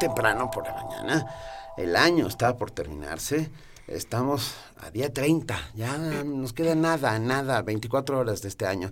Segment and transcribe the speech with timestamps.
[0.00, 1.26] Temprano por la mañana.
[1.76, 3.50] El año está por terminarse.
[3.86, 5.56] Estamos a día 30.
[5.74, 8.90] Ya nos queda nada, nada, 24 horas de este año.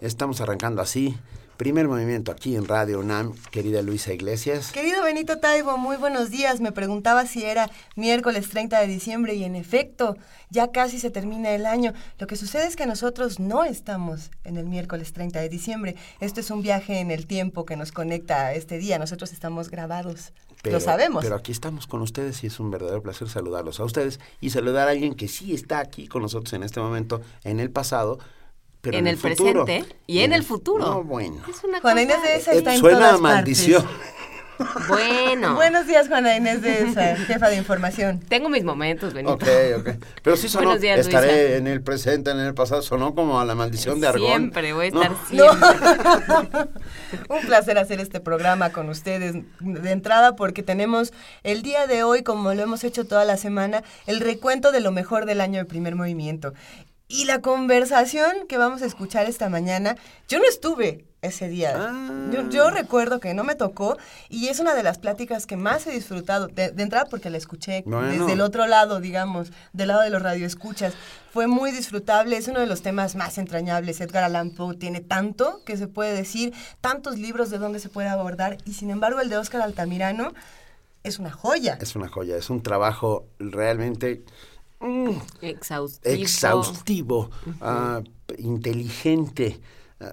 [0.00, 1.18] Estamos arrancando así.
[1.56, 4.72] Primer movimiento aquí en Radio UNAM, querida Luisa Iglesias.
[4.72, 6.60] Querido Benito Taibo, muy buenos días.
[6.60, 10.16] Me preguntaba si era miércoles 30 de diciembre y en efecto,
[10.50, 11.92] ya casi se termina el año.
[12.18, 15.94] Lo que sucede es que nosotros no estamos en el miércoles 30 de diciembre.
[16.18, 18.98] Esto es un viaje en el tiempo que nos conecta a este día.
[18.98, 20.32] Nosotros estamos grabados.
[20.62, 21.24] Pero, Lo sabemos.
[21.24, 24.86] Pero aquí estamos con ustedes y es un verdadero placer saludarlos a ustedes y saludar
[24.88, 28.18] a alguien que sí está aquí con nosotros en este momento, en el pasado,
[28.80, 29.64] pero en, en, el, futuro.
[29.64, 30.84] presente y en, el futuro.
[30.84, 31.36] No, bueno.
[31.48, 33.86] Es una Juana cosa- Inés de esa Eh, está en suena todas a maldición.
[34.88, 38.20] Bueno, Buenos días, Juana Inés de esa, jefa de información.
[38.20, 39.34] tengo mis momentos, Benito.
[39.34, 39.44] Ok,
[39.78, 39.90] ok.
[40.22, 41.56] Pero sí sonó, Buenos días, estaré Luisa.
[41.56, 44.26] en el presente, en el pasado, sonó como a la maldición de Argón.
[44.28, 45.18] Siempre voy a estar No.
[45.28, 46.60] siempre.
[47.28, 52.22] Un placer hacer este programa con ustedes de entrada porque tenemos el día de hoy,
[52.22, 55.64] como lo hemos hecho toda la semana, el recuento de lo mejor del año de
[55.64, 56.52] primer movimiento.
[57.08, 59.96] Y la conversación que vamos a escuchar esta mañana,
[60.28, 61.72] yo no estuve ese día.
[61.76, 62.28] Ah.
[62.32, 63.96] Yo, yo recuerdo que no me tocó
[64.28, 67.38] y es una de las pláticas que más he disfrutado, de, de entrada porque la
[67.38, 68.08] escuché Bueno.
[68.08, 70.94] desde el otro lado, digamos, del lado de los radioescuchas.
[71.32, 74.00] Fue muy disfrutable, es uno de los temas más entrañables.
[74.00, 78.08] Edgar Allan Poe tiene tanto que se puede decir, tantos libros de donde se puede
[78.08, 80.32] abordar y sin embargo el de Óscar Altamirano
[81.04, 81.78] es una joya.
[81.80, 84.24] Es una joya, es un trabajo realmente
[84.80, 85.10] mm,
[85.40, 86.14] Exhaustivo.
[86.14, 87.30] exhaustivo,
[87.60, 88.00] ah,
[88.38, 89.60] inteligente,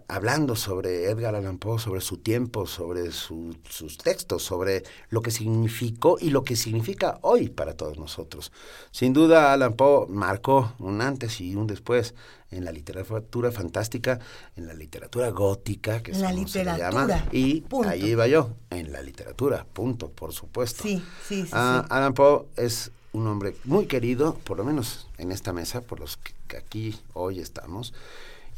[0.07, 5.31] hablando sobre Edgar Allan Poe, sobre su tiempo, sobre su- sus textos, sobre lo que
[5.31, 8.51] significó y lo que significa hoy para todos nosotros.
[8.91, 12.13] Sin duda, Allan Poe marcó un antes y un después
[12.51, 14.19] en la literatura fantástica,
[14.55, 17.89] en la literatura gótica, que es la como se le llama, literatura, y punto.
[17.89, 20.81] ahí iba yo, en la literatura, punto, por supuesto.
[20.83, 21.93] Sí, sí, sí, Ah, sí.
[21.93, 26.17] Allan Poe es un hombre muy querido, por lo menos en esta mesa, por los
[26.47, 27.93] que aquí hoy estamos,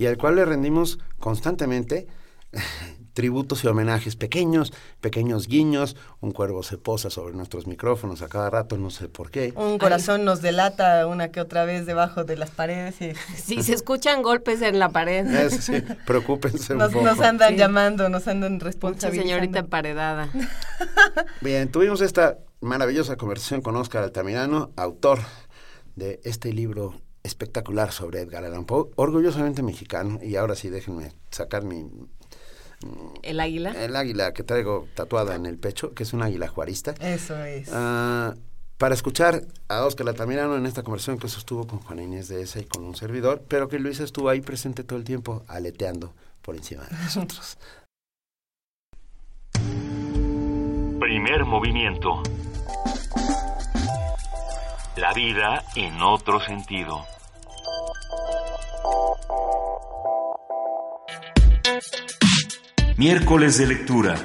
[0.02, 2.08] y al cual le rendimos constantemente
[3.14, 8.50] tributos y homenajes pequeños, pequeños guiños, un cuervo se posa sobre nuestros micrófonos a cada
[8.50, 9.54] rato, no sé por qué.
[9.56, 13.74] Un corazón nos delata una que otra vez debajo de las paredes y Si se
[13.76, 15.26] escuchan golpes en la pared.
[15.46, 17.06] Es, sí, preocúpense un nos, poco.
[17.06, 17.58] nos andan Sí.
[17.58, 19.30] llamando, nos andan Mucha responsabilizando.
[19.30, 20.30] señorita emparedada.
[21.42, 25.20] Bien, tuvimos esta maravillosa conversación con Óscar Altamirano, autor
[25.96, 31.64] de este libro espectacular sobre Edgar Allan Poe, orgullosamente mexicano, y ahora sí déjenme sacar
[31.64, 31.88] mi
[33.24, 33.72] El águila.
[33.72, 37.70] el águila que traigo tatuada en el pecho, que es un águila juarista, Eso es.
[37.72, 38.34] ah,
[38.78, 42.59] para escuchar a Óscar Altamirano en esta conversación que sostuvo con Juana Inés de esa
[42.59, 46.56] y con un servidor, pero que Luisa estuvo ahí presente todo el tiempo, aleteando por
[46.56, 47.59] encima de nosotros.
[51.00, 52.24] Primer movimiento.
[54.97, 57.06] La vida en otro sentido.
[62.97, 64.16] Miércoles de lectura.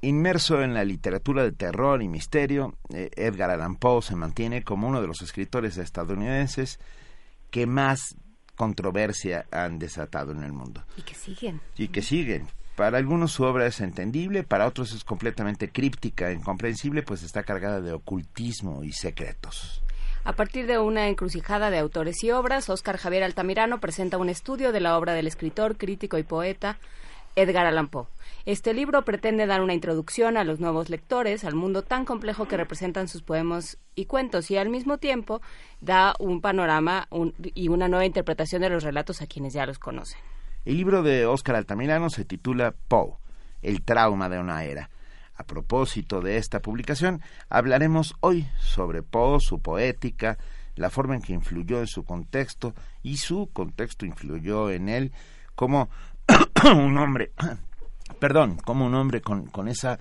[0.00, 4.88] Inmerso en la literatura de terror y misterio, eh, Edgar Allan Poe se mantiene como
[4.88, 6.78] uno de los escritores estadounidenses
[7.50, 8.16] que más
[8.56, 11.60] controversia han desatado en el mundo Y que siguen.
[11.76, 12.48] y que siguen.
[12.78, 17.80] Para algunos su obra es entendible, para otros es completamente críptica, incomprensible, pues está cargada
[17.80, 19.82] de ocultismo y secretos.
[20.22, 24.70] A partir de una encrucijada de autores y obras, Óscar Javier Altamirano presenta un estudio
[24.70, 26.78] de la obra del escritor, crítico y poeta
[27.34, 28.06] Edgar Allan Poe.
[28.46, 32.56] Este libro pretende dar una introducción a los nuevos lectores al mundo tan complejo que
[32.56, 35.42] representan sus poemas y cuentos y al mismo tiempo
[35.80, 37.08] da un panorama
[37.54, 40.20] y una nueva interpretación de los relatos a quienes ya los conocen.
[40.64, 43.14] El libro de Óscar Altamirano se titula Poe,
[43.62, 44.90] el trauma de una era.
[45.34, 50.36] A propósito de esta publicación, hablaremos hoy sobre Poe, su poética,
[50.74, 55.12] la forma en que influyó en su contexto y su contexto influyó en él
[55.54, 55.88] como
[56.64, 57.32] un hombre,
[58.20, 59.98] perdón, como un hombre con, con esa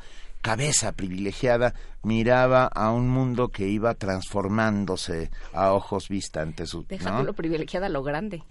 [0.47, 1.73] cabeza privilegiada
[2.03, 6.85] miraba a un mundo que iba transformándose a ojos vista ante su...
[7.35, 8.43] Privilegiada lo grande.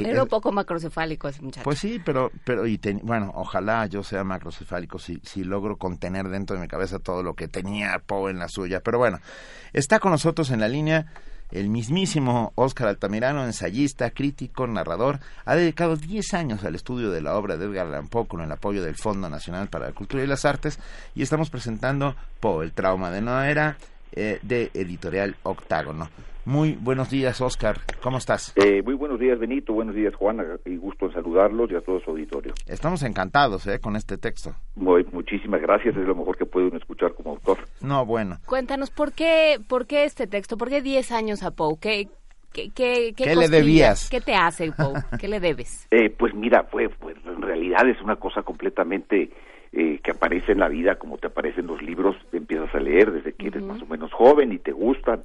[0.00, 1.64] era, un poco macrocefálico ese muchacho.
[1.64, 6.56] Pues sí, pero, pero y bueno, ojalá yo sea macrocefálico si, si logro contener dentro
[6.56, 8.80] de mi cabeza todo lo que tenía Poe en la suya.
[8.80, 9.18] Pero bueno,
[9.72, 11.06] está con nosotros en la línea
[11.52, 17.36] el mismísimo Óscar Altamirano, ensayista, crítico, narrador, ha dedicado 10 años al estudio de la
[17.36, 20.26] obra de Edgar Allan Poe con el apoyo del Fondo Nacional para la Cultura y
[20.26, 20.78] las Artes
[21.14, 23.76] y estamos presentando Poe, el trauma de Noera,
[24.12, 26.10] eh, de editorial Octágono.
[26.50, 27.76] Muy buenos días, Oscar.
[28.02, 28.52] ¿Cómo estás?
[28.56, 29.72] Eh, muy buenos días, Benito.
[29.72, 30.44] Buenos días, Juana.
[30.64, 32.54] Y gusto en saludarlos y a todo su auditorio.
[32.66, 33.78] Estamos encantados ¿eh?
[33.78, 34.56] con este texto.
[34.74, 35.96] Muy, muchísimas gracias.
[35.96, 37.58] Es lo mejor que puede uno escuchar como autor.
[37.80, 38.38] No, bueno.
[38.46, 40.56] Cuéntanos, ¿por qué, por qué este texto?
[40.56, 41.76] ¿Por qué 10 años a Poe?
[41.80, 42.08] ¿Qué,
[42.52, 44.10] qué, qué, qué, le debías?
[44.10, 44.94] ¿Qué te hace, Poe?
[45.20, 45.86] ¿Qué le debes?
[45.92, 49.30] Eh, pues mira, pues, pues en realidad es una cosa completamente...
[49.72, 53.34] Eh, que aparece en la vida como te aparecen los libros, empiezas a leer desde
[53.34, 55.22] que eres más o menos joven y te gustan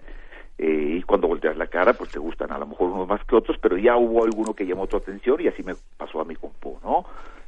[0.57, 3.35] eh, y cuando volteas la cara, pues te gustan a lo mejor unos más que
[3.35, 6.35] otros, pero ya hubo alguno que llamó tu atención y así me pasó a mi
[6.35, 7.05] compu, ¿no?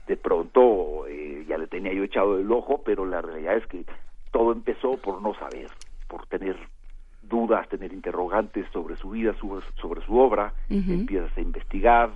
[0.08, 3.86] De pronto eh, ya le tenía yo echado el ojo, pero la realidad es que
[4.32, 5.70] todo empezó por no saber,
[6.08, 6.58] por tener
[7.22, 9.36] dudas, tener interrogantes sobre su vida,
[9.76, 12.12] sobre su obra, empiezas a investigar,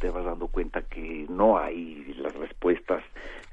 [0.00, 3.02] te vas dando cuenta que no hay las respuestas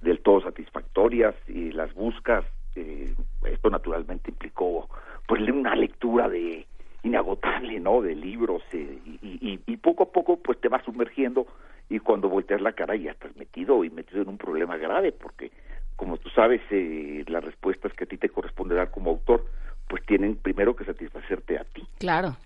[0.02, 2.46] del todo satisfactorias y las buscas.
[2.76, 3.14] Eh,
[3.46, 4.88] esto naturalmente implicó
[5.28, 6.66] pues una lectura de
[7.04, 8.02] inagotable, ¿no?
[8.02, 11.48] De libros eh, y, y, poco a poco pues te vas sumergiendo
[11.90, 15.52] y cuando volteas la cara ya estás metido y metido en un problema grave porque
[15.96, 19.46] como tú sabes eh, las respuestas que a ti te corresponde dar como autor
[19.88, 21.84] pues tienen primero que satisfacerte a ti.
[21.98, 22.38] Claro,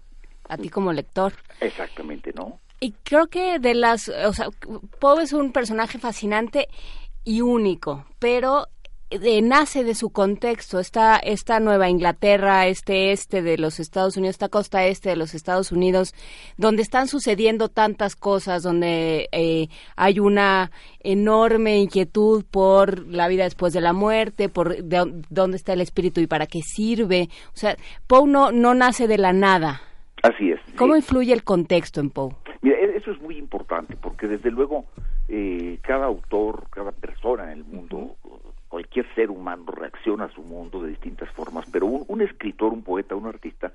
[0.47, 1.33] a ti como lector.
[1.59, 2.59] Exactamente, ¿no?
[2.79, 4.47] Y creo que de las, o sea,
[4.99, 6.67] Poe es un personaje fascinante
[7.23, 8.67] y único, pero
[9.43, 14.49] nace de su contexto, esta, esta Nueva Inglaterra, este este de los Estados Unidos, esta
[14.49, 16.13] costa este de los Estados Unidos,
[16.57, 20.71] donde están sucediendo tantas cosas, donde eh, hay una
[21.01, 26.27] enorme inquietud por la vida después de la muerte, por dónde está el espíritu y
[26.27, 27.29] para qué sirve.
[27.53, 27.75] O sea,
[28.07, 29.81] Poe no, no nace de la nada.
[30.23, 30.59] Así es.
[30.75, 32.35] ¿Cómo influye el contexto en Poe?
[32.61, 34.85] Mira, e-, eso es muy importante, porque desde luego
[35.27, 38.15] eh, cada autor, cada persona en el mundo
[38.75, 43.15] cualquier ser humano reacciona a su mundo de distintas formas, pero un, escritor, un poeta,
[43.15, 43.71] un artista,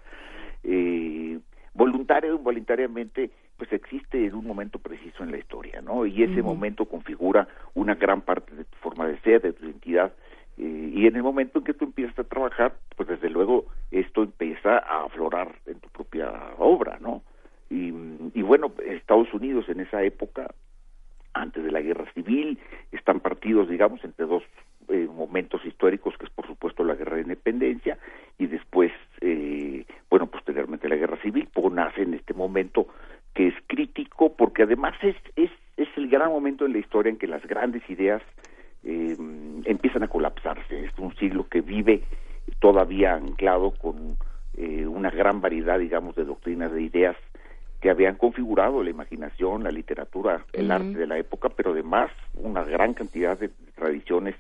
[0.62, 1.38] eh,
[1.72, 6.04] voluntario o involuntariamente, pues existe en un momento preciso en la historia, ¿no?
[6.04, 10.12] Y ese momento configura una gran parte de tu forma de ser, de tu identidad,
[10.58, 14.22] eh, y en el momento en que tú empiezas a trabajar, pues desde luego esto
[14.22, 17.22] empieza a aflorar en tu propia obra, ¿no?
[17.70, 17.90] Y,
[18.34, 20.50] y bueno, Estados Unidos en esa época,
[21.32, 22.58] antes de la guerra civil,
[22.92, 24.42] están partidos, digamos, entre dos
[24.90, 27.98] eh, momentos históricos, que es por supuesto la guerra de independencia,
[28.38, 32.86] y después, eh, bueno, posteriormente la guerra civil, pues nace en este momento
[33.34, 37.18] que es crítico, porque además es, es, es el gran momento en la historia en
[37.18, 38.22] que las grandes ideas
[38.84, 39.16] eh,
[39.64, 40.84] empiezan a colapsarse.
[40.84, 42.02] Es un siglo que vive
[42.58, 44.16] todavía anclado con
[44.56, 47.16] eh, una gran variedad, digamos, de doctrinas, de ideas
[47.80, 52.62] que habían configurado la imaginación, la literatura, el arte de la época, pero además una
[52.62, 54.34] gran cantidad de tradiciones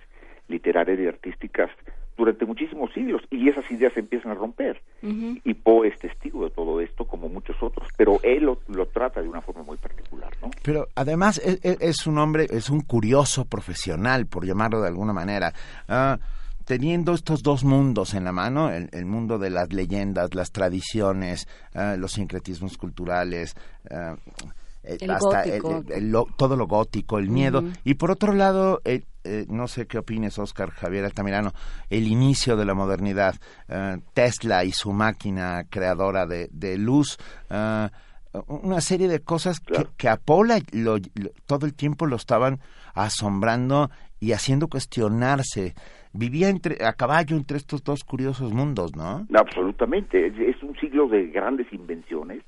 [0.50, 1.70] literarias y artísticas
[2.16, 4.82] durante muchísimos siglos y esas ideas se empiezan a romper.
[5.02, 9.28] Y Poe es testigo de todo esto como muchos otros pero él lo, trata de
[9.28, 10.50] una forma muy particular ¿no?
[10.62, 15.54] pero además es, un hombre es un curioso profesional por llamarlo de alguna manera.
[15.88, 16.18] Ah,
[16.66, 21.96] teniendo estos dos mundos en la mano, el, mundo de las leyendas, las tradiciones, ah,
[21.98, 23.56] los sincretismos culturales,
[24.82, 25.44] eh, hasta
[26.36, 27.62] todo lo gótico, el miedo.
[27.84, 31.52] Y por otro lado, eh, eh, no sé qué opines, Oscar Javier Altamirano,
[31.90, 33.34] el inicio de la modernidad,
[34.14, 37.18] Tesla y su máquina creadora de, luz,
[37.50, 39.60] una serie de cosas
[39.96, 40.58] que, a Paula
[41.46, 42.60] todo el tiempo lo estaban
[42.94, 45.74] asombrando y haciendo cuestionarse.
[46.12, 49.26] Vivía entre, a caballo entre estos dos curiosos mundos, ¿no?
[49.34, 50.26] Absolutamente.
[50.26, 52.42] es un siglo de grandes invenciones.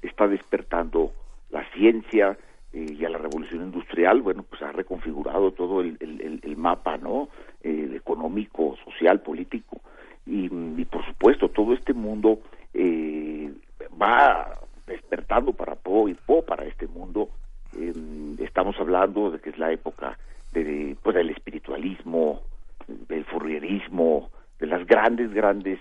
[0.00, 1.12] Está despertando
[1.50, 2.36] la ciencia
[2.72, 7.28] eh, y a la revolución industrial, bueno, pues ha reconfigurado todo el, el, mapa, ¿no?
[7.62, 9.80] Eh, económico, social, político.
[10.26, 10.48] Y,
[10.84, 12.40] por supuesto, todo este mundo
[12.74, 13.50] eh,
[14.00, 17.30] va despertando para Poe y Poe para este mundo.
[17.74, 20.18] Em, estamos hablando de que es la época
[20.52, 22.42] de, pues, del espiritualismo,
[22.86, 25.78] del furrierismo, de las grandes, grandes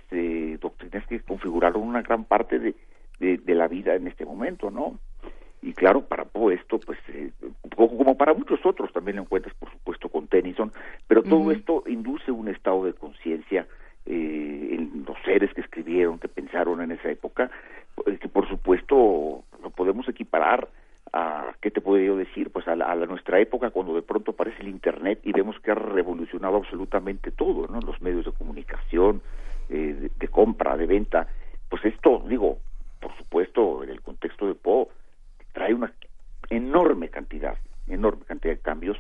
[0.61, 2.75] doctrinas que configuraron una gran parte de,
[3.19, 4.99] de, la vida en este momento, ¿no?
[5.61, 7.31] Y claro, para Poe esto, pues, eh,
[7.75, 10.71] como para muchos otros, también lo encuentras, por supuesto, con Tennyson,
[11.07, 13.67] pero todo esto induce un estado de conciencia
[14.05, 17.51] eh, en los seres que escribieron, que pensaron en esa época,
[18.05, 20.69] eh, que por supuesto lo podemos equiparar
[21.13, 22.49] a, ¿qué te puedo yo decir?
[22.51, 25.75] Pues a, la, nuestra época cuando de pronto aparece el Internet y vemos que ha
[25.75, 27.81] revolucionado absolutamente todo, ¿no?
[27.81, 29.21] Los medios de comunicación,
[29.69, 31.27] eh, de, compra, de venta.
[31.69, 32.59] Pues esto, digo,
[33.01, 34.87] por supuesto, en el contexto de Poe,
[35.57, 35.91] trae una
[36.51, 38.95] enorme cantidad, enorme cantidad de cambios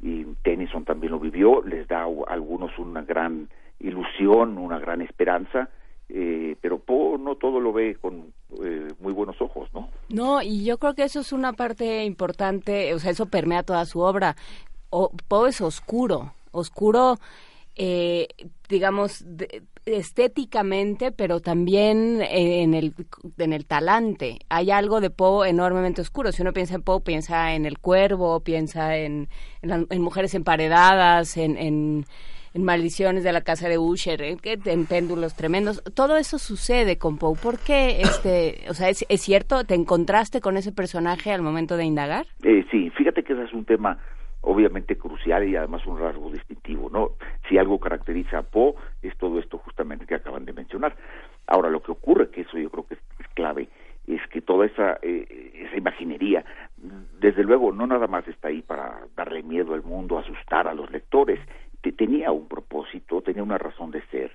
[0.00, 3.48] y Tennyson también lo vivió, les da a algunos una gran
[3.80, 5.68] ilusión, una gran esperanza,
[6.08, 8.32] eh, pero Poe no todo lo ve con
[8.62, 9.88] eh, muy buenos ojos, ¿no?
[10.08, 13.84] No, y yo creo que eso es una parte importante, o sea, eso permea toda
[13.84, 14.36] su obra.
[15.26, 17.16] Poe es oscuro, oscuro,
[17.76, 18.28] eh,
[18.68, 19.24] digamos,
[19.84, 22.94] estéticamente, pero también en el,
[23.38, 24.38] en el talante.
[24.48, 26.32] Hay algo de Poe enormemente oscuro.
[26.32, 29.28] Si uno piensa en Poe, piensa en El Cuervo, piensa en,
[29.62, 32.04] en, Mujeres Emparedadas, en
[32.56, 35.82] en Maldiciones de la Casa de Usher, en, Péndulos Tremendos.
[35.94, 37.36] Todo eso sucede con Poe.
[37.36, 41.84] ¿Por qué, este, o sea, es, cierto, te encontraste con ese personaje al momento de
[41.84, 42.26] indagar?
[42.42, 43.98] Eh, sí, fíjate que ese es un tema
[44.46, 47.10] obviamente crucial y además un rasgo distintivo, ¿no?
[47.48, 50.96] Si algo caracteriza a Poe es todo esto justamente que acaban de mencionar.
[51.46, 53.68] Ahora, lo que ocurre, que eso yo creo que es, clave,
[54.06, 56.44] es que toda esa, eh, esa imaginería,
[57.20, 60.90] desde luego, no nada más está ahí para darle miedo al mundo, asustar a los
[60.90, 61.40] lectores,
[61.92, 64.32] tenía un propósito, tenía una razón de ser.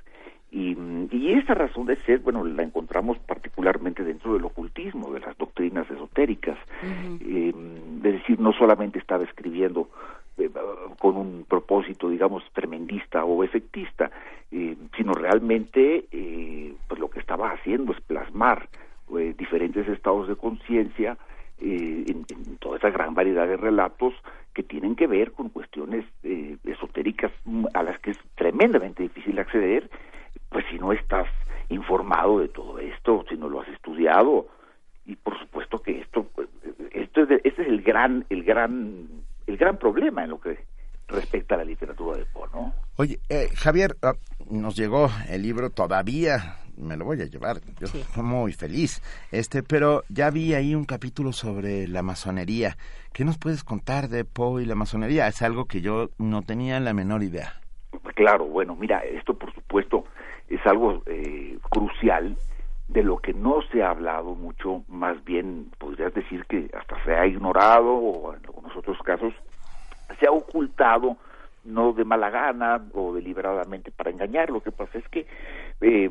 [0.51, 0.77] Y,
[1.12, 5.89] y, esa razón de ser, bueno, la encontramos particularmente dentro del ocultismo, de las doctrinas
[5.89, 6.58] esotéricas.
[7.22, 7.53] Eh,
[7.98, 9.89] es decir, no solamente estaba escribiendo
[10.38, 10.50] eh,
[11.00, 14.12] con un propósito, digamos, tremendista o efectista,
[14.51, 16.06] eh, sino realmente
[16.88, 18.68] pues lo que estaba haciendo es plasmar
[19.38, 21.18] diferentes estados de conciencia
[21.60, 24.13] en, en, toda esa gran variedad de relatos
[24.53, 27.32] que tienen que ver con cuestiones eh, esotéricas
[27.74, 29.89] a las que es tremendamente difícil acceder,
[30.50, 31.27] pues si no estás
[31.70, 34.48] informado de todo esto, si no lo has estudiado,
[35.06, 36.27] y por supuesto que esto,
[36.91, 39.08] esto es este es el gran, el gran,
[39.48, 40.60] el gran problema en lo que
[41.08, 42.74] respecta a la literatura de Poe, ¿no?
[42.98, 44.13] Oye, eh, Javier, ah,
[44.50, 47.58] nos llegó el libro todavía me lo voy a llevar.
[47.80, 49.01] Yo estoy muy feliz.
[49.32, 52.75] Este, pero ya vi ahí un capítulo sobre la masonería.
[53.13, 55.27] ¿Qué nos puedes contar de Poe y la masonería?
[55.27, 57.62] Es algo que yo no tenía la menor idea.
[58.15, 60.06] Claro, bueno, mira, esto por supuesto
[60.50, 62.36] es algo eh, crucial
[62.88, 67.13] de lo que no se ha hablado mucho, más bien podrías decir que hasta se
[67.13, 69.34] ha ignorado o en algunos otros casos
[70.20, 71.15] se ha ocultado
[71.71, 74.49] no de mala gana o deliberadamente para engañar.
[74.49, 75.25] Lo que pasa es que
[75.81, 76.09] eh,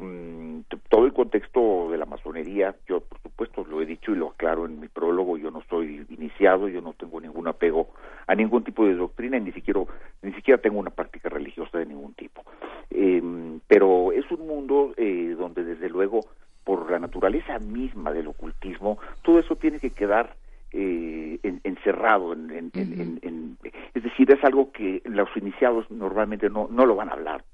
[0.89, 4.67] todo el contexto de la masonería, yo por supuesto lo he dicho y lo aclaro
[4.67, 7.91] en mi prólogo, yo no soy iniciado, yo no tengo ningún apego
[8.27, 9.81] a ningún tipo de doctrina, ni siquiera,
[10.23, 12.43] ni siquiera tengo una práctica religiosa de ningún tipo.
[12.91, 13.23] Eh,
[13.69, 16.21] pero es un mundo eh, donde desde luego,
[16.65, 20.35] por la naturaleza misma del ocultismo, todo eso tiene que quedar
[20.73, 23.57] eh, encerrado en, en,
[24.01, 27.45] es decir es algo que los iniciados normalmente no no lo van a hablar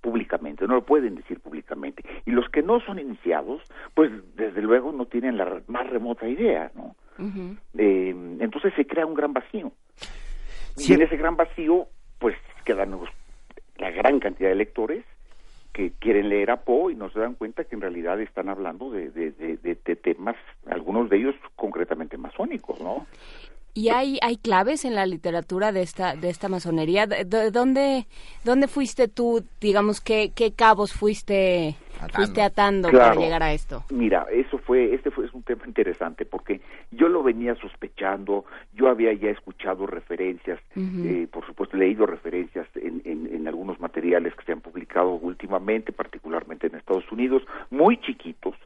[0.00, 2.02] públicamente, no lo pueden decir públicamente.
[2.26, 3.62] Y los que no son iniciados,
[3.94, 6.94] pues desde luego no tienen la más remota idea, ¿no?
[7.76, 9.72] eh, entonces se crea un gran vacío.
[10.76, 12.98] Y en ese gran vacío, pues quedan
[13.76, 15.04] la gran cantidad de lectores
[15.72, 18.90] que quieren leer a Poe y no se dan cuenta que en realidad están hablando
[18.90, 23.06] de, de, de, de temas, algunos de ellos concretamente masónicos, ¿no?
[23.78, 27.06] ¿Y hay, hay claves en la literatura de esta, de esta masonería?
[27.06, 28.06] ¿De, dónde,
[28.44, 33.84] dónde fuiste tú, digamos, qué, qué cabos fuiste atando, fuiste atando para llegar a esto?
[33.90, 38.88] Mira, eso fue, este fue es un tema interesante porque yo lo venía sospechando, yo
[38.88, 44.44] había ya escuchado referencias, eh, por supuesto leído referencias en, en, en, algunos materiales que
[44.44, 48.56] se han publicado últimamente, particularmente en Estados Unidos, muy chiquitos,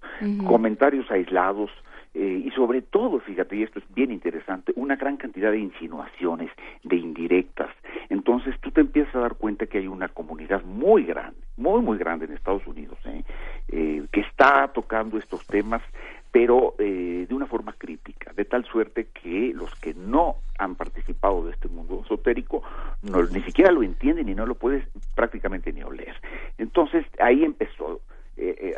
[0.46, 1.70] comentarios aislados,
[2.14, 6.50] eh, y sobre todo, fíjate, y esto es bien interesante, una gran cantidad de insinuaciones,
[6.82, 7.70] de indirectas.
[8.10, 11.98] Entonces tú te empiezas a dar cuenta que hay una comunidad muy grande, muy, muy
[11.98, 13.24] grande en Estados Unidos, ¿eh?
[13.68, 15.82] Eh, que está tocando estos temas,
[16.30, 21.52] pero de una forma crítica, de tal suerte que los que no han participado de
[21.52, 22.62] este mundo esotérico
[23.02, 26.14] no, ni siquiera lo entienden y no lo puedes prácticamente ni oler.
[26.58, 28.00] Entonces ahí empezó
[28.36, 28.74] eh, eh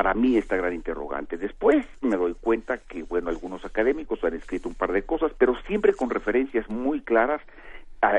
[0.00, 1.36] para mí esta gran interrogante.
[1.36, 5.54] Después me doy cuenta que, bueno, algunos académicos han escrito un par de cosas, pero
[5.66, 7.42] siempre con referencias muy claras,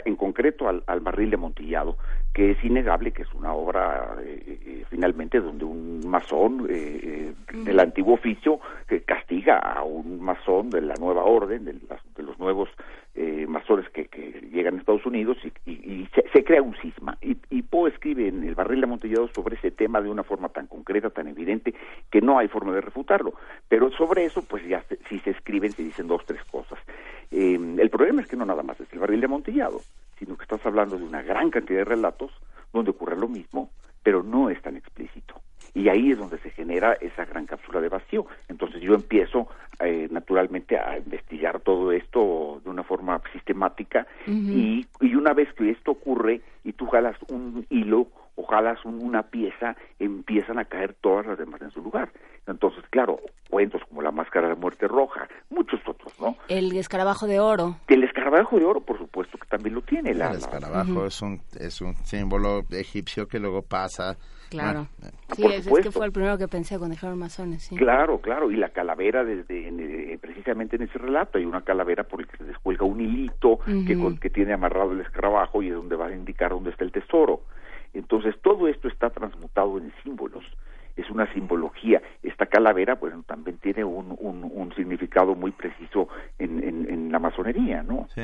[0.05, 1.97] en concreto al, al, barril de Montillado,
[2.35, 8.13] que es innegable que es una obra eh, eh, finalmente donde un masón del antiguo
[8.13, 12.69] oficio que castiga a un masón de la nueva orden, de, las, de los nuevos
[13.47, 14.07] masones que,
[14.53, 17.17] llegan a Estados Unidos y, se, crea un cisma.
[17.23, 20.49] Y, y, Poe escribe en El barril de Amontillado sobre ese tema de una forma
[20.49, 21.73] tan concreta, tan evidente,
[22.09, 23.33] que no hay forma de refutarlo.
[23.67, 26.79] Pero sobre eso, pues ya si se escriben, se dicen dos, tres cosas.
[27.29, 29.81] Eh, el problema es que no nada más es el barril de amontillado,
[30.17, 32.31] sino que estás hablando de una gran cantidad de relatos
[32.73, 33.69] donde ocurre lo mismo,
[34.03, 35.35] pero no es tan explícito.
[35.73, 38.25] Y ahí es donde se genera esa gran cápsula de vacío.
[38.49, 39.47] Entonces yo empiezo
[39.79, 45.69] eh, naturalmente a investigar todo esto de una forma sistemática y, y una vez que
[45.69, 46.41] esto ocurre
[46.81, 51.69] tú jalas un hilo o jalas una pieza, empiezan a caer todas las demás en
[51.69, 52.11] su lugar.
[52.47, 53.19] Entonces, claro,
[53.51, 56.37] cuentos como La Máscara de la Muerte Roja, muchos otros, ¿no?
[56.47, 57.75] El escarabajo de oro.
[57.87, 60.09] El escarabajo de oro, por supuesto, que también lo tiene.
[60.09, 64.17] el escarabajo es, un, es un símbolo egipcio que luego pasa
[64.51, 64.87] Claro.
[65.35, 67.75] sí, es, que fue el primero que pensé cuando dijeron masones, sí.
[67.77, 72.19] Claro, claro, y la calavera desde eh, precisamente en ese relato hay una calavera por
[72.19, 75.95] el que se descuelga un hilito que, que tiene amarrado el escarabajo y es donde
[75.95, 77.41] va a indicar dónde está el tesoro.
[77.93, 80.43] Entonces todo esto está transmutado en símbolos
[80.97, 82.01] es una simbología.
[82.21, 88.07] Esta calavera, pues también tiene un, un, significado muy preciso en, en, la masonería, ¿no?
[88.13, 88.21] Sí.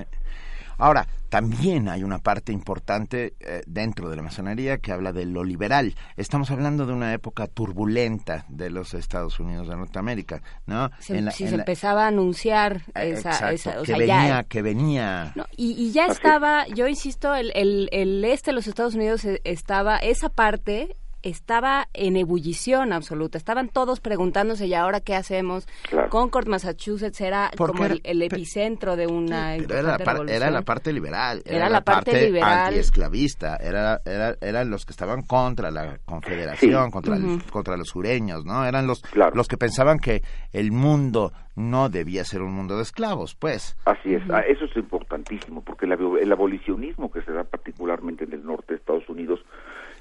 [0.77, 5.43] Ahora, también hay una parte importante eh, dentro de la masonería que habla de lo
[5.43, 5.95] liberal.
[6.15, 10.89] Estamos hablando de una época turbulenta de los Estados Unidos de Norteamérica, ¿no?
[10.99, 13.51] Si se empezaba a anunciar eh, esa...
[13.51, 15.33] esa que, venía, que venía...
[15.55, 19.97] y, ya estaba, yo insisto, el, el, el este de los Estados Unidos eh, estaba,
[19.97, 23.37] esa parte estaba en ebullición absoluta.
[23.37, 25.67] Estaban todos preguntándose, ¿y ahora qué hacemos?
[26.09, 29.97] Concord, Massachusetts era como el, epicentro de una era la,
[30.27, 32.67] era la parte liberal, era, la, parte, liberal.
[32.67, 37.17] antiesclavista, era, era, eran los que estaban contra la confederación, contra,
[37.51, 38.65] contra los sureños, ¿no?
[38.65, 39.01] Eran los,
[39.33, 40.21] los que pensaban que
[40.51, 43.75] el mundo no debía ser un mundo de esclavos, pues.
[43.85, 48.45] Así es, ah, eso es importantísimo, porque el abolicionismo que se da particularmente en el
[48.45, 49.39] norte de Estados Unidos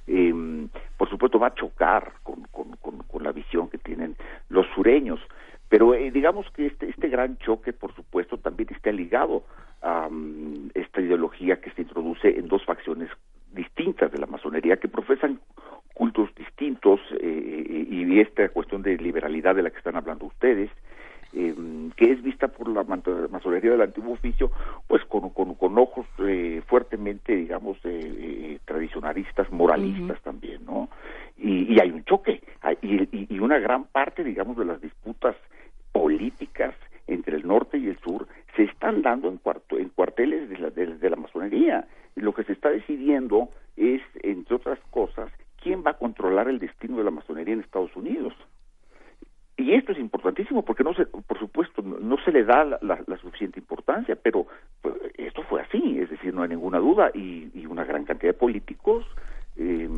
[0.06, 4.16] eh, por supuesto va a chocar con, con, con, la visión que tienen
[4.48, 5.20] los sureños.
[5.68, 9.44] Pero eh, digamos que este, este gran choque, por supuesto, también está ligado
[9.82, 13.10] a mm, esta ideología que se introduce en dos facciones
[13.52, 15.40] distintas de la masonería que profesan
[15.94, 20.70] cultos distintos eh, y esta cuestión de liberalidad de la que están hablando ustedes
[21.38, 21.54] eh,
[21.96, 24.50] que es vista por la masonería del antiguo oficio,
[24.86, 30.88] pues con, con, ojos eh, fuertemente, digamos, eh, tradicionalistas, moralistas también, ¿no?
[31.36, 32.42] Y, hay un choque,
[32.80, 35.36] y, y, una gran parte, digamos, de las disputas
[35.92, 36.74] políticas
[37.06, 40.70] entre el norte y el sur se están dando en, cuarto, en cuarteles de la,
[40.70, 41.86] de la masonería.
[42.14, 45.30] Lo que se está decidiendo es, entre otras cosas,
[45.62, 48.32] quién va a controlar el destino de la masonería en Estados Unidos.
[49.56, 53.58] Y esto es importantísimo porque no se, por supuesto, no, se le da la, suficiente
[53.58, 54.46] importancia, pero
[54.82, 58.32] pues, esto fue así, es decir, no hay ninguna duda y, y una gran cantidad
[58.32, 59.06] de políticos
[59.58, 59.88] eh,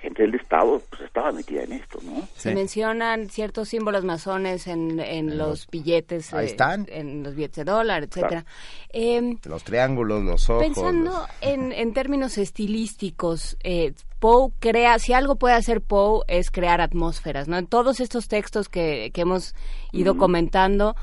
[0.00, 2.26] gente del Estado pues estaba metida en esto, ¿no?
[2.34, 6.34] Se mencionan ciertos símbolos masones en, en los billetes.
[6.34, 6.86] Ahí están.
[6.88, 8.44] En los billetes de dólar, etcétera.
[8.88, 10.64] Em, los triángulos, los ojos.
[10.64, 13.92] Pensando en, en términos estilísticos, eh,
[14.22, 17.58] Poe crea, si algo puede hacer Poe es crear atmósferas, ¿no?
[17.58, 19.52] En todos estos textos que, que hemos
[19.90, 20.94] ido comentando,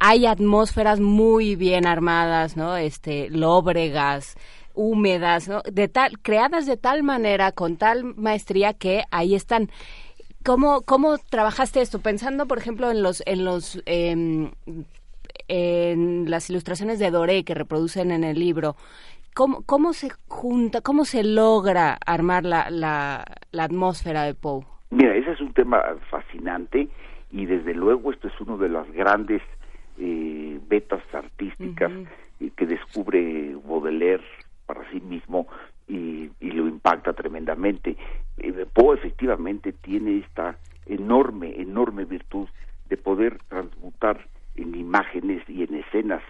[0.00, 2.76] hay atmósferas muy bien armadas, ¿no?
[2.76, 4.34] Este, lóbregas,
[4.74, 5.62] húmedas, ¿no?
[5.70, 9.70] de tal, creadas de tal manera, con tal maestría que ahí están.
[10.44, 12.00] ¿Cómo, cómo trabajaste esto?
[12.00, 14.50] Pensando, por ejemplo, en los, en los, em,
[15.46, 18.74] en las ilustraciones de Doré que reproducen en el libro.
[19.34, 23.24] ¿Cómo, cómo se junta, cómo se logra armar la, la,
[23.58, 24.64] atmósfera de Poe?
[24.90, 26.88] Mira, ese es un tema fascinante
[27.32, 29.42] y desde luego esto es uno de las grandes
[29.98, 31.90] eh, vetas artísticas
[32.56, 34.22] que descubre Baudelaire
[34.66, 35.48] para sí mismo
[35.88, 37.96] y, lo impacta tremendamente.
[38.38, 42.46] Eh, Poe efectivamente tiene esta enorme, enorme virtud
[42.88, 46.22] de poder transmutar en imágenes y en escenas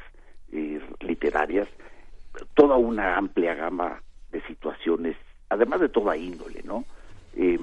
[0.52, 1.68] eh, literarias
[2.54, 5.16] toda una amplia gama de situaciones,
[5.48, 6.84] además de toda índole, ¿no?
[7.36, 7.58] Eh,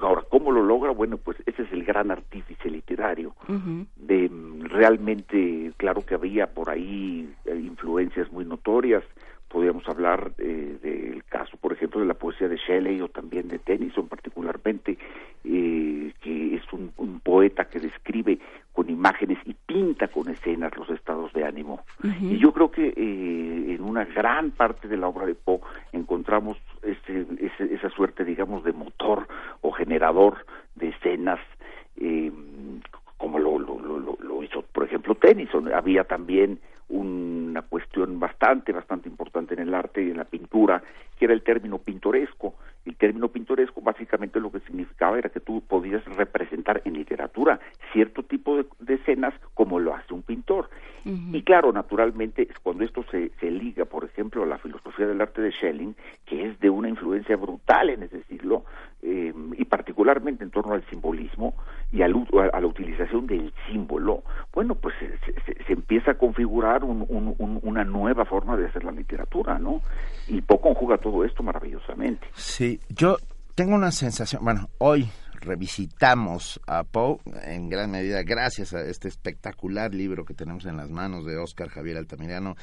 [0.00, 0.92] ahora, ¿cómo lo logra?
[0.92, 3.34] Bueno, pues ese es el gran artífice literario.
[3.96, 4.30] de,
[4.62, 9.04] realmente, claro que había por ahí influencias muy notorias,
[9.50, 13.58] podríamos hablar eh, del caso, por ejemplo, de la poesía de Shelley o también de
[13.58, 14.96] Tennyson particularmente,
[15.44, 16.90] eh, que es un,
[17.22, 18.38] poeta que describe
[18.72, 21.84] con imágenes y pinta con escenas los estados de ánimo.
[22.20, 25.60] Y yo creo que eh, en una gran parte de la obra de Poe
[25.92, 29.28] encontramos ese, esa suerte, digamos, de motor
[29.60, 31.40] o generador de escenas
[33.18, 35.72] como lo, lo, lo, lo hizo, por ejemplo, Tennyson.
[35.72, 36.58] Había también
[36.90, 40.82] una cuestión bastante bastante, importante en el arte y en la pintura,
[41.18, 42.54] que era el término pintoresco.
[42.84, 47.60] El término pintoresco básicamente lo que significaba era que tú podías representar en literatura
[47.92, 50.68] cierto tipo de, escenas como lo hace un pintor.
[51.04, 55.40] Y claro, naturalmente, cuando esto se, se liga, por ejemplo, a la filosofía del arte
[55.40, 58.64] de Schelling, que es de una influencia brutal en ese siglo,
[59.02, 61.54] eh, y particularmente en torno al simbolismo
[61.90, 64.94] y a, la utilización del símbolo, bueno, pues
[65.66, 69.80] se, empieza a configurar una nueva forma de hacer la literatura, ¿no?
[70.28, 72.26] Y Poe conjuga todo esto maravillosamente.
[72.34, 73.16] Sí, yo
[73.54, 75.08] tengo una sensación, bueno, hoy
[75.40, 80.90] revisitamos a Poe en gran medida gracias a este espectacular libro que tenemos en las
[80.90, 82.56] manos de Oscar Javier Altamirano,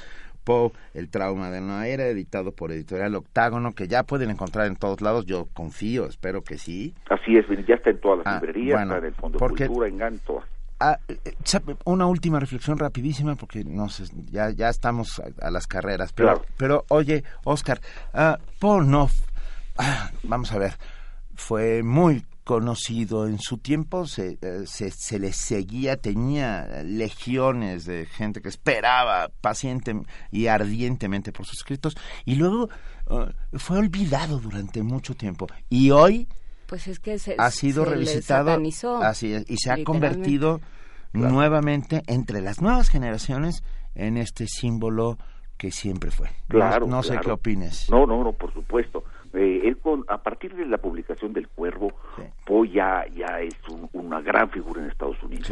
[0.48, 4.78] Poe, El trauma de una era, editado por Editorial Octágono, que ya pueden encontrar en
[4.78, 6.96] todos lados, yo confío, espero que sí.
[7.10, 9.88] Así es, ya está en todas las ah, librerías, está en el Fondo de Cultura,
[9.90, 10.46] en todas.
[10.80, 11.34] Ah, eh,
[11.84, 16.86] una última reflexión rapidísima porque no sé, ya ya estamos a, las carreras pero pero
[16.90, 17.80] oye Oscar
[18.14, 19.10] uh, Paul no
[20.22, 20.74] vamos a ver
[21.34, 28.06] fue muy conocido en su tiempo, se, eh, se, se, le seguía, tenía legiones de
[28.06, 29.94] gente que esperaba paciente
[30.32, 32.70] y ardientemente por sus escritos, y luego
[33.10, 35.48] eh, fue olvidado durante mucho tiempo.
[35.70, 36.30] Y hoy
[36.68, 38.58] pues es que ha sido revisitado
[39.02, 40.62] así y se ha convertido
[41.12, 43.62] nuevamente entre las nuevas generaciones
[43.94, 45.18] en este símbolo
[45.58, 46.30] que siempre fue.
[46.48, 47.90] Claro, no, sé qué opines.
[47.90, 49.04] No, no, no, por supuesto.
[49.38, 51.93] Eh, él con, a partir de la publicación del Cuervo,
[52.43, 53.54] Poe ya, ya es
[53.93, 55.47] una gran figura en Estados Unidos.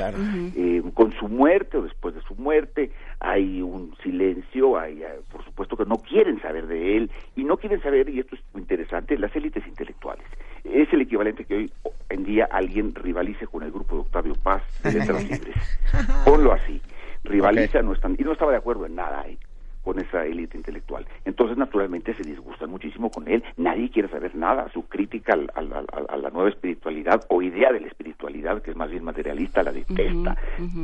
[0.56, 5.46] Eh, con su muerte o después de su muerte hay un silencio, hay, eh, por
[5.46, 8.64] supuesto que no quieren saber de él y no quieren saber, y esto es muy
[8.64, 10.26] interesante, las élites intelectuales.
[10.64, 11.72] Es el equivalente que hoy
[12.10, 15.80] en día alguien rivalice con el grupo de Octavio Paz de Letras Libres.
[16.26, 16.82] Ponlo así.
[17.24, 19.22] Rivaliza, no están, y no estaba de acuerdo en nada.
[19.22, 19.38] ahí
[19.86, 21.06] con esa élite intelectual.
[21.24, 23.44] Entonces, naturalmente, se disgustan muchísimo con él.
[23.56, 24.68] Nadie quiere saber nada.
[24.74, 29.04] Su crítica a la nueva espiritualidad o idea de la espiritualidad, que es más bien
[29.04, 30.36] materialista, la detesta.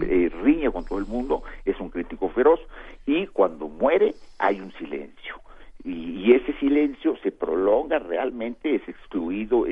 [0.04, 1.42] Eh, riñe con todo el mundo.
[1.66, 2.60] Es un crítico feroz.
[3.08, 5.42] Y cuando muere, hay un silencio
[5.84, 9.66] y, ese silencio se prolonga realmente, es excluido,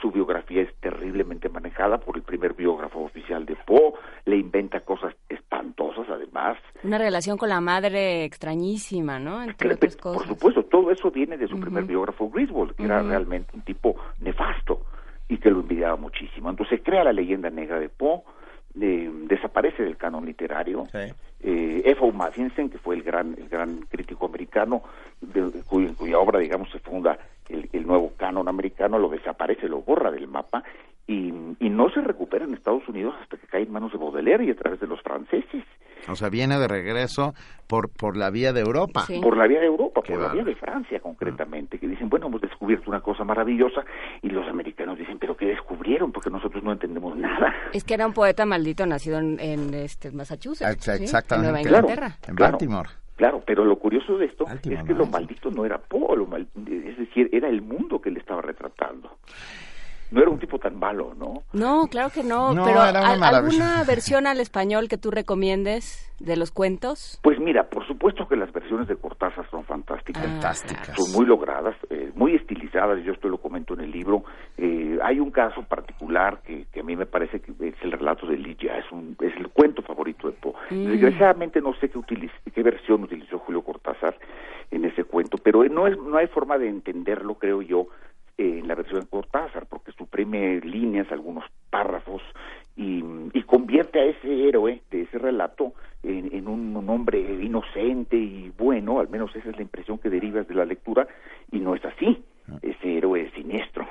[0.00, 3.92] su, biografía es terriblemente manejada por el primer biógrafo oficial de Poe,
[4.24, 6.58] le inventa cosas espantosas además.
[6.82, 9.42] Una relación con la madre extrañísima, ¿no?
[9.42, 10.26] Entre otras cosas.
[10.26, 13.96] Por supuesto, todo eso viene de su primer biógrafo Griswold, que era realmente un tipo
[14.20, 14.84] nefasto
[15.28, 16.50] y que lo envidiaba muchísimo.
[16.50, 18.22] Entonces se crea la leyenda negra de Poe,
[18.74, 20.86] desaparece del canon literario.
[21.44, 22.12] Eh, F.O.
[22.12, 24.82] Mathinson, que fue el gran, el gran crítico americano,
[25.20, 30.10] de, cuya, obra, digamos, se funda el, el, nuevo canon americano, lo desaparece, lo borra
[30.10, 30.62] del mapa
[31.06, 34.44] y, y no se recupera en Estados Unidos hasta que cae en manos de Baudelaire
[34.44, 35.64] y a través de los franceses.
[36.08, 37.34] O sea, viene de regreso
[37.66, 39.04] por, por la vía de Europa.
[39.22, 42.40] Por la vía de Europa, por la vía de Francia concretamente, que dicen, bueno, hemos
[42.40, 43.84] descubierto una cosa maravillosa
[44.20, 46.12] y los americanos dicen, pero ¿qué descubrieron?
[46.12, 47.54] Porque nosotros no entendemos nada.
[47.72, 50.88] Es que era un poeta maldito nacido en, este, Massachusetts.
[50.88, 51.34] Exactamente.
[51.34, 52.18] En Nueva Inglaterra.
[52.26, 52.88] en Baltimore.
[52.88, 53.01] Claro,
[53.44, 56.26] pero lo curioso de esto es que lo maldito no era Poe,
[56.66, 59.18] es decir, era el mundo que le estaba retratando
[60.12, 61.42] no era un tipo tan malo, ¿no?
[61.52, 67.18] No, claro que no, pero ¿alguna versión al español que tú recomiendes de los cuentos?
[67.22, 70.22] Pues mira, por supuesto que las versiones de Cortázar son fantásticas.
[70.22, 70.96] Fantásticas.
[70.96, 74.22] Son muy logradas, eh, muy estilizadas, yo esto lo comento en el libro.
[74.58, 78.36] Eh, hay un caso particular que, a mí me parece que es el relato de
[78.36, 80.52] Lidia, es, un, es el cuento favorito de Poe.
[80.70, 80.88] Mm.
[80.88, 84.16] Desgraciadamente no sé qué, qué versión utilizó Julio Cortázar
[84.70, 87.88] en ese cuento, pero no, es, no hay forma de entenderlo, creo yo,
[88.38, 92.22] en la versión de Cortázar, porque suprime líneas, algunos párrafos,
[92.76, 93.02] y,
[93.46, 99.34] convierte a ese héroe de ese relato en, un, hombre inocente y bueno, al menos
[99.36, 101.06] esa es la impresión que derivas de la lectura,
[101.50, 102.58] y no es así, ah.
[102.62, 103.86] ese héroe es siniestro.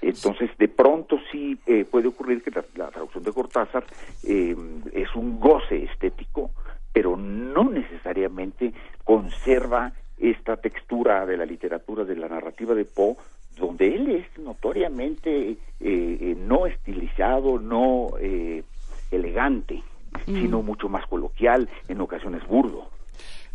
[0.00, 3.84] Entonces, de pronto sí eh, puede ocurrir que la, traducción de Cortázar
[4.24, 4.56] eh,
[4.92, 6.50] es un goce estético,
[6.92, 8.72] pero no necesariamente
[9.04, 13.16] conserva esta textura de la literatura, de la narrativa de Poe,
[13.56, 18.62] donde él es notoriamente eh, eh, no estilizado, no eh,
[19.10, 19.82] elegante,
[20.24, 22.90] sino mucho más coloquial, en ocasiones burdo.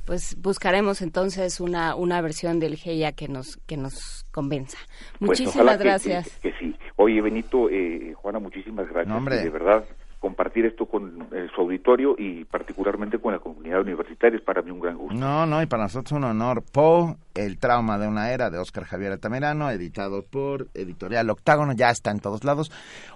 [0.05, 4.77] Pues buscaremos entonces una, una versión del GEIA que nos que nos convenza.
[5.19, 6.39] Pues muchísimas gracias.
[6.41, 6.75] Que, sí.
[6.95, 7.69] Oye, Benito,
[8.15, 9.43] Juana, muchísimas gracias.
[9.43, 9.85] de verdad,
[10.21, 14.69] compartir esto con eh, su auditorio y particularmente con la comunidad universitaria es para mí
[14.69, 15.19] un gran gusto.
[15.19, 16.63] No, no, y para nosotros un honor.
[16.71, 21.89] Poe, El trauma de una era de Óscar Javier Altamirano, editado por Editorial Octágono, ya
[21.89, 22.71] está en todos lados.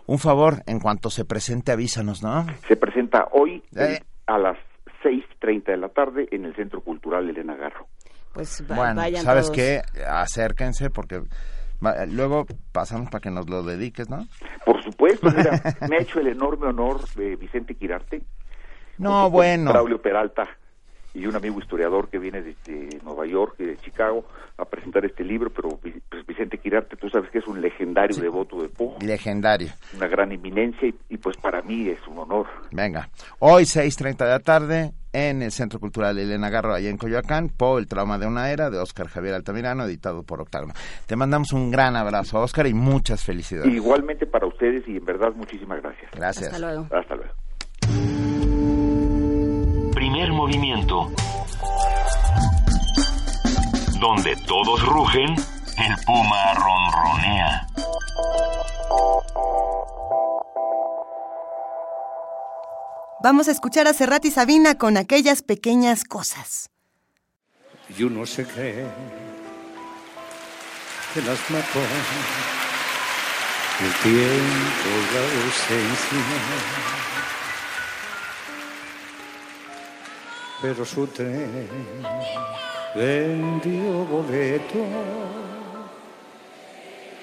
[0.08, 2.48] Un favor, en cuanto se presente avísanos, ¿no?
[2.68, 4.00] Se presenta hoy eh.
[4.26, 4.58] a las
[5.04, 7.86] 6.30 de la tarde en el Centro Cultural Elena Garro.
[8.34, 9.82] Pues bueno, ¿sabes qué?
[10.10, 11.22] Acérquense porque
[12.08, 14.28] luego pasamos para que nos lo dediques, ¿no?
[14.66, 18.24] Por supuesto, mira, me ha hecho el enorme honor de Vicente Quirarte.
[18.98, 19.72] No, bueno.
[19.72, 20.48] Braulio Peralta
[21.16, 24.26] y un amigo historiador que viene de, Nueva York y de Chicago
[24.58, 25.96] a presentar este libro, pero pues
[26.28, 28.96] Vicente Quirarte, tú sabes que es un legendario devoto de Poe.
[29.02, 29.70] Legendario.
[29.96, 32.48] Una gran eminencia y, pues para mí es un honor.
[32.72, 37.50] Venga, hoy 6.30 de la tarde en el Centro Cultural Elena Garro, allá en Coyoacán,
[37.50, 40.74] Poe, El trauma de una era, de Oscar Javier Altamirano, editado por Octágono.
[41.06, 43.74] Te mandamos un gran abrazo, Oscar, y muchas felicidades.
[43.74, 46.12] Igualmente para ustedes y en verdad muchísimas gracias.
[46.12, 46.48] Gracias.
[46.48, 46.88] Hasta luego.
[46.92, 47.45] Hasta luego.
[50.16, 51.12] Primer movimiento.
[54.00, 57.68] Donde todos rugen, el puma ronronea.
[63.22, 66.70] Vamos a escuchar a Serrat y Sabina con aquellas pequeñas cosas.
[67.98, 68.88] Yo no sé qué
[71.14, 71.80] que las mató
[73.82, 76.95] el tiempo la ausencia
[80.68, 81.70] pero su tren
[82.96, 84.84] vendió boleto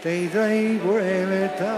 [0.05, 1.75] de ida y vuelta.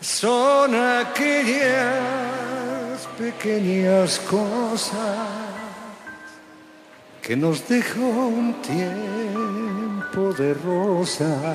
[0.00, 2.00] Son aquellas
[3.18, 5.18] pequeñas cosas
[7.20, 11.54] que nos dejó un tiempo de rosas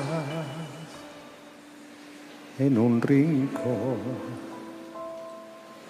[2.60, 4.39] en un rincón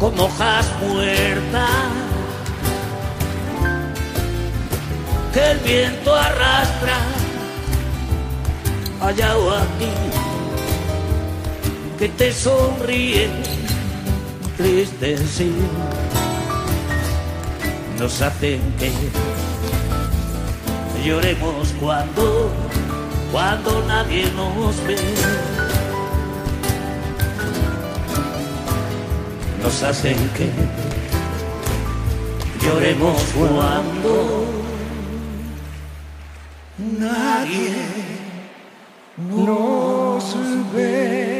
[0.00, 1.70] como hojas muertas
[5.34, 6.96] que el viento arrastra
[9.02, 9.92] allá o aquí,
[11.98, 13.28] que te sonríe
[14.56, 15.52] triste sí,
[17.98, 18.90] nos hacen que
[21.04, 22.50] lloremos cuando,
[23.30, 24.96] cuando nadie nos ve
[29.62, 30.48] nos hacen que
[32.64, 34.44] lloremos cuando
[36.78, 37.74] nadie
[39.16, 40.34] nos
[40.74, 41.39] ve.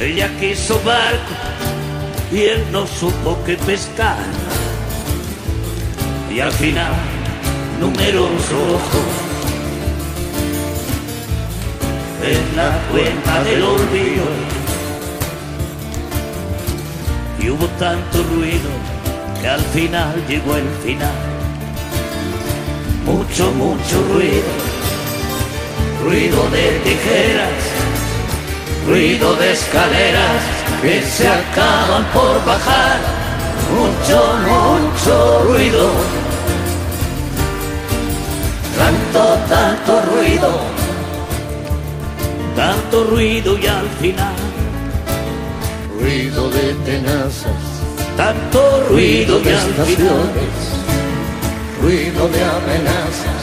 [0.00, 1.34] ella quiso barco
[2.30, 4.18] y él no supo qué pescar.
[6.32, 6.92] Y al final,
[7.80, 9.28] números rojos
[12.22, 14.24] en la cuenta del olvido.
[17.40, 18.70] Y hubo tanto ruido
[19.40, 21.12] que al final llegó el final.
[23.04, 24.52] Mucho, mucho ruido,
[26.04, 27.77] ruido de tijeras
[28.88, 30.42] ruido de escaleras
[30.80, 32.98] que se acaban por bajar,
[33.70, 35.90] mucho, mucho ruido,
[38.78, 40.60] tanto, tanto ruido,
[42.56, 44.34] tanto ruido y al final,
[46.00, 47.62] ruido de tenazas,
[48.16, 50.30] tanto ruido y al final,
[51.82, 53.42] ruido de amenazas,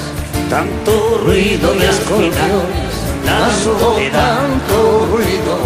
[0.50, 2.85] tanto ruido y al final
[3.26, 5.58] tanto, tanto ruido,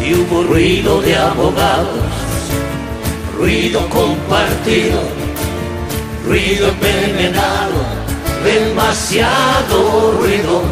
[0.00, 2.02] y hubo ruido de abogados,
[3.38, 5.00] ruido compartido,
[6.26, 7.84] ruido envenenado,
[8.42, 10.62] demasiado ruido,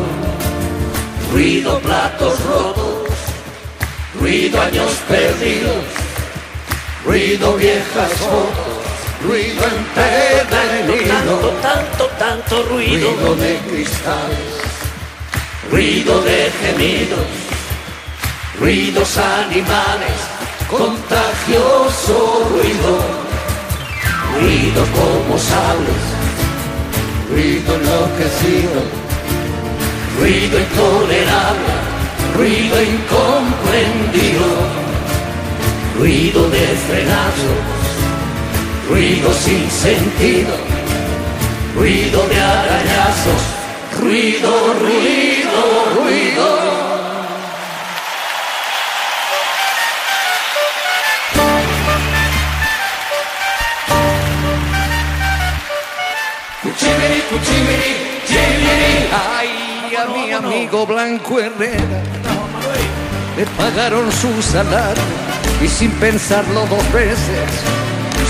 [1.32, 3.08] ruido platos rotos,
[4.18, 5.84] ruido años perdidos,
[7.04, 8.80] ruido viejas fotos,
[9.26, 14.59] ruido empedernido, tanto, tanto, tanto ruido, ruido de cristales,
[15.70, 17.26] ruido de gemidos,
[18.58, 20.18] ruidos animales,
[20.68, 23.00] contagioso ruido,
[24.38, 26.02] ruido como sables,
[27.30, 28.82] ruido enloquecido,
[30.18, 31.74] ruido intolerable,
[32.36, 34.80] ruido incomprendido
[36.00, 37.60] ruido de frenazos,
[38.88, 40.54] ruido sin sentido,
[41.76, 43.42] ruido de arañazos,
[44.00, 45.39] ruido, ruido,
[59.12, 62.02] Ay, a mi amigo Blanco Herrera
[63.36, 65.02] le pagaron su salario
[65.62, 67.48] y sin pensarlo dos veces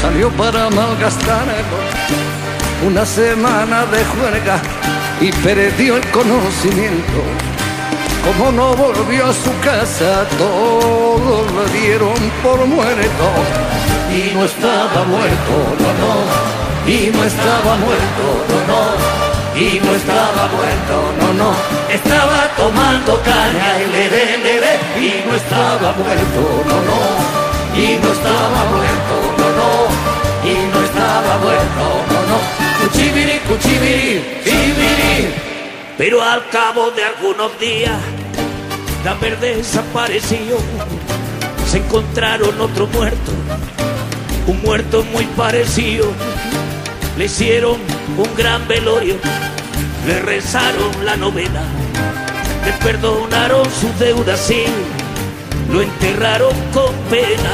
[0.01, 1.79] salió para malgastarlo.
[2.87, 4.61] Una semana de juerga
[5.21, 7.21] y perdió el conocimiento.
[8.25, 13.27] Como no volvió a su casa, todos lo dieron por muerto.
[14.11, 16.91] Y no estaba muerto, no, no.
[16.91, 19.31] Y no estaba muerto, no, no
[19.61, 21.53] y no estaba muerto, no, no,
[21.93, 27.01] estaba tomando caña y le de, le y no estaba muerto, no, no,
[27.77, 29.71] y no estaba muerto, no, no,
[30.49, 32.39] y no estaba muerto, no, no,
[32.81, 34.60] cuchibiri, cuchibiri, chibiri,
[36.01, 37.93] pero al cabo de algunos días,
[39.05, 40.57] la verde desapareció,
[41.67, 43.33] se encontraron otro muerto,
[44.47, 46.07] un muerto muy parecido,
[47.19, 47.77] le hicieron
[48.17, 49.17] un gran velorio,
[50.07, 51.65] le rezaron la novena,
[52.65, 54.65] le perdonaron sus deudas, sí,
[55.71, 57.51] lo enterraron con pena.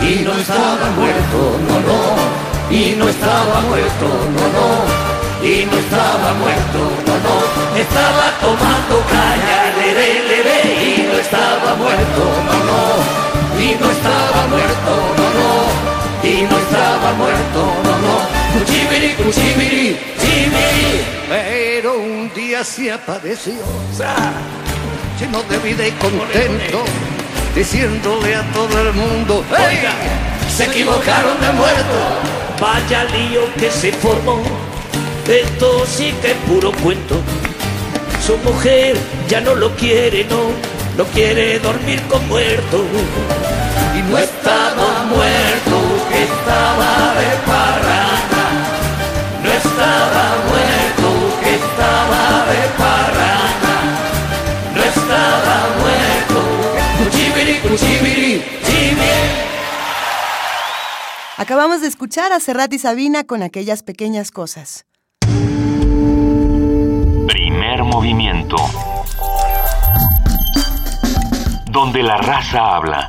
[0.00, 6.34] Y no estaba muerto, no, no, y no estaba muerto, no, no, y no estaba
[6.34, 13.60] muerto, no, no, estaba tomando caña, le, le, le, y no estaba muerto, no, no,
[13.60, 18.40] y no estaba muerto, no, no, y no estaba muerto, no, no.
[18.52, 21.00] Cuchibiri, cuchibiri, chibiri.
[21.28, 23.54] Pero un día se apareció,
[25.18, 26.84] lleno de vida y contento,
[27.54, 29.92] diciéndole a todo el mundo, oiga,
[30.54, 31.98] se equivocaron de muerto.
[32.60, 34.42] Vaya lío que se formó,
[35.30, 37.16] esto sí que es puro cuento.
[38.26, 38.96] Su mujer
[39.28, 40.50] ya no lo quiere, no,
[40.96, 42.84] no quiere dormir con muerto.
[43.96, 45.78] Y no estaba muerto,
[46.10, 48.20] que estaba de parranda
[49.80, 53.76] estaba muerto, que estaba de parranda.
[54.74, 56.40] No estaba muerto,
[56.98, 58.42] cuchibiri, cuchibiri,
[61.36, 64.84] Acabamos de escuchar a Serrat y Sabina con aquellas pequeñas cosas.
[67.26, 68.56] Primer movimiento.
[71.70, 73.08] Donde la raza habla.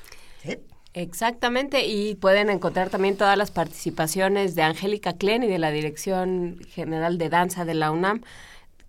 [0.94, 6.58] Exactamente, y pueden encontrar también todas las participaciones de Angélica Klen y de la Dirección
[6.66, 8.22] General de Danza de la UNAM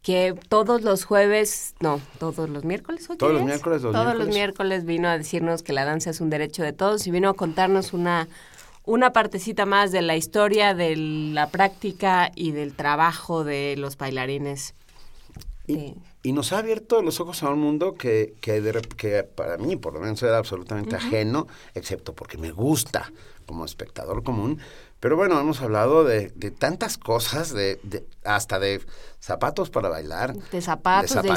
[0.03, 4.85] que todos los jueves, no, todos los miércoles, ¿o todos los miércoles, todos los miércoles
[4.85, 7.93] vino a decirnos que la danza es un derecho de todos y vino a contarnos
[7.93, 8.27] una
[8.85, 14.75] una partecita más de la historia de la práctica y del trabajo de los bailarines.
[15.67, 18.61] Y, nos ha abierto los ojos a un mundo que, que,
[18.97, 23.11] que para mí, por lo menos, era absolutamente ajeno, excepto porque me gusta
[23.45, 24.59] como espectador común.
[24.99, 28.81] Pero bueno, hemos hablado de, de tantas cosas, de, de, hasta de
[29.23, 30.35] zapatos para bailar.
[30.51, 31.33] De zapatos, de,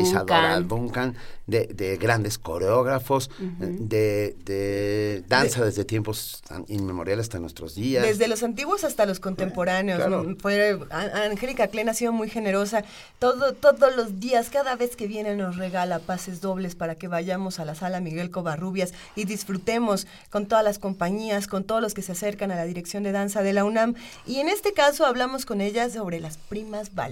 [0.00, 1.16] Isadora Duncan.
[1.48, 8.04] De, de, grandes coreógrafos, de, de danza desde tiempos inmemoriales hasta nuestros días.
[8.04, 10.00] Desde los antiguos hasta los contemporáneos.
[10.40, 12.84] Fue, Angélica Klein ha sido muy generosa.
[13.18, 17.58] Todo, todos los días, cada vez que viene nos regala pases dobles para que vayamos
[17.58, 22.02] a la sala Miguel Covarrubias y disfrutemos con todas las compañías, con todos los que
[22.02, 23.94] se acercan a la dirección de danza de la UNAM.
[24.26, 27.07] Y en este caso hablamos con ella sobre las primas bailarinas.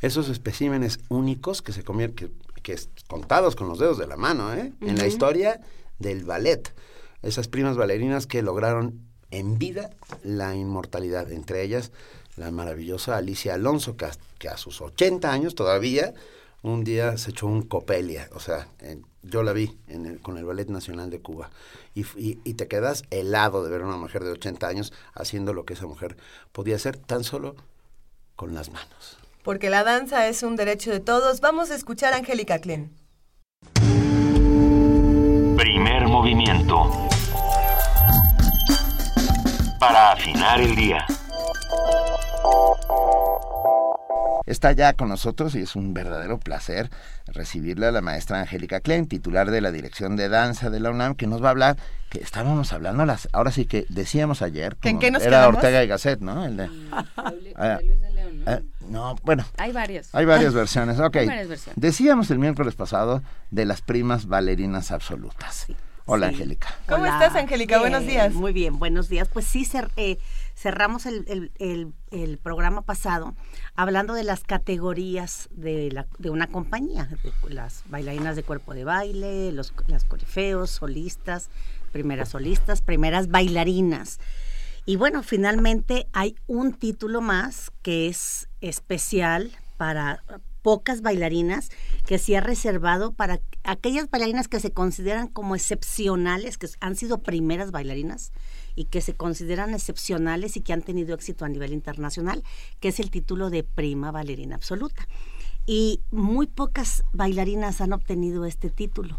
[0.00, 2.32] Esos especímenes únicos que se convierten,
[2.62, 4.72] que, contados con los dedos de la mano, ¿eh?
[4.80, 5.60] en la historia
[5.98, 6.74] del ballet.
[7.22, 9.00] Esas primas bailarinas que lograron
[9.30, 9.90] en vida
[10.22, 11.90] la inmortalidad, entre ellas
[12.36, 16.12] la maravillosa Alicia Alonso, que a, sus 80 años todavía
[16.62, 18.68] un día se echó un copelia, o sea,
[19.22, 21.50] yo la vi en el, con el Ballet Nacional de Cuba,
[21.94, 25.66] y, y, te quedas helado de ver a una mujer de 80 años haciendo lo
[25.66, 26.16] que esa mujer
[26.52, 27.54] podía hacer tan solo
[28.36, 29.18] con las manos.
[29.42, 32.96] Porque la danza es un derecho de todos, vamos a escuchar a Angélica Klein.
[35.56, 36.90] Primer movimiento.
[39.78, 41.06] Para afinar el día.
[44.46, 46.90] Está ya con nosotros y es un verdadero placer
[47.26, 51.14] recibirle a la maestra Angélica Klein, titular de la Dirección de Danza de la UNAM,
[51.14, 51.76] que nos va a hablar,
[52.10, 55.86] que estábamos hablando, las, ahora sí que decíamos ayer, ¿En qué nos era Ortega y
[55.86, 56.44] Gasset, ¿no?
[56.44, 57.04] El de, ah,
[57.56, 57.78] ah,
[58.46, 58.64] ¿no?
[58.88, 59.44] No, bueno.
[59.56, 60.14] Hay varias.
[60.14, 61.16] Hay varias versiones, ok.
[61.16, 61.80] Hay varias versiones.
[61.80, 65.66] Decíamos el miércoles pasado de las primas bailarinas absolutas.
[66.06, 66.68] Hola, Angélica.
[66.86, 67.78] ¿Cómo estás, Angélica?
[67.78, 68.34] buenos días.
[68.34, 69.26] Muy bien, buenos días.
[69.26, 69.66] Pues sí,
[69.96, 70.18] eh,
[70.54, 73.34] cerramos el, el, programa pasado
[73.74, 77.08] hablando de las categorías de, la, de una compañía,
[77.48, 81.50] las bailarinas de cuerpo de baile, los las corifeos, solistas,
[81.92, 84.20] primeras solistas, primeras bailarinas.
[84.86, 90.22] Y bueno, finalmente hay un título más que es especial para
[90.62, 91.70] pocas bailarinas
[92.06, 97.18] que se ha reservado para aquellas bailarinas que se consideran como excepcionales, que han sido
[97.18, 98.32] primeras bailarinas
[98.74, 102.42] y que se consideran excepcionales y que han tenido éxito a nivel internacional,
[102.80, 105.06] que es el título de prima bailarina absoluta.
[105.66, 109.18] Y muy pocas bailarinas han obtenido este título.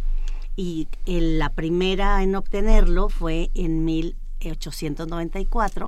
[0.56, 5.88] Y la primera en obtenerlo fue en 1894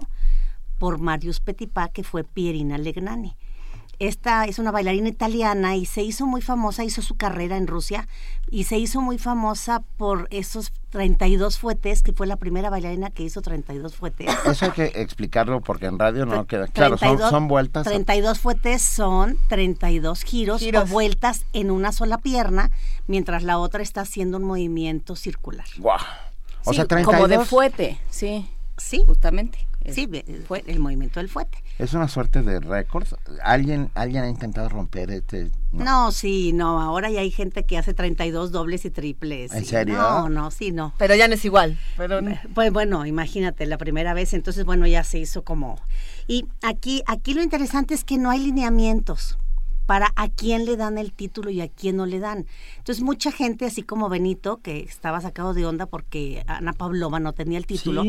[0.79, 3.35] por Marius Petipa, que fue Pierina Legnani
[3.99, 8.07] esta es una bailarina italiana y se hizo muy famosa, hizo su carrera en Rusia
[8.49, 13.23] y se hizo muy famosa por esos 32 fuetes, que fue la primera bailarina que
[13.23, 14.27] hizo 32 fuetes.
[14.45, 17.85] Eso hay que explicarlo porque en radio no queda claro, son, vueltas.
[17.85, 22.71] 32 fuetes son 32 giros, giros, o vueltas en una sola pierna,
[23.07, 25.67] mientras la otra está haciendo un movimiento circular.
[25.79, 25.93] Wow.
[26.65, 27.05] O sea, 32...
[27.05, 28.49] Como de fuete, sí.
[28.77, 29.03] Sí.
[29.05, 29.66] Justamente.
[29.93, 30.09] Sí,
[30.47, 31.63] fue el movimiento del fuete.
[31.77, 33.07] Es una suerte de récord.
[33.43, 35.51] ¿Alguien, ¿Alguien ha intentado romper este...?
[35.71, 36.11] No.
[36.11, 36.81] sí, no.
[36.81, 39.53] Ahora ya hay gente que hace 32 dobles y triples.
[39.53, 39.97] ¿En serio?
[39.97, 40.93] No, no, sí, no.
[40.97, 41.77] Pero ya no es igual.
[41.95, 42.19] Pero...
[42.53, 45.79] Pues bueno, imagínate, la primera vez, entonces bueno, ya se hizo como...
[46.27, 49.37] Y aquí, aquí lo interesante es que no hay lineamientos
[49.87, 52.45] para a quién le dan el título y a quién no le dan.
[52.77, 57.33] Entonces, mucha gente, así como Benito, que estaba sacado de onda porque Ana Pavlova no
[57.33, 58.03] tenía el título,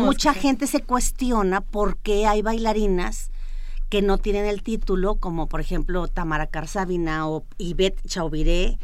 [0.00, 3.30] mucha gente se cuestiona por qué hay bailarinas
[3.90, 8.78] que no tienen el título, como por ejemplo Tamara Karsavina o Yvette Chaubiré,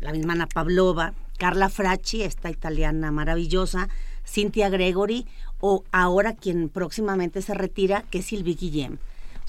[0.00, 3.88] la misma Ana Pavlova, Carla Fracci, esta italiana maravillosa,
[4.24, 5.26] Cynthia Gregory,
[5.58, 8.98] o ahora quien próximamente se retira, que es Sylvie Guillem.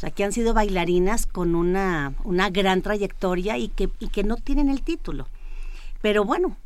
[0.04, 4.26] O sea, que han sido bailarinas con una, una gran trayectoria y que, y que
[4.26, 5.30] no tienen el título.
[6.02, 6.58] Pero bueno,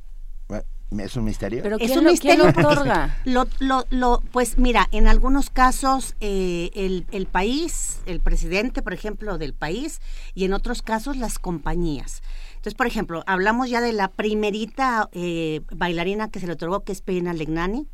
[0.97, 1.61] ¿Es un misterio?
[1.61, 2.45] ¿Pero es un misterio.
[2.45, 3.17] lo otorga?
[3.25, 3.45] Lo,
[3.89, 9.53] lo, pues mira, en algunos casos eh, el, el, país, el presidente, por ejemplo, del
[9.53, 9.99] país,
[10.33, 12.23] y en otros casos las compañías.
[12.55, 16.93] Entonces, por ejemplo, hablamos ya de la primerita eh, bailarina que se le otorgó, que
[16.93, 17.85] es Pena Legnani.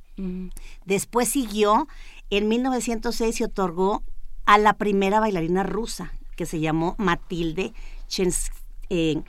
[0.86, 1.88] Después siguió,
[2.30, 4.04] en 1906 se otorgó
[4.46, 7.74] a la primera bailarina rusa, que se llamó Matilde
[8.90, 9.22] eh,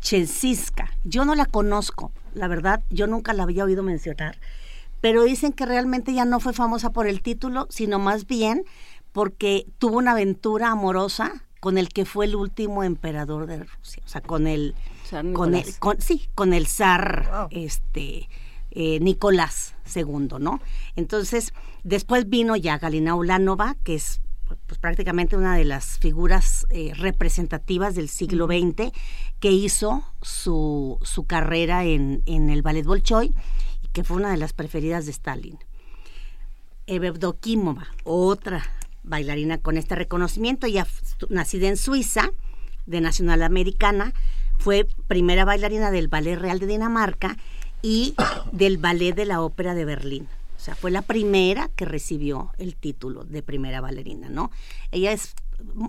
[0.00, 0.90] Chensiska.
[1.04, 4.38] Yo no la conozco, la verdad, yo nunca la había oído mencionar,
[5.00, 8.64] pero dicen que realmente ya no fue famosa por el título, sino más bien
[9.12, 14.08] porque tuvo una aventura amorosa con el que fue el último emperador de Rusia, o
[14.08, 14.74] sea, con el,
[15.32, 15.64] con el
[15.98, 18.28] sí, con el zar, este,
[18.72, 20.60] eh, Nicolás II, ¿no?
[20.96, 21.52] Entonces,
[21.84, 24.21] después vino ya Galina Ulanova, que es
[24.66, 28.92] pues prácticamente una de las figuras eh, representativas del siglo XX
[29.40, 33.34] que hizo su, su carrera en, en, el ballet Bolshoi
[33.82, 35.58] y que fue una de las preferidas de Stalin.
[36.86, 38.64] Evdokimova, otra
[39.02, 40.86] bailarina con este reconocimiento, ya
[41.28, 42.30] nacida en Suiza,
[42.86, 44.12] de nacional americana,
[44.58, 47.36] fue primera bailarina del Ballet Real de Dinamarca
[47.82, 48.14] y
[48.52, 50.28] del Ballet de la Ópera de Berlín.
[50.62, 54.52] O sea, fue la primera que recibió el título de primera bailarina, ¿no?
[54.92, 55.34] Ella es,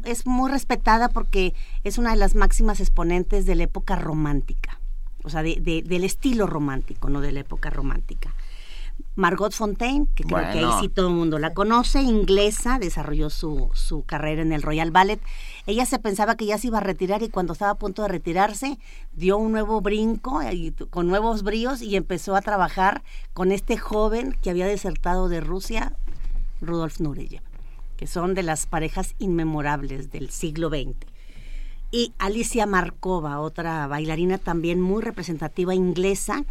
[0.04, 1.54] es muy respetada porque
[1.84, 4.80] es una de las máximas exponentes de la época romántica,
[5.24, 8.34] o sea, de, del estilo romántico, no de la época romántica.
[9.16, 13.70] Margot Fontaine, que creo que ahí sí todo el mundo la conoce, inglesa, desarrolló su,
[13.74, 15.22] su carrera en el Royal Ballet.
[15.68, 18.08] Ella se pensaba que ya se iba a retirar y cuando estaba a punto de
[18.08, 18.80] retirarse
[19.14, 23.78] dio un nuevo brinco y t- con nuevos bríos y empezó a trabajar con este
[23.78, 25.94] joven que había desertado de Rusia,
[26.62, 27.44] Rudolf Nureyev,
[27.98, 30.96] que son de las parejas inmemorables del siglo XX.
[31.92, 36.44] Y Alicia Markova, otra bailarina también muy representativa inglesa,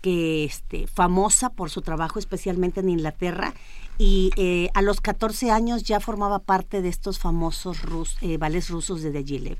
[0.00, 3.52] que este, famosa por su trabajo especialmente en Inglaterra
[3.98, 8.70] y eh, a los 14 años ya formaba parte de estos famosos rus, eh, ballets
[8.70, 9.58] rusos de Diaghilev.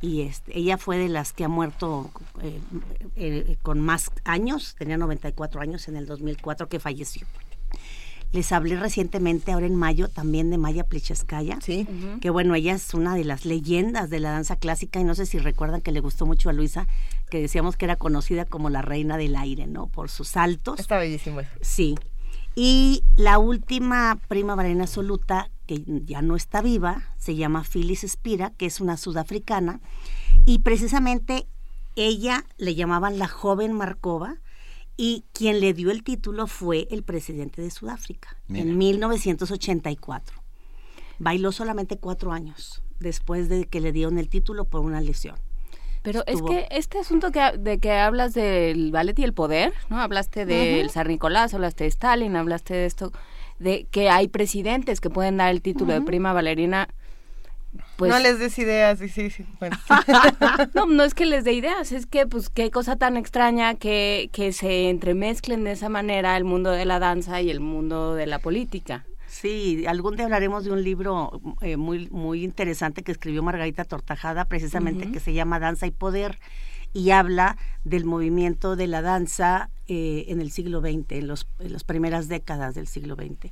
[0.00, 2.10] Y este, ella fue de las que ha muerto
[3.14, 7.24] eh, con más años, tenía 94 años en el 2004 que falleció.
[8.32, 11.86] Les hablé recientemente, ahora en mayo, también de Maya Plicheskaya, Sí.
[12.22, 15.26] que bueno, ella es una de las leyendas de la danza clásica y no sé
[15.26, 16.86] si recuerdan que le gustó mucho a Luisa,
[17.32, 19.86] que decíamos que era conocida como la reina del aire, ¿no?
[19.86, 20.78] Por sus saltos.
[20.78, 21.50] Está bellísimo eso.
[21.62, 21.94] Sí.
[22.54, 28.50] Y la última prima bailarina absoluta, que ya no está viva, se llama Phyllis Spira,
[28.58, 29.80] que es una sudafricana,
[30.44, 31.46] y precisamente
[31.96, 34.36] ella le llamaban la joven Markova,
[34.98, 38.64] y quien le dio el título fue el presidente de Sudáfrica Mira.
[38.64, 40.36] en 1984.
[41.18, 45.36] Bailó solamente cuatro años después de que le dieron el título por una lesión.
[46.02, 49.72] Pero Estuvo- es que este asunto que, de que hablas del ballet y el poder,
[49.88, 50.00] ¿no?
[50.00, 53.12] Hablaste del San Nicolás, hablaste de Stalin, hablaste de esto,
[53.58, 56.88] de que hay presidentes que pueden dar el título de prima bailarina.
[57.96, 59.46] Pues, no les des ideas, sí, sí, sí.
[59.60, 59.78] Bueno.
[60.74, 64.28] no, no es que les dé ideas, es que pues qué cosa tan extraña que,
[64.32, 68.26] que se entremezclen de esa manera el mundo de la danza y el mundo de
[68.26, 69.04] la política.
[69.32, 74.44] Sí, algún día hablaremos de un libro eh, muy, muy interesante que escribió Margarita Tortajada,
[74.44, 76.38] precisamente que se llama Danza y Poder,
[76.92, 81.72] y habla del movimiento de la danza eh, en el siglo XX, en, los, en
[81.72, 83.50] las primeras décadas del siglo XX.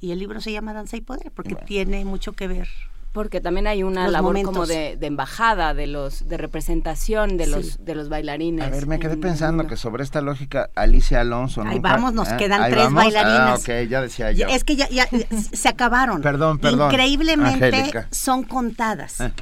[0.00, 2.66] Y el libro se llama Danza y Poder, porque tiene mucho que ver.
[3.14, 4.52] Porque también hay una Los labor momentos.
[4.52, 7.50] como de, de embajada, de los, de representación de Sí.
[7.52, 8.66] los, de los bailarines.
[8.66, 11.62] A ver, me quedé en- pensando que sobre esta lógica, Alicia Alonso.
[11.62, 12.34] Ahí nunca- vamos, nos ¿eh?
[12.36, 13.04] quedan Ahí tres vamos.
[13.04, 13.50] bailarinas.
[13.50, 14.48] Ah, ok, ya decía yo.
[14.48, 15.08] Es que ya, ya
[15.52, 16.22] se acabaron.
[16.22, 16.90] Perdón, perdón.
[16.90, 18.08] Increíblemente Angélica.
[18.10, 19.20] son contadas.
[19.20, 19.32] Eh.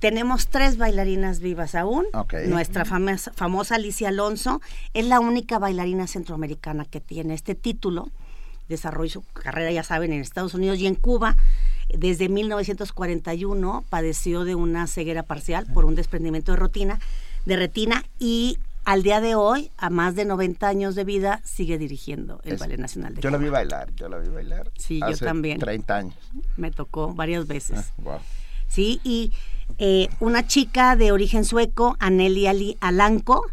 [0.00, 2.04] Tenemos tres bailarinas vivas aún.
[2.46, 4.60] Nuestra famosa, famosa Alicia Alonso
[4.94, 8.10] es la única bailarina centroamericana que tiene este título.
[8.68, 11.36] Desarrolló su carrera, ya saben, en Estados Unidos y en Cuba.
[11.92, 16.98] Desde 1941 padeció de una ceguera parcial por un desprendimiento de retina,
[17.46, 21.76] de retina y al día de hoy, a más de 90 años de vida, sigue
[21.76, 24.70] dirigiendo el Es- Ballet Nacional de Yo la vi bailar, yo la vi bailar.
[24.78, 25.58] Sí, yo también.
[25.58, 26.14] 30 años.
[26.56, 27.78] Me tocó varias veces.
[27.78, 28.18] Ah, wow.
[28.66, 29.32] Sí, y
[29.78, 33.44] eh, una chica de origen sueco, Anneli Ali- Alanco,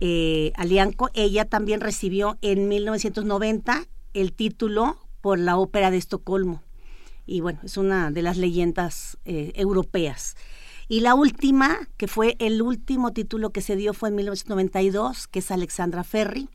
[0.00, 3.84] eh, Alianco, ella también recibió en 1990
[4.14, 6.62] el título por la ópera de Estocolmo.
[7.26, 10.36] Y bueno, es una de las leyendas eh, europeas.
[10.88, 15.40] Y la última, que fue el último título que se dio, fue en 1992, que
[15.40, 16.48] es Alexandra Ferri,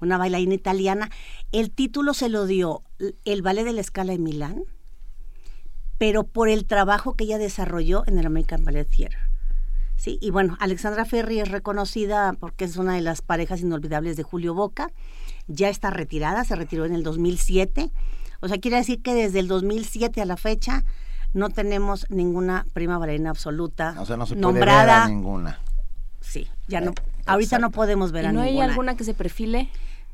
[0.00, 1.10] una bailarina italiana.
[1.52, 2.82] El título se lo dio
[3.24, 4.64] el Ballet de la Scala de Milán,
[5.96, 9.18] pero por el trabajo que ella desarrolló en el American Ballet Theater.
[9.96, 14.22] Sí, y bueno, Alexandra Ferri es reconocida porque es una de las parejas inolvidables de
[14.22, 14.92] Julio Boca.
[15.48, 17.90] Ya está retirada, se retiró en el 2007.
[18.40, 20.84] O sea, quiere decir que desde el 2007 a la fecha
[21.34, 24.84] no tenemos ninguna prima bailarina absoluta O sea, no se puede nombrada.
[24.84, 25.58] ver a ninguna.
[26.20, 26.90] Sí, ya no.
[26.92, 26.94] Eh,
[27.26, 28.64] ahorita no podemos ver ¿Y a no hay ninguna.
[28.66, 29.68] alguna que se perfile?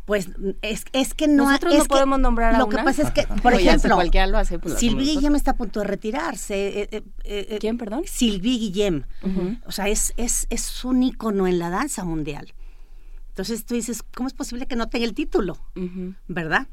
[0.07, 0.29] Pues
[0.61, 3.11] es, es que no Nosotros es no que podemos nombrar a Lo que pasa es
[3.11, 5.03] que, por ejemplo, cualquiera lo hace, pues nosotros.
[5.03, 6.83] Guillem está a punto de retirarse.
[6.83, 8.03] eh, eh, eh, ¿Quién, perdón?
[8.07, 9.05] Sylvie Guillem.
[9.67, 12.53] O sea, es, es, es un ícono en la danza mundial.
[13.35, 15.59] Entonces tú dices, ¿cómo es posible que no tenga el título?
[16.29, 16.69] ¿Verdad?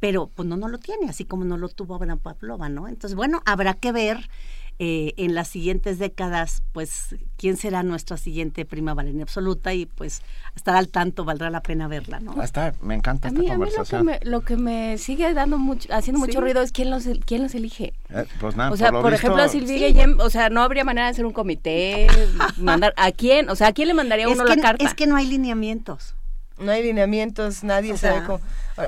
[0.00, 2.88] Pero pues no, no lo tiene, así como no lo tuvo Abraham Pavlova, ¿no?
[2.88, 4.30] Entonces, bueno, habrá que ver
[4.78, 10.20] eh, en las siguientes décadas, pues, quién será nuestra siguiente prima bailarina absoluta y pues
[10.54, 12.42] estar al tanto, valdrá la pena verla, ¿no?
[12.42, 14.04] Está, me encanta A esta mí, a mí lo, que conversación.
[14.06, 16.38] me, lo que me sigue dando mucho, haciendo mucho Sí.
[16.40, 17.94] ruido es quién los, quién los elige.
[18.10, 20.60] Eh, pues nada, O sea, lo por, visto- ejemplo, a Silvia Guillem, o sea, no
[20.62, 22.06] habría manera de hacer un comité,
[22.58, 23.48] mandar, ¿a quién?
[23.48, 24.84] O sea, ¿a quién le mandaría es, uno que, la carta?
[24.84, 26.14] es que no hay lineamientos.
[26.58, 28.40] No hay lineamientos, nadie O sabe sea- cómo.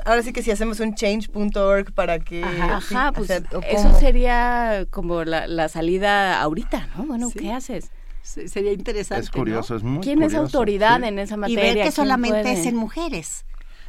[0.05, 2.43] Ahora sí que si hacemos un change.org para que...
[2.43, 7.05] Ajá, sí, pues o sea, o eso sería como la, la salida ahorita, ¿no?
[7.05, 7.39] Bueno, Sí.
[7.39, 7.91] ¿qué haces?
[8.21, 9.23] Se- Sería interesante.
[9.23, 9.77] Es curioso, ¿no?
[9.77, 11.07] es muy ¿Quién es autoridad sí.
[11.07, 11.61] en esa Y materia?
[11.63, 12.59] ver que ¿Quién solamente puede?
[12.59, 13.45] es en mujeres.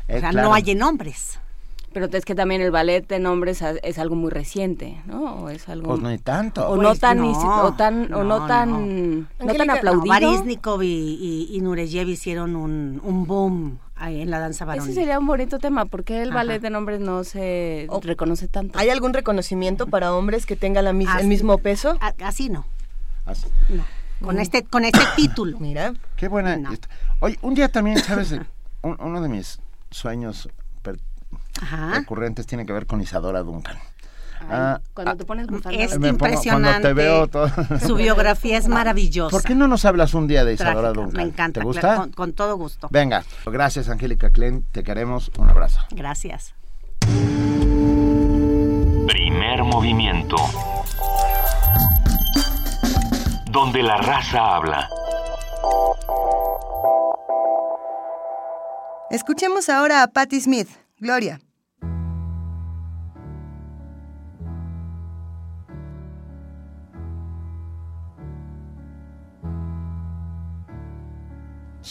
[0.08, 0.48] Eh, o sea, claro.
[0.48, 1.39] no hay en hombres.
[1.92, 5.34] Pero es que también el ballet de nombres es, es algo muy reciente, ¿no?
[5.34, 5.88] O es algo...
[5.88, 6.64] Pues no hay tanto.
[6.68, 9.26] o Pues no tan, no, isi- o tan, o no no, tan, no.
[9.44, 10.06] no, tan aplaudido.
[10.14, 14.88] Varisnikov y, y, y Nureyev hicieron un, un boom ahí en la danza varonil.
[14.92, 18.78] Ese sería un bonito tema, porque el ballet de nombres no se O- reconoce tanto.
[18.78, 21.96] ¿Hay algún reconocimiento para hombres que tenga la mis- Así- el mismo peso?
[22.00, 22.66] A- Así no,
[23.26, 23.48] Así.
[23.68, 23.84] no.
[24.24, 25.58] Con este, con este título.
[25.58, 26.56] Mira, Qué buena.
[27.18, 28.30] Oye, un día también, ¿sabes?
[28.82, 29.58] Un- uno de mis
[29.90, 30.48] sueños
[31.60, 31.94] Ajá.
[31.94, 33.76] recurrentes tiene que ver con Isadora Duncan.
[34.42, 35.78] Ay, Ah, cuando ah, te pones bufanda.
[35.78, 36.88] Es Me pongo- cuando impresionante.
[36.88, 37.50] te veo todo-
[37.86, 39.30] Su biografía es maravillosa.
[39.30, 41.16] ¿Por qué no nos hablas un día de Isadora Trágica, Duncan?
[41.22, 41.60] Me encanta.
[41.60, 41.96] ¿Te claro, gusta?
[41.96, 42.88] Con, con todo gusto.
[42.90, 45.80] Venga, gracias Angélica Klein, te queremos, un abrazo.
[45.90, 46.54] Gracias.
[49.06, 50.36] Primer movimiento.
[53.50, 54.88] Donde la raza habla.
[59.10, 60.68] escuchemos ahora a Patti Smith.
[60.98, 61.40] Gloria.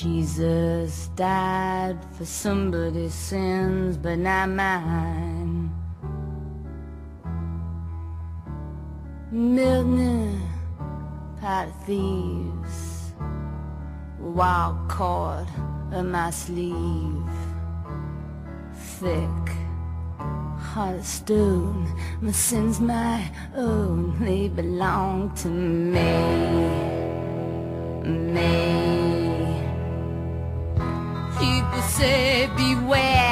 [0.01, 5.69] Jesus died for somebody's sins, but not mine.
[9.29, 10.41] Milton,
[11.41, 13.11] pot of thieves,
[14.17, 15.47] wild cord
[15.91, 17.29] of my sleeve,
[18.73, 19.49] thick,
[20.17, 21.93] heart of stone.
[22.21, 26.13] My sins my own, they belong to me,
[28.33, 29.28] me.
[31.39, 33.28] People say beware,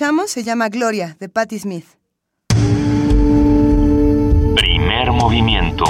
[0.00, 1.84] escuchamos se llama Gloria, de Patti Smith.
[4.56, 5.84] Primer movimiento.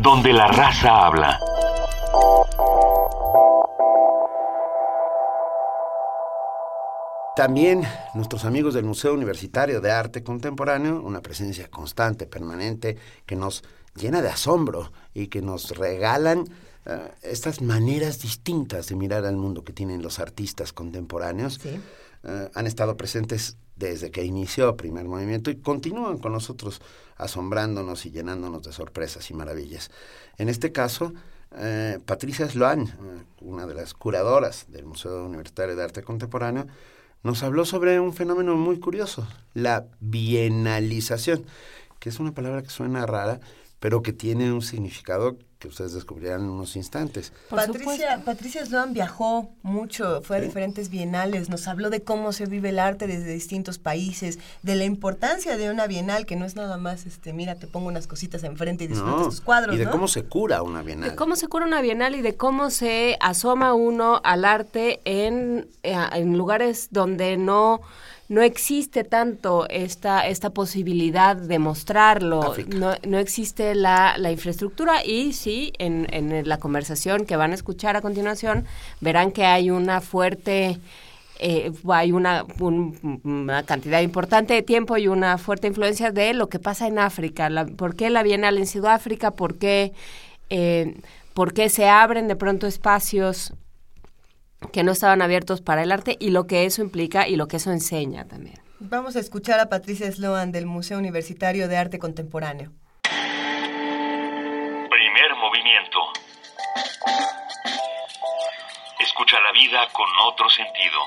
[0.00, 1.40] Donde la raza habla.
[7.34, 7.82] También
[8.14, 12.96] nuestros amigos del Museo Universitario de Arte Contemporáneo, una presencia constante, permanente,
[13.26, 13.64] que nos
[13.96, 16.44] llena de asombro y que nos regalan
[16.86, 21.60] eh, estas maneras distintas de mirar al mundo que tienen los artistas contemporáneos.
[21.64, 26.80] Eh, han estado presentes desde que inició Primer Movimiento y continúan con nosotros
[27.16, 29.90] asombrándonos y llenándonos de sorpresas y maravillas.
[30.38, 31.12] En este caso,
[31.56, 36.66] eh, Patricia Sloan, una de las curadoras del Museo Universitario de Arte Contemporáneo,
[37.22, 41.44] nos habló sobre un fenómeno muy curioso, la bienalización,
[42.00, 43.40] que es una palabra que suena rara,
[43.78, 47.32] pero que tiene un significado que ustedes descubrirán en unos instantes.
[47.48, 52.70] Patricia, Patricia Sloan viajó mucho, fue a diferentes bienales, nos habló de cómo se vive
[52.70, 56.78] el arte desde distintos países, de la importancia de una bienal, que no es nada
[56.78, 59.84] más, este, mira, te pongo unas cositas enfrente y disfrutas No, tus cuadros, y de
[59.84, 59.92] ¿no?
[59.92, 61.10] cómo se cura una bienal.
[61.10, 65.68] De cómo se cura una bienal y de cómo se asoma uno al arte en,
[65.84, 67.82] eh, en lugares donde no,
[68.32, 75.32] no existe tanto esta, esta posibilidad de mostrarlo, no, no existe la, la infraestructura y
[75.34, 78.64] sí, en, en la conversación que van a escuchar a continuación,
[79.00, 80.78] verán que hay una fuerte...
[81.40, 86.48] eh, hay una, un- una cantidad importante de tiempo y una fuerte influencia de lo
[86.48, 87.50] que pasa en África.
[87.50, 89.32] La- ¿Por qué la Bienal en Sudáfrica?
[89.32, 89.92] ¿Por qué,
[90.50, 90.94] eh,
[91.34, 93.52] por qué se abren de pronto espacios
[94.72, 97.56] que no estaban abiertos para el arte y lo que eso implica y lo que
[97.56, 98.60] eso enseña también?
[98.80, 102.72] Vamos a escuchar a Patricia Sloan del Museo Universitario de Arte Contemporáneo.
[104.90, 105.98] Primer movimiento.
[108.98, 110.98] Escucha la vida con otro sentido.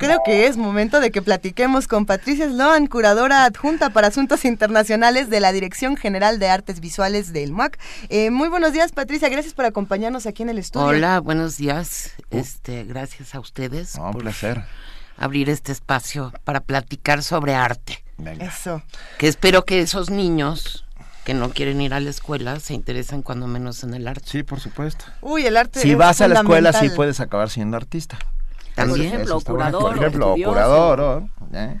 [0.00, 5.28] Creo que es momento de que platiquemos con Patricia Sloan, curadora adjunta para asuntos internacionales
[5.28, 7.78] de la Dirección General de Artes Visuales del MUAC.
[8.08, 9.28] Eh, muy buenos días, Patricia.
[9.28, 10.86] Gracias por acompañarnos aquí en el estudio.
[10.86, 12.12] Hola, buenos días.
[12.30, 14.64] Este, gracias a ustedes No, un por placer.
[15.18, 18.02] abrir este espacio para platicar sobre arte.
[18.16, 18.46] Venga.
[18.46, 18.82] Eso.
[19.18, 20.86] Que espero que esos niños
[21.24, 24.24] que no quieren ir a la escuela se interesen cuando menos en el arte.
[24.26, 25.04] Sí, por supuesto.
[25.20, 28.18] Uy, el arte Si es vas a la escuela, sí puedes acabar siendo artista.
[28.88, 29.06] También.
[29.06, 31.00] Eso ejemplo, curador, Por ejemplo, curador.
[31.00, 31.76] o- ¿eh?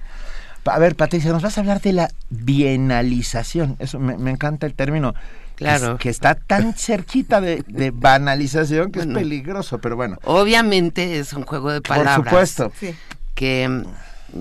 [0.66, 3.76] A ver, Patricia, nos vas a hablar de la bienalización.
[3.78, 5.10] Eso me, me encanta el término.
[5.10, 5.16] es-
[5.56, 5.98] Claro.
[5.98, 9.12] Que, está tan cerquita de, de banalización que Bueno.
[9.18, 10.18] es peligroso, pero bueno.
[10.24, 12.16] Obviamente es un juego de palabras.
[12.16, 12.72] Por supuesto.
[12.80, 12.94] Sí.
[13.34, 13.82] Que mm,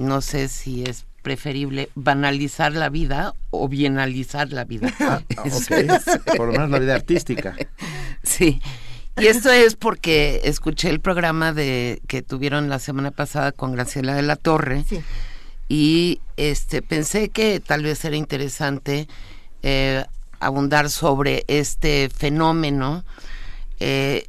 [0.08, 4.94] no sé si es preferible banalizar la vida o bienalizar la vida.
[5.02, 5.20] Ah.
[6.38, 7.54] Por lo menos la vida artística.
[8.24, 8.62] Sí.
[9.18, 14.14] Y esto es porque escuché el programa de que tuvieron la semana pasada con Graciela
[14.16, 15.02] de la Torre Sí.
[15.68, 19.08] y este pensé que tal vez era interesante
[19.62, 20.06] eh,
[20.40, 23.04] abundar sobre este fenómeno.
[23.82, 24.26] Eh,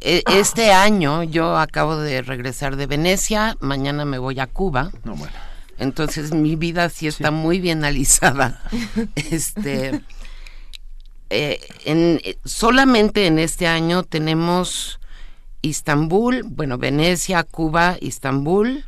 [0.00, 4.90] e- este año yo acabo de regresar de Venecia, mañana me voy a Cuba.
[5.04, 5.32] No, bueno.
[5.78, 8.60] Entonces mi vida sí está muy bien analizada.
[9.14, 10.00] este,
[11.30, 15.00] eh, eh, solamente en este año tenemos
[15.62, 18.84] Istambul, bueno, Venecia, Cuba, Istambul,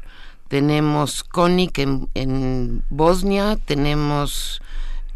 [0.48, 4.60] tenemos Konik en, Bosnia, tenemos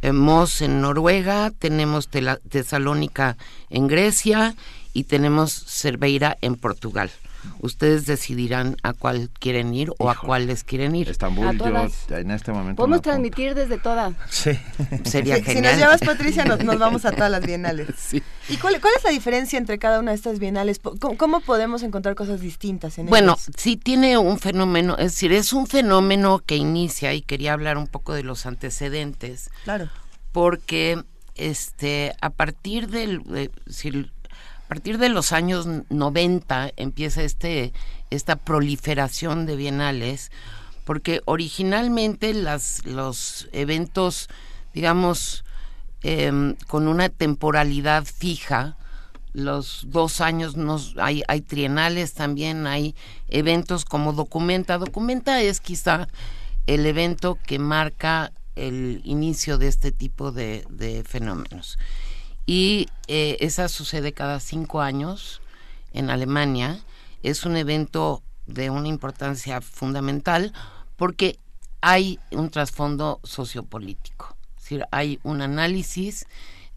[0.03, 3.37] eh, Mos en Noruega, tenemos Tesalónica
[3.69, 4.55] en Grecia
[4.93, 7.11] y tenemos Cerveira en Portugal.
[7.61, 10.27] Ustedes decidirán a cuál quieren ir o a Híjole.
[10.27, 11.09] cuáles quieren ir.
[11.09, 11.67] Estambul, A yo
[12.17, 12.77] en este momento.
[12.77, 14.15] Podemos transmitir desde todas.
[14.31, 14.51] Sí.
[15.05, 15.73] Sería Si, si genial.
[15.75, 17.89] nos llevas, Patricia, nos, nos vamos a todas las bienales.
[17.99, 18.23] Sí.
[18.49, 20.81] ¿Y cuál, cuál es la diferencia entre cada una de estas bienales?
[20.81, 23.51] ¿Cómo, cómo podemos encontrar cosas distintas en Bueno, ellas?
[23.57, 27.87] sí tiene un fenómeno, es decir, es un fenómeno que inicia y quería hablar un
[27.87, 29.89] poco de los antecedentes, Claro.
[30.33, 31.03] porque
[31.37, 34.20] este a partir del de- si- a
[34.71, 37.73] partir de los años 90 empieza este
[38.11, 40.31] esta proliferación de bienales,
[40.85, 44.29] porque originalmente las los eventos,
[44.73, 45.45] digamos,
[46.03, 48.77] em, con una temporalidad fija,
[49.33, 52.95] los dos años nos, hay, hay trienales también, hay
[53.27, 54.79] eventos como Documenta.
[54.79, 56.07] Documenta es quizá
[56.69, 61.77] el evento que marca el inicio de este tipo de fenómenos.
[62.51, 65.41] Y eh, esa sucede cada cinco años
[65.93, 66.81] en Alemania.
[67.23, 70.53] Es un evento de una importancia fundamental
[70.97, 71.39] porque
[71.81, 74.37] hay un trasfondo sociopolítico.
[74.57, 76.27] Es decir, hay un análisis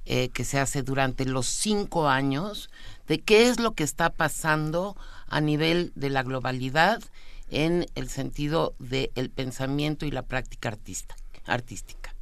[0.06, 2.70] eh, que se hace durante los cinco años
[3.08, 4.96] de qué es lo que está pasando
[5.26, 7.02] a nivel de la globalidad
[7.50, 11.16] en el sentido del pensamiento y la práctica artista,
[11.48, 12.14] artística.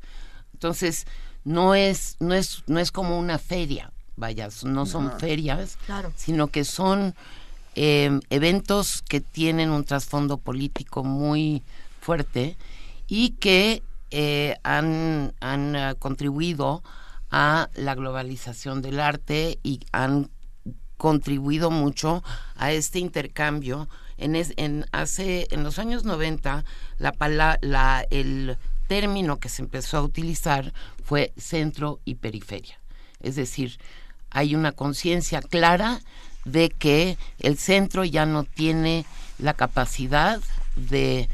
[0.54, 1.06] Entonces,
[1.44, 5.20] no es, no es, no es como una feria, vaya, no son No.
[5.20, 6.12] ferias, Claro.
[6.16, 7.16] sino que son
[7.76, 11.64] eh, eventos que tienen un trasfondo político muy
[12.02, 12.58] fuerte
[13.08, 13.82] y que
[14.12, 16.84] eh, han, han ah, contribuido
[17.32, 20.30] a la globalización del arte y han
[20.98, 22.24] contribuido mucho
[22.56, 23.88] a este intercambio.
[24.18, 26.64] En, es- en, hace, en los años 90,
[27.00, 28.58] la, pala- la, el
[28.92, 30.74] término que se empezó a utilizar
[31.06, 32.78] fue centro y periferia.
[33.22, 33.80] Es decir,
[34.32, 36.02] hay una conciencia clara
[36.44, 39.06] de que el centro ya no tiene
[39.40, 40.42] la capacidad
[40.76, 41.30] de,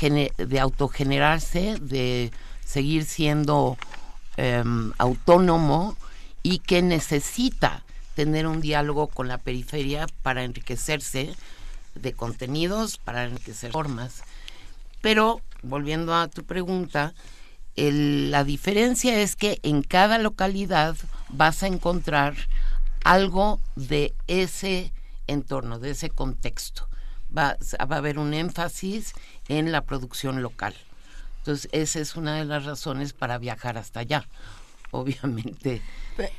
[0.00, 2.30] de autogenerarse, de
[2.64, 3.76] seguir siendo
[4.38, 5.98] em, autónomo
[6.42, 7.82] y que necesita
[8.14, 11.34] tener un diálogo con la periferia para enriquecerse
[11.94, 14.22] de contenidos, para enriquecer formas.
[15.02, 17.14] Pero, volviendo a tu pregunta,
[17.76, 20.96] el- la diferencia es que en cada localidad
[21.28, 22.34] vas a encontrar
[23.04, 24.92] algo de ese
[25.26, 26.88] entorno, de ese contexto.
[27.36, 27.56] Va,
[27.90, 29.14] va a haber un énfasis
[29.48, 30.74] en la producción local.
[31.38, 34.28] Entonces, esa es una de las razones para viajar hasta allá.
[34.94, 35.80] Obviamente,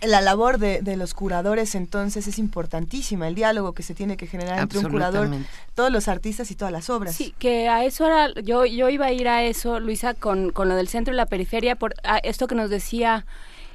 [0.02, 4.28] La labor de, de los curadores entonces es importantísima, el diálogo que se tiene que
[4.28, 5.28] generar entre un curador,
[5.74, 7.16] todos los artistas y todas las obras.
[7.16, 10.70] Sí, que a eso era, yo, yo iba a ir a eso, Luisa, con, con
[10.70, 13.26] lo del centro y la periferia, por a esto que nos decía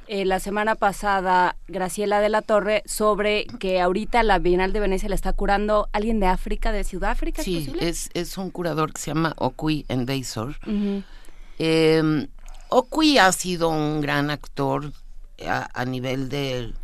[0.07, 5.09] eh, la semana pasada Graciela de la Torre sobre que ahorita la Bienal de Venecia
[5.09, 7.89] la está curando alguien de África, de Sudáfrica, ¿es sí, posible?
[7.89, 10.55] es, es un curador que se llama Okui Endeisor.
[11.59, 12.27] Eh,
[12.69, 14.91] Okui ha sido un gran actor
[15.45, 16.75] a, a nivel del,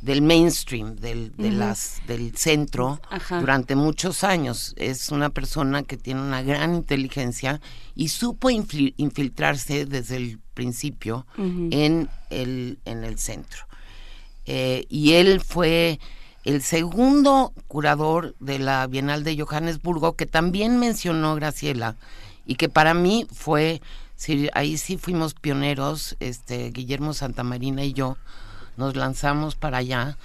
[0.00, 1.56] del mainstream, del, de Ujú.
[1.58, 3.40] las, del centro, Ajá.
[3.40, 4.74] durante muchos años.
[4.76, 7.60] Es una persona que tiene una gran inteligencia
[7.94, 13.66] y supo infiltrarse desde el principio en, el, en el centro.
[14.46, 15.98] Eh, y él fue
[16.44, 21.96] el segundo curador de la Bienal de Johannesburgo, que también mencionó Graciela,
[22.46, 23.80] y que para mí fue,
[24.16, 28.16] sí, ahí sí fuimos pioneros, este, Guillermo Santamarina y yo,
[28.76, 30.18] nos lanzamos para allá,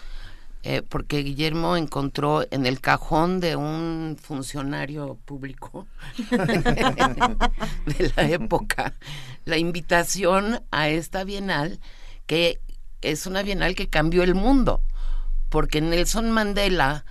[0.64, 5.88] eh, porque Guillermo encontró en el cajón de un funcionario público
[6.30, 8.94] de la época
[9.46, 11.80] la invitación a esta bienal,
[12.28, 12.60] que
[13.02, 14.82] es una bienal que cambió el mundo,
[15.50, 17.06] porque Nelson Mandela,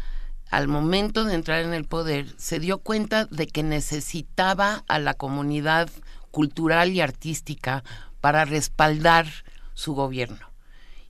[0.51, 5.15] al momento de entrar en el poder, se dio cuenta de que necesitaba a la
[5.15, 5.91] comunidad
[6.31, 7.85] cultural y artística
[8.21, 9.27] para respaldar
[9.75, 10.49] su gobierno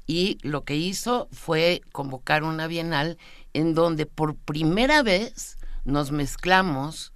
[0.08, 3.18] y lo que hizo fue convocar una bienal
[3.52, 7.12] en donde por primera vez nos mezclamos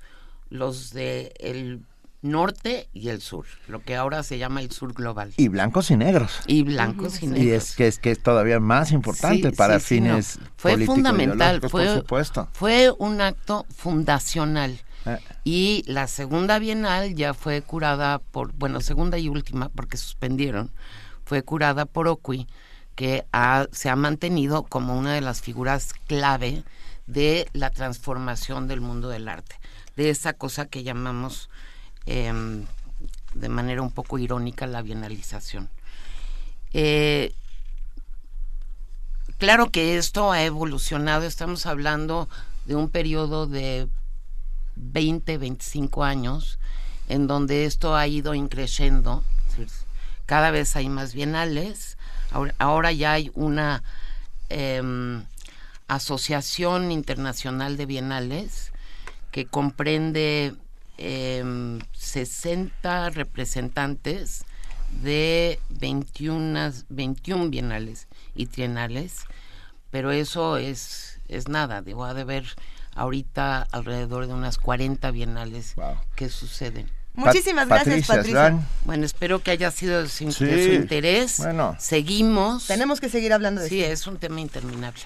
[0.50, 1.80] los de el
[2.20, 5.32] norte y el sur, lo que ahora se llama el sur global.
[5.38, 6.38] Y blancos y negros.
[6.46, 7.64] Y blancos y Y negros.
[7.70, 10.10] es que es que es todavía más importante Sí, para sí, sí, no.
[10.10, 12.48] fines fue fundamental, fue, por supuesto.
[12.52, 14.78] fue un acto fundacional.
[15.06, 15.18] Eh.
[15.44, 20.70] Y la segunda bienal ya fue curada por, bueno, segunda y última, porque suspendieron,
[21.24, 22.46] fue curada por Okui,
[22.94, 23.24] que
[23.72, 26.62] se ha mantenido como una de las figuras clave
[27.06, 29.56] de la transformación del mundo del arte,
[29.96, 31.48] de esa cosa que llamamos
[32.06, 32.64] em,
[33.34, 35.68] de manera un poco irónica la bienalización.
[36.74, 37.34] Eh,
[39.38, 42.28] claro que esto ha evolucionado, estamos hablando
[42.66, 43.88] de un periodo de
[44.76, 46.58] 20, 25 años,
[47.08, 49.22] en donde esto ha ido increciendo.
[50.26, 51.98] Cada vez hay más bienales.
[52.30, 53.82] Ahora, ahora ya hay una
[54.48, 55.24] em,
[55.88, 58.72] asociación internacional de bienales
[59.30, 60.54] que comprende
[60.98, 64.44] em, 60 representantes
[65.02, 69.24] de 21, 21 bienales y trienales,
[69.90, 72.44] pero eso es, es nada, debo ha de haber
[72.94, 75.74] ahorita alrededor de unas 40 bienales
[76.14, 76.88] que suceden.
[77.14, 78.58] Muchísimas Pat- gracias, Patricia.
[78.84, 81.38] Bueno, espero que haya sido de su, Sí, de su interés.
[81.38, 81.76] bueno.
[81.78, 82.66] Seguimos.
[82.66, 83.92] Tenemos que seguir hablando de Sí, esto.
[83.92, 85.00] es un tema interminable.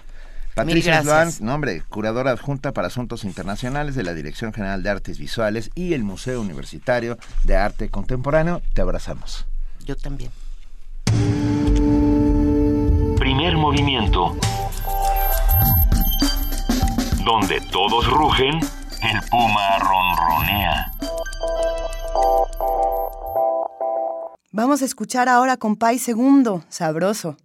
[0.55, 5.71] Patricia Sloan, nombre, curadora adjunta para asuntos internacionales de la Dirección General de Artes Visuales
[5.75, 8.63] y el Museo Universitario de Arte Contemporáneo.
[8.73, 9.45] Te abrazamos.
[9.85, 10.31] Yo también.
[13.19, 14.37] Primer movimiento.
[17.27, 18.55] Donde todos rugen,
[19.03, 20.93] el puma ronronea.
[24.53, 27.37] Vamos a escuchar ahora Compay Segundo, sabroso.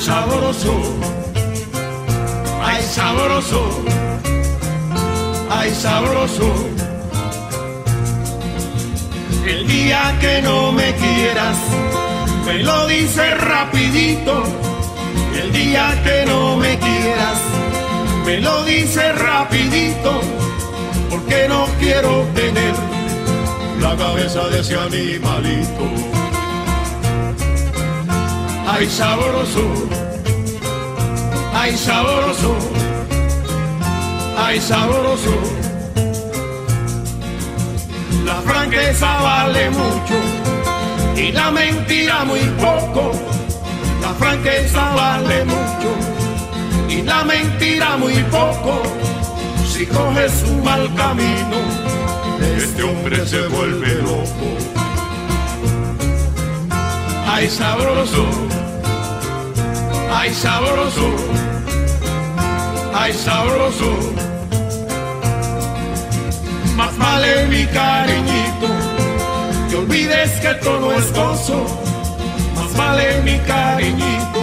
[0.00, 0.80] Sabroso,
[2.64, 3.84] ay sabroso,
[5.50, 6.50] ay sabroso.
[9.46, 11.58] El día que no me quieras,
[12.46, 14.42] me lo dices rapidito.
[15.34, 17.38] El día que no me quieras,
[18.24, 20.20] me lo dices rapidito.
[21.10, 22.74] Porque no quiero tener
[23.80, 26.19] la cabeza de ese animalito.
[28.80, 29.60] Ay sabroso,
[31.52, 32.56] ay sabroso,
[34.38, 35.34] ay sabroso.
[38.24, 40.16] La franqueza vale mucho
[41.14, 43.12] y la mentira muy poco.
[44.00, 45.90] La franqueza vale mucho
[46.88, 48.80] y la mentira muy poco.
[49.70, 51.58] Si coges un mal camino,
[52.56, 54.48] este hombre se vuelve loco.
[57.26, 58.49] Ay sabroso,
[60.20, 61.08] ay sabroso,
[62.92, 63.90] ay sabroso.
[66.76, 68.68] Más vale mi cariñito,
[69.70, 71.64] que olvides que todo es gozo.
[72.54, 74.40] Más vale mi cariñito,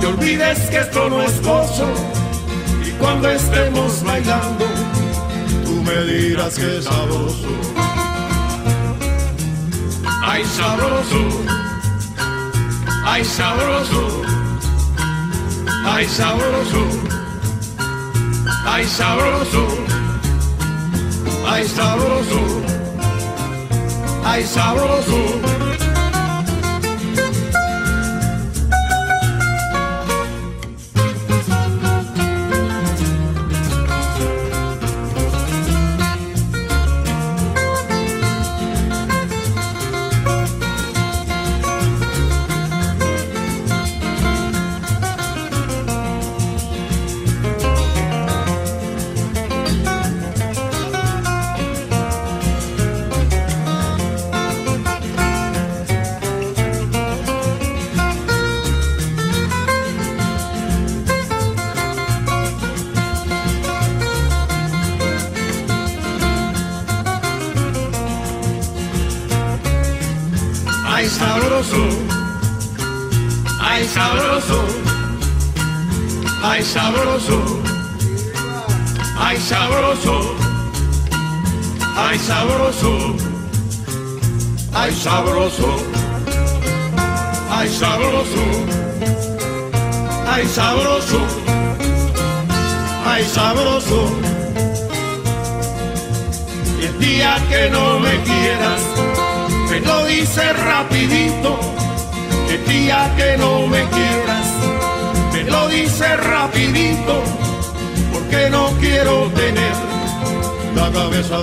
[0.00, 1.88] que olvides que esto no es gozo.
[2.86, 4.64] Y cuando estemos bailando,
[5.64, 7.48] tú me dirás que es sabroso.
[10.22, 11.22] Ay sabroso,
[13.04, 14.19] ay sabroso,
[15.84, 16.82] ay sabroso,
[18.66, 19.64] ay sabroso.
[21.52, 22.40] Ay sabroso,
[24.24, 25.69] ay sabroso.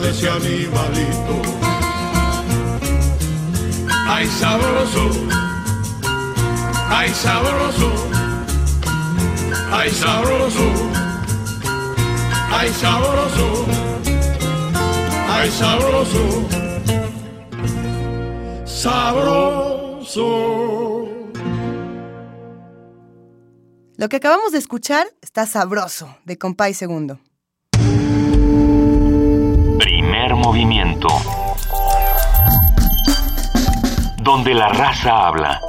[0.07, 1.41] De ese animalito.
[4.07, 5.09] Ay sabroso,
[6.89, 7.91] ay sabroso,
[9.71, 10.67] ay sabroso,
[12.51, 13.65] ay sabroso,
[15.29, 16.47] ay sabroso
[18.65, 20.27] sabroso.
[23.97, 27.19] Lo que acabamos de escuchar está sabroso, de Compay Segundo.
[30.47, 31.09] Movimiento.
[34.23, 35.59] Donde la raza habla.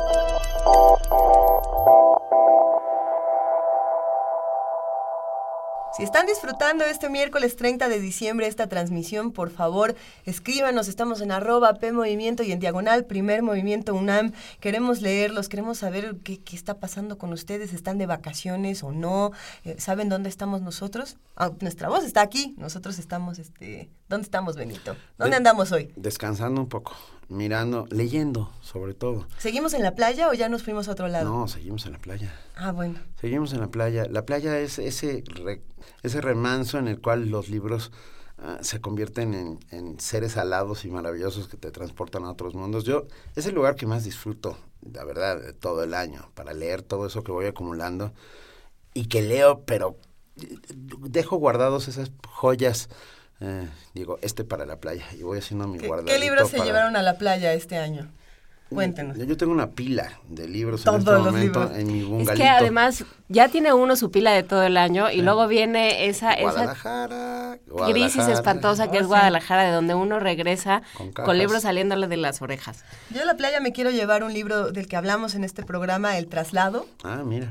[5.96, 10.86] Si están disfrutando este miércoles 30 de diciembre esta transmisión, por favor, escríbanos.
[10.86, 14.30] Estamos en arroba P Movimiento y en diagonal Primer Movimiento UNAM.
[14.60, 17.72] Queremos leerlos, queremos saber qué, qué está pasando con ustedes.
[17.72, 19.32] ¿Están de vacaciones o no?
[19.64, 21.16] Eh, ¿Saben dónde estamos nosotros?
[21.34, 22.54] Ah, nuestra voz está aquí.
[22.58, 23.90] Nosotros estamos, este...
[24.08, 24.96] ¿Dónde estamos, Benito?
[25.18, 25.92] ¿Dónde De- andamos hoy?
[25.96, 26.92] Descansando un poco,
[27.28, 29.26] mirando, leyendo sobre todo.
[29.38, 31.28] ¿Seguimos en la playa o ya nos fuimos a otro lado?
[31.30, 32.34] No, seguimos en la playa.
[32.56, 32.98] Ah, bueno.
[33.20, 34.06] Seguimos en la playa.
[34.10, 35.62] La playa es ese, re-
[36.02, 37.92] ese remanso en el cual los libros
[38.38, 42.84] ah, se convierten en, en seres alados y maravillosos que te transportan a otros mundos.
[42.84, 43.06] Yo,
[43.36, 44.56] es el lugar que más disfruto,
[44.90, 48.14] la verdad, de todo el año, para leer todo eso que voy acumulando
[48.94, 49.98] y que leo, pero
[50.40, 52.88] eh, dejo guardados esas joyas.
[53.40, 56.12] Eh, digo, este para la playa y voy haciendo mi ¿Qué, guardadito.
[56.12, 58.10] qué libros se para- llevaron a la playa este año?
[58.70, 59.16] Cuéntenos.
[59.16, 61.78] Yo tengo una pila de libros Todos en este los momento libros.
[61.78, 65.22] en mi Es que además ya tiene uno su pila de todo el año y
[65.22, 68.32] luego viene esa, esa Guadalajara, crisis Guadalajara.
[68.32, 69.08] espantosa que Oh, es sí.
[69.08, 70.82] Guadalajara, de donde uno regresa
[71.14, 72.84] Con libros saliéndole de las orejas.
[73.10, 76.18] Yo a la playa me quiero llevar un libro del que hablamos en este programa,
[76.18, 76.86] El Traslado.
[77.04, 77.50] Ah, mira.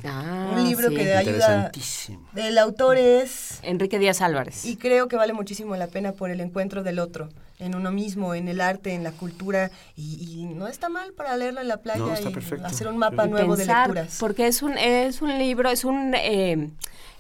[0.54, 1.22] un libro que ayuda.
[1.22, 2.28] Interesantísimo.
[2.36, 4.66] El autor es Enrique Díaz Álvarez.
[4.66, 7.30] Y creo que vale muchísimo la pena por el encuentro del otro,
[7.60, 11.36] en uno mismo, en el arte, en la cultura, y, y no está mal para
[11.38, 12.66] leerlo en la playa No, y perfecto.
[12.66, 14.18] hacer un mapa nuevo pensar, de lecturas.
[14.20, 16.70] Porque es un, es un libro, es un, eh,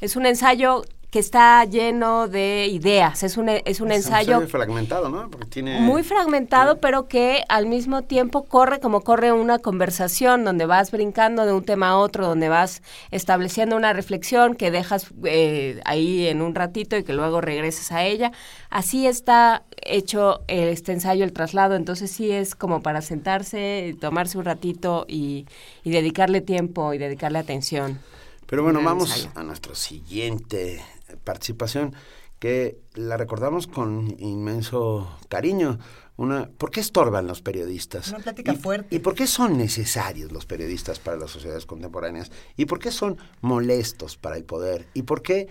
[0.01, 0.83] es un ensayo
[1.17, 5.31] que está lleno de ideas, es un, es un ensayo fragmentado, ¿no?
[5.31, 5.79] Porque tiene...
[5.79, 11.47] muy fragmentado, pero que al mismo tiempo corre como corre una conversación, donde vas brincando
[11.47, 16.43] de un tema a otro, donde vas estableciendo una reflexión que dejas eh, ahí en
[16.43, 18.31] un ratito y que luego regreses a ella.
[18.69, 24.45] Así está hecho este ensayo, el traslado, entonces sí es como para sentarse, tomarse un
[24.45, 25.47] ratito y,
[25.83, 27.97] y dedicarle tiempo y dedicarle atención.
[28.45, 29.31] Pero bueno, vamos ensayo.
[29.33, 30.79] a nuestra siguiente
[31.23, 31.95] participación,
[32.39, 35.79] que la recordamos con inmenso cariño.
[36.17, 38.09] Una, ¿Por qué estorban los periodistas?
[38.09, 38.95] Una plática ¿Y, fuerte.
[38.95, 42.31] ¿Y por qué son necesarios los periodistas para las sociedades contemporáneas?
[42.55, 44.87] ¿Y por qué son molestos para el poder?
[44.93, 45.47] ¿Y por qué...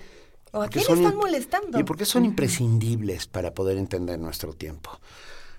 [0.52, 1.78] ¿O a quién son están molestando?
[1.78, 4.90] ¿Y por qué son imprescindibles para poder entender nuestro tiempo?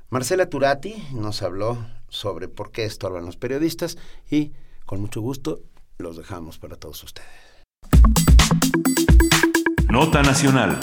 [0.09, 3.97] Marcela Turati nos habló sobre por qué estorban los periodistas
[4.29, 4.53] y
[4.85, 5.59] con mucho gusto
[5.97, 7.47] los dejamos para todos ustedes.
[9.97, 10.77] Nota Nacional.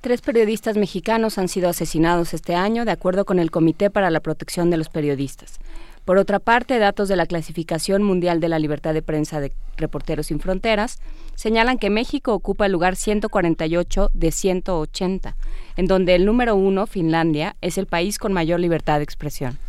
[0.00, 4.18] Tres periodistas mexicanos han sido asesinados este año, de acuerdo con el Comité para la
[4.18, 5.60] Protección de los Periodistas.
[6.04, 10.26] Por otra parte, datos de la Clasificación Mundial de la Libertad de Prensa de Reporteros
[10.26, 10.98] Sin Fronteras
[11.36, 15.36] señalan que México ocupa el lugar 148 de 180,
[15.76, 19.60] en donde el número uno, Finlandia, es el país con mayor libertad de expresión.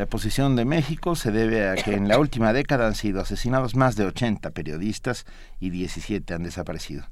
[0.00, 3.74] La posición de México se debe a que en la última década han sido asesinados
[3.76, 5.26] más de 80 periodistas
[5.60, 7.04] y 17 han desaparecido.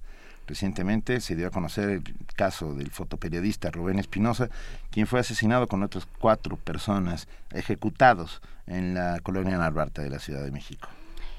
[0.46, 2.02] Recientemente se dio a conocer el
[2.34, 4.48] caso del fotoperiodista Rubén Espinosa,
[4.90, 10.42] quien fue asesinado con otras cuatro personas ejecutados en la colonia Narvarte de la Ciudad
[10.42, 10.88] de México.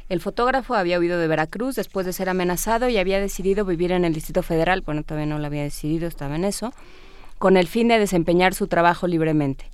[0.07, 4.05] El fotógrafo había huido de Veracruz después de ser amenazado y había decidido vivir en
[4.05, 6.75] el Distrito Federal, bueno, todavía no lo había decidido, estaba en eso,
[7.39, 9.65] con el fin de desempeñar su trabajo libremente.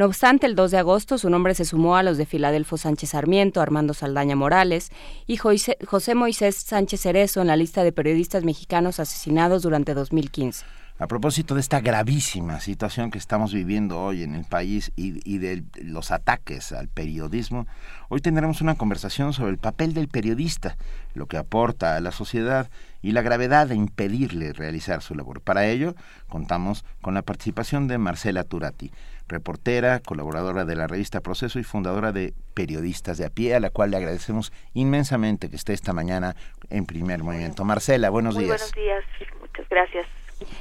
[0.00, 3.10] No obstante, el 2 de agosto su nombre se sumó a los de Filadelfo Sánchez
[3.10, 4.88] Sarmiento, Armando Saldaña Morales
[5.26, 10.64] y José Moisés Sánchez Cerezo en la lista de periodistas mexicanos asesinados durante 2015.
[10.98, 15.36] A propósito de esta gravísima situación que estamos viviendo hoy en el país y, y
[15.36, 17.66] de los ataques al periodismo,
[18.08, 20.78] hoy tendremos una conversación sobre el papel del periodista,
[21.14, 22.70] lo que aporta a la sociedad
[23.02, 25.40] y la gravedad de impedirle realizar su labor.
[25.40, 25.94] Para ello,
[26.28, 28.90] contamos con la participación de Marcela Turati,
[29.30, 33.70] reportera, colaboradora de la revista Proceso y fundadora de Periodistas de a pie, a la
[33.70, 36.36] cual le agradecemos inmensamente que esté esta mañana
[36.68, 37.64] en primer movimiento.
[37.64, 38.72] Marcela, buenos Muy días.
[38.74, 40.06] buenos días, muchas gracias.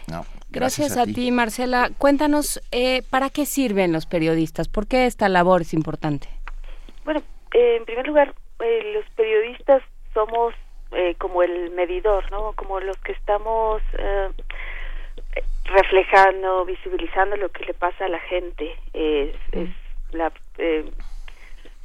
[0.08, 1.32] No, Gracias, a, ti.
[1.32, 1.90] Marcela.
[1.98, 4.68] Cuéntanos, eh, ¿para qué sirven los periodistas?
[4.68, 6.28] ¿Por qué esta labor es importante?
[7.06, 7.22] Bueno,
[7.54, 9.82] eh, en primer lugar, eh, los periodistas
[10.14, 10.54] somos
[10.92, 12.54] eh, como el medidor, ¿no?
[12.54, 14.30] Como los que estamos eh,
[15.66, 18.76] reflejando, visibilizando lo que le pasa a la gente.
[18.94, 19.70] Es, es
[20.12, 20.90] la, eh,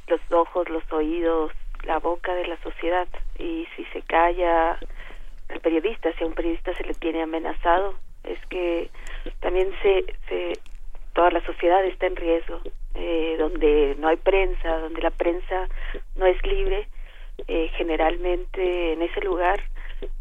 [0.07, 1.51] los ojos, los oídos,
[1.83, 3.07] la boca de la sociedad.
[3.37, 4.79] Y si se calla
[5.49, 8.89] al periodista, si a un periodista se le tiene amenazado, es que
[9.39, 10.53] también se, se
[11.13, 12.61] toda la sociedad está en riesgo.
[12.97, 15.67] Eh, donde no hay prensa, donde la prensa
[16.15, 16.87] no es libre,
[17.47, 19.61] eh, generalmente en ese lugar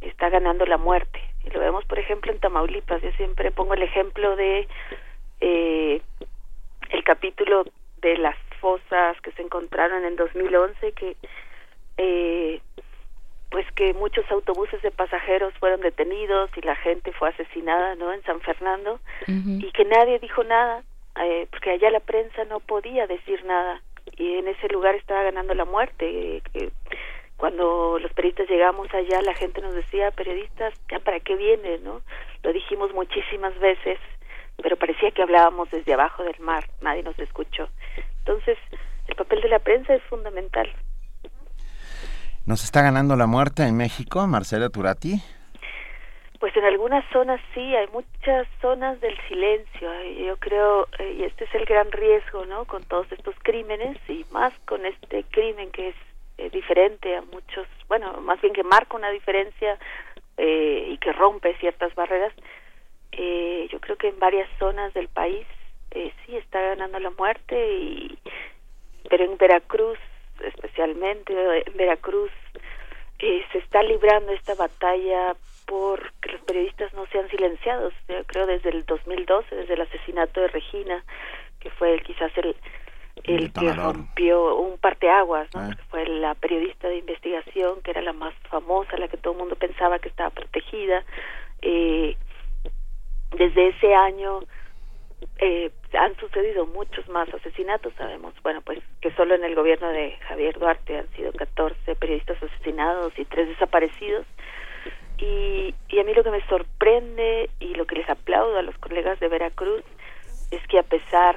[0.00, 1.20] está ganando la muerte.
[1.44, 3.02] Y lo vemos, por ejemplo, en Tamaulipas.
[3.02, 4.66] Yo siempre pongo el ejemplo de
[5.40, 6.00] eh,
[6.90, 7.64] el capítulo
[8.00, 11.16] de las fosas que se encontraron en 2011, que
[11.96, 12.60] eh,
[13.50, 18.12] pues que muchos autobuses de pasajeros fueron detenidos y la gente fue asesinada, ¿no?
[18.12, 18.98] En San Fernando
[19.28, 20.82] y que nadie dijo nada,
[21.22, 23.80] eh, porque allá la prensa no podía decir nada
[24.16, 26.42] y en ese lugar estaba ganando la muerte.
[26.54, 26.70] eh,
[27.36, 31.82] cuando los periodistas llegamos allá, la gente nos decía, periodistas, ¿ya para qué vienen?
[31.84, 32.00] ¿no?
[32.42, 33.98] Lo dijimos muchísimas veces,
[34.62, 37.68] pero parecía que hablábamos desde abajo del mar, nadie nos escuchó.
[38.18, 38.56] Entonces,
[39.08, 40.70] el papel de la prensa es fundamental.
[42.46, 45.22] ¿Nos está ganando la muerte en México, Marcela Turati?
[46.40, 49.92] Pues en algunas zonas sí, hay muchas zonas del silencio.
[49.94, 52.66] eh, Yo creo, eh, y este es el gran riesgo, ¿no?
[52.66, 55.94] Con todos estos crímenes y más con este crimen que es
[56.38, 59.78] eh, diferente a muchos, bueno, más bien que marca una diferencia
[60.36, 62.32] eh, y que rompe ciertas barreras.
[63.12, 65.46] Eh, yo creo que en varias zonas del país
[65.92, 68.18] eh, sí está ganando la muerte y
[69.08, 69.98] pero en Veracruz
[70.42, 71.32] especialmente
[71.66, 72.32] en Veracruz
[73.20, 75.36] eh, se está librando esta batalla
[75.66, 80.40] por que los periodistas no sean silenciados yo creo desde el 2012 desde el asesinato
[80.40, 81.04] de Regina
[81.60, 82.56] que fue quizás el
[83.22, 85.60] el que rompió un parteaguas, ¿no?
[85.60, 85.76] Ah.
[85.88, 89.56] Fue la periodista de investigación que era la más famosa, la que todo el mundo
[89.56, 91.04] pensaba que estaba protegida.
[91.62, 92.16] Eh,
[93.36, 94.40] desde ese año
[95.38, 100.16] eh, han sucedido muchos más asesinatos, sabemos, bueno, pues que solo en el gobierno de
[100.28, 104.26] Javier Duarte han sido 14 periodistas asesinados y tres desaparecidos.
[105.18, 108.76] Y, y a mí lo que me sorprende y lo que les aplaudo a los
[108.78, 109.84] colegas de Veracruz
[110.50, 111.36] es que a pesar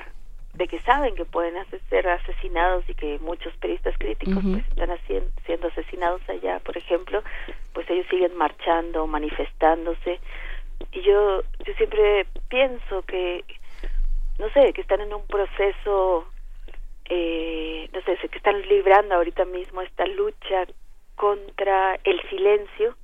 [0.57, 1.53] de que saben que pueden
[1.89, 7.23] ser asesinados y que muchos periodistas críticos pues están haciendo, siendo asesinados allá, por ejemplo,
[7.73, 10.19] pues ellos siguen marchando, manifestándose.
[10.91, 13.43] Y yo yo siempre pienso que
[14.39, 16.25] no sé, que están en un proceso
[17.09, 20.65] eh, no sé, que están librando ahorita mismo esta lucha
[21.15, 22.95] contra el silencio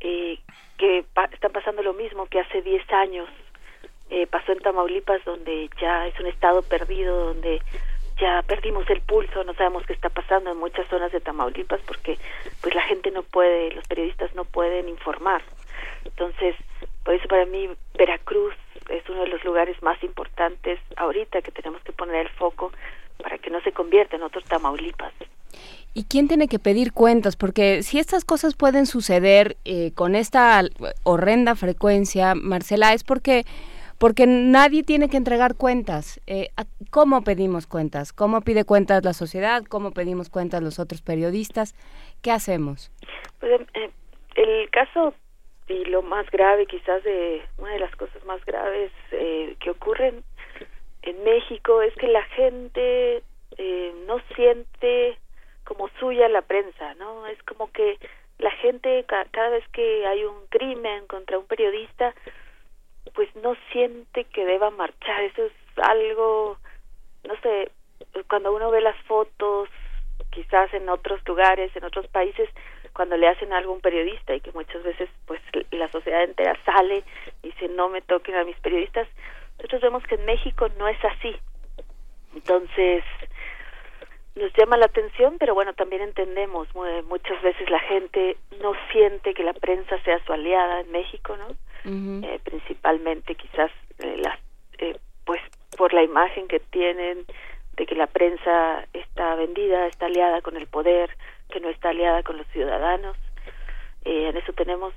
[0.00, 0.38] eh,
[0.78, 3.28] que pa- están pasando lo mismo que hace 10 años
[4.12, 7.62] eh, pasó en Tamaulipas donde ya es un estado perdido donde
[8.20, 12.18] ya perdimos el pulso no sabemos qué está pasando en muchas zonas de Tamaulipas porque
[12.60, 15.42] pues la gente no puede los periodistas no pueden informar
[16.04, 16.54] entonces
[17.04, 18.54] por eso para mí Veracruz
[18.90, 22.70] es uno de los lugares más importantes ahorita que tenemos que poner el foco
[23.22, 25.14] para que no se convierta en otro Tamaulipas
[25.94, 27.36] ¿Y quién tiene que pedir cuentas?
[27.36, 30.62] Porque si estas cosas pueden suceder eh, con esta
[31.02, 33.44] horrenda frecuencia, Marcela, es porque
[34.02, 36.20] porque nadie tiene que entregar cuentas.
[36.26, 38.12] Eh, ¿a- ¿Cómo pedimos cuentas?
[38.12, 39.62] ¿Cómo pide cuentas la sociedad?
[39.68, 41.76] ¿Cómo pedimos cuentas los otros periodistas?
[42.20, 42.90] ¿Qué hacemos?
[43.38, 43.90] Pues em, eh,
[44.34, 45.14] el caso
[45.68, 50.24] y lo más grave, quizás de una de las cosas más graves eh, que ocurren
[51.02, 53.22] en México es que la gente
[53.58, 55.16] eh, no siente
[55.62, 57.28] como suya la prensa, ¿no?
[57.28, 57.98] Es como que
[58.38, 62.12] la gente ca- cada vez que hay un crimen contra un periodista,
[63.14, 65.22] pues no siente que deba marchar.
[65.22, 66.58] Eso es algo,
[67.24, 67.70] no sé,
[68.28, 69.68] cuando uno ve las fotos,
[70.30, 72.48] quizás en otros lugares, en otros países,
[72.92, 75.40] cuando le hacen algo a un periodista y que muchas veces pues
[75.70, 77.04] la sociedad entera sale
[77.42, 79.08] y dice no me toquen a mis periodistas,
[79.56, 81.36] nosotros vemos que en México no es así.
[82.34, 83.04] Entonces,
[84.34, 89.34] nos llama la atención, pero bueno, también entendemos, mu- muchas veces la gente no siente
[89.34, 91.48] que la prensa sea su aliada en México, ¿no?
[92.24, 94.38] Eh, principalmente quizás eh, las,
[94.78, 95.40] eh, pues
[95.76, 97.24] por la imagen que tienen
[97.76, 101.10] de que la prensa está vendida, está aliada con el poder,
[101.50, 103.16] que no está aliada con los ciudadanos.
[104.04, 104.94] Eh, en eso tenemos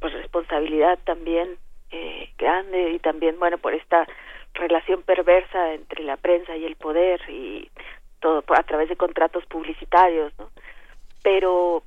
[0.00, 1.56] pues responsabilidad también
[1.90, 4.06] eh, grande y también bueno por esta
[4.54, 7.70] relación perversa entre la prensa y el poder y
[8.22, 10.48] todo a través de contratos publicitarios, ¿no?
[11.22, 11.82] Pero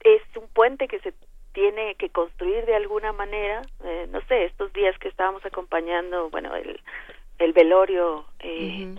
[0.00, 1.14] es un puente que se
[1.54, 6.54] tiene que construir de alguna manera, eh, no sé, estos días que estábamos acompañando, bueno,
[6.54, 6.80] el,
[7.38, 8.94] el velorio eh,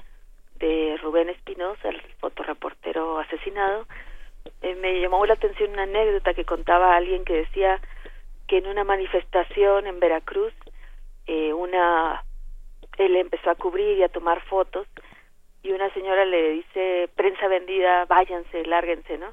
[0.59, 3.85] de Rubén Espinosa, el fotoreportero asesinado,
[4.61, 7.81] eh, me llamó la atención una anécdota que contaba alguien que decía
[8.47, 10.53] que en una manifestación en Veracruz,
[11.27, 12.23] eh, una,
[12.97, 14.87] él empezó a cubrir y a tomar fotos
[15.65, 19.31] y una señora le dice, prensa vendida, váyanse, lárguense, ¿no?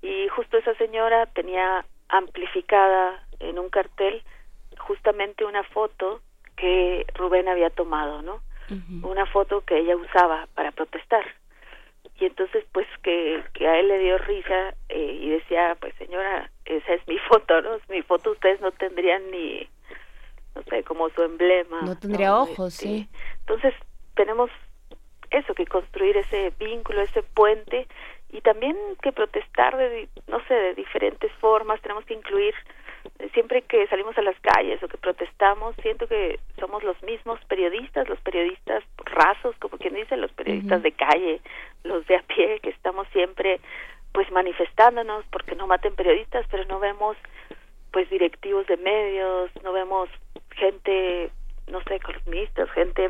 [0.00, 4.22] Y justo esa señora tenía amplificada en un cartel
[4.78, 6.20] justamente una foto
[6.56, 8.40] que Rubén había tomado, ¿no?
[9.02, 11.24] Una foto que ella usaba para protestar.
[12.20, 16.48] Y entonces, pues, que, que a él le dio risa eh, y decía, pues, señora,
[16.64, 17.78] esa es mi foto, ¿no?
[17.88, 19.68] Mi foto ustedes no tendrían ni,
[20.54, 21.82] no sé, como su emblema.
[21.82, 23.08] No tendría ojos, Este, sí.
[23.40, 23.74] Entonces,
[24.14, 24.50] tenemos
[25.30, 27.86] eso, que construir ese vínculo, ese puente
[28.30, 32.54] y también que protestar de, no sé, de diferentes formas, tenemos que incluir,
[33.18, 37.38] eh, siempre que salimos a las calles o que protestamos, siento que somos los mismos
[37.46, 41.40] periodistas, los periodistas rasos, como quien dice, los periodistas de calle,
[41.84, 43.60] los de a pie, que estamos siempre
[44.12, 47.16] pues manifestándonos porque no maten periodistas, pero no vemos
[47.92, 50.08] pues directivos de medios, no vemos
[50.50, 51.30] gente,
[51.70, 53.08] no sé, columnistas, gente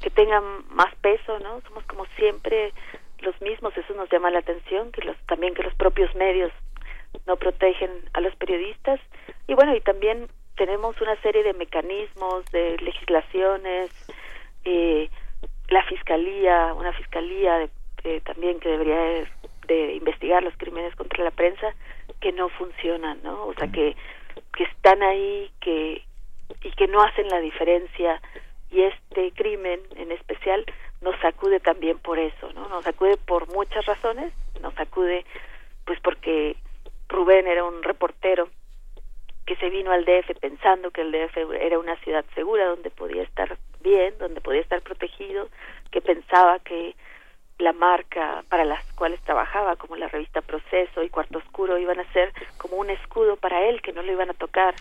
[0.00, 0.40] que tenga
[0.70, 1.60] más peso, ¿no?
[1.62, 2.72] Somos como siempre
[3.20, 6.52] los mismos, eso nos llama la atención, que los también que los propios medios
[7.26, 9.00] no protegen a los periodistas
[9.46, 13.90] y bueno, y también tenemos una serie de mecanismos, de legislaciones,
[14.64, 15.08] eh,
[15.68, 17.58] la fiscalía, una fiscalía
[18.02, 19.28] de- también que debería de,
[19.66, 21.74] de investigar los crímenes contra la prensa
[22.20, 23.46] que no funcionan, ¿no?
[23.46, 23.96] O sea que
[24.54, 26.02] que están ahí, que
[26.62, 28.20] y que no hacen la diferencia
[28.70, 30.64] y este crimen en especial
[31.00, 32.68] nos sacude también por eso, ¿no?
[32.68, 35.24] Nos sacude por muchas razones, nos sacude
[35.84, 36.56] pues porque
[37.08, 38.48] Rubén era un reportero
[39.46, 43.22] que se vino al DF pensando que el DF era una ciudad segura donde podía
[43.22, 45.48] estar bien, donde podía estar protegido,
[45.92, 46.96] que pensaba que
[47.58, 52.12] la marca para las cuales trabajaba, como la revista Proceso y Cuarto Oscuro, iban a
[52.12, 54.74] ser como un escudo para él, que no lo iban a tocar,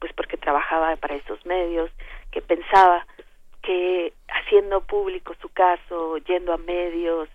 [0.00, 1.90] pues porque trabajaba para esos medios,
[2.30, 3.06] que pensaba
[3.62, 7.28] que haciendo público su caso, yendo a medios,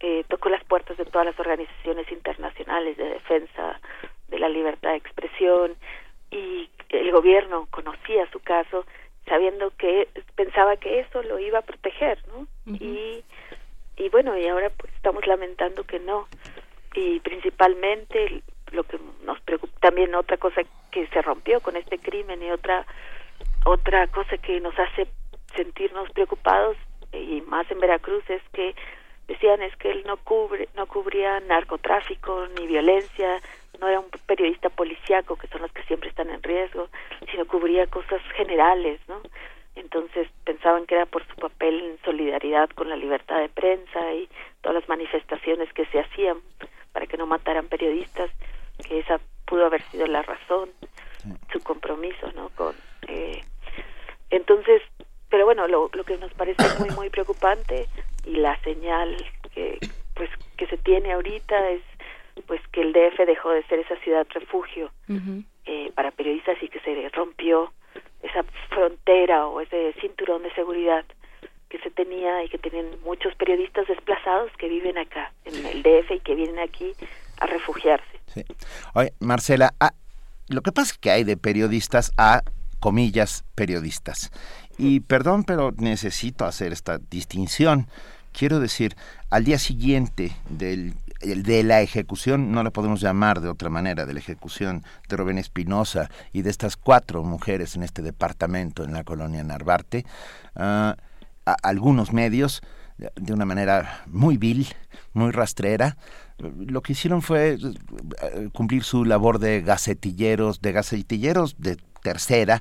[0.00, 3.80] eh, tocó las puertas de todas las organizaciones internacionales de defensa
[4.28, 5.76] de la libertad de expresión
[6.30, 8.84] y el gobierno conocía su caso
[9.26, 12.46] sabiendo que pensaba que eso lo iba a proteger, ¿no?
[12.66, 13.24] Y
[13.98, 16.28] y bueno, y ahora pues estamos lamentando que no.
[16.94, 22.42] Y principalmente lo que nos preocupa también otra cosa que se rompió con este crimen
[22.42, 22.86] y otra
[23.68, 25.06] otra cosa que nos hace
[25.54, 26.74] sentirnos preocupados
[27.12, 28.74] y más en Veracruz es que
[29.26, 33.42] decían es que él no cubre no cubría narcotráfico ni violencia
[33.78, 36.88] no era un periodista policíaco que son los que siempre están en riesgo
[37.30, 39.20] sino cubría cosas generales no
[39.74, 44.30] entonces pensaban que era por su papel en solidaridad con la libertad de prensa y
[44.62, 46.38] todas las manifestaciones que se hacían
[46.92, 48.30] para que no mataran periodistas
[48.88, 50.70] que esa pudo haber sido la razón
[51.52, 52.74] su compromiso no con
[53.08, 53.42] eh,
[54.30, 54.82] entonces
[55.30, 57.88] pero bueno lo, lo que nos parece muy muy preocupante
[58.24, 59.16] y la señal
[59.54, 59.78] que
[60.14, 61.82] pues que se tiene ahorita es
[62.46, 64.90] pues que el DF dejó de ser esa ciudad refugio
[65.66, 67.72] eh, para periodistas y que se rompió
[68.22, 71.04] esa frontera o ese cinturón de seguridad
[71.68, 76.10] que se tenía y que tienen muchos periodistas desplazados que viven acá en el DF
[76.12, 76.92] y que vienen aquí
[77.40, 78.20] a refugiarse.
[78.26, 78.44] Sí.
[78.94, 79.92] Oye, Marcela, ah,
[80.48, 82.42] lo que pasa es que hay de periodistas a
[82.80, 84.30] comillas periodistas.
[84.76, 87.88] Y perdón, pero necesito hacer esta distinción.
[88.32, 88.96] Quiero decir,
[89.30, 94.06] al día siguiente del el de la ejecución, no la podemos llamar de otra manera,
[94.06, 98.92] de la ejecución de Rubén Espinosa y de estas cuatro mujeres en este departamento en
[98.92, 100.06] la colonia Narvarte,
[100.54, 100.94] ah,
[101.44, 102.62] a- algunos medios,
[102.98, 104.68] de- de una manera muy vil,
[105.12, 105.96] muy rastrera,
[106.38, 112.60] lo que hicieron fue eh, cumplir su labor de gacetilleros, de gacetilleros de tercera.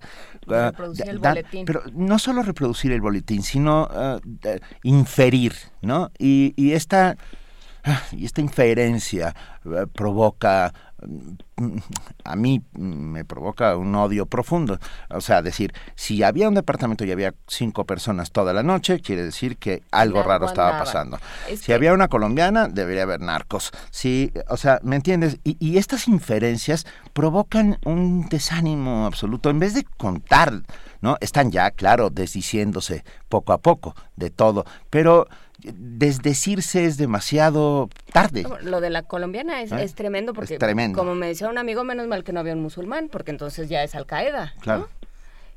[0.49, 1.65] ah, Reproducir el da- boletín.
[1.65, 6.11] Pero no solo reproducir el boletín, sino ah, de- inferir, ¿no?
[6.17, 7.15] Y, y esta
[7.83, 9.35] ah, y esta inferencia
[9.93, 10.73] provoca
[12.23, 14.79] a mí me provoca un odio profundo.
[15.09, 19.23] O sea, decir, si había un departamento y había cinco personas toda la noche, quiere
[19.23, 21.19] decir que algo raro estaba pasando.
[21.49, 23.71] Es si que- había una colombiana, debería haber narcos.
[23.91, 25.39] Sí, o sea, ¿me entiendes?
[25.43, 29.49] Y, y estas inferencias provocan un desánimo absoluto.
[29.49, 30.61] En vez de contar,
[31.01, 31.17] ¿no?
[31.21, 35.27] Están ya, claro, desdiciéndose poco a poco de todo, pero
[35.63, 38.43] desdecirse es demasiado tarde.
[38.61, 39.83] Lo de la colombiana es, ¿Eh?
[39.83, 40.97] es tremendo porque, Es tremendo.
[40.97, 43.83] como me decía un amigo, menos mal que no había un musulmán, porque entonces ya
[43.83, 44.53] es Al Qaeda.
[44.61, 44.87] Claro.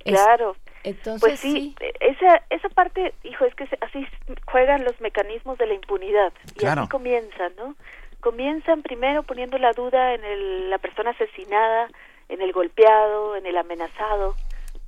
[0.04, 0.56] Es- Claro.
[0.82, 4.06] Entonces, Pues sí, esa esa parte, hijo, es que se- así
[4.46, 6.82] juegan los mecanismos de la impunidad y Claro.
[6.82, 7.76] así comienzan, ¿no?
[8.20, 11.88] Comienzan primero poniendo la duda en el- la persona asesinada,
[12.30, 14.34] en el golpeado, en el amenazado.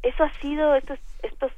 [0.02, 1.52] Eso ha sido estos estos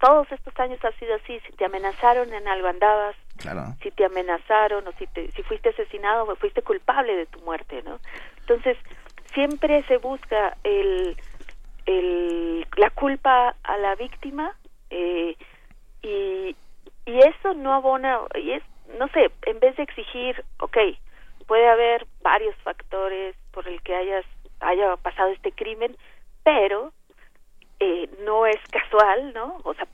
[0.00, 1.40] todos estos años ha sido así.
[1.46, 3.74] Si te amenazaron en algo andabas, Claro.
[3.82, 7.82] si te amenazaron o si te, si fuiste asesinado o fuiste culpable de tu muerte,
[7.82, 7.98] ¿no?
[8.40, 8.76] Entonces
[9.32, 11.16] siempre se busca el,
[11.86, 14.56] el la culpa a la víctima
[14.90, 15.36] eh,
[16.02, 16.56] y
[17.06, 18.62] y eso no abona y es
[18.98, 20.76] no sé en vez de exigir ok
[21.46, 24.24] puede haber varios factores por el que hayas
[24.60, 25.96] haya pasado este crimen
[26.44, 26.92] pero
[27.80, 29.86] eh, no es casual no o sea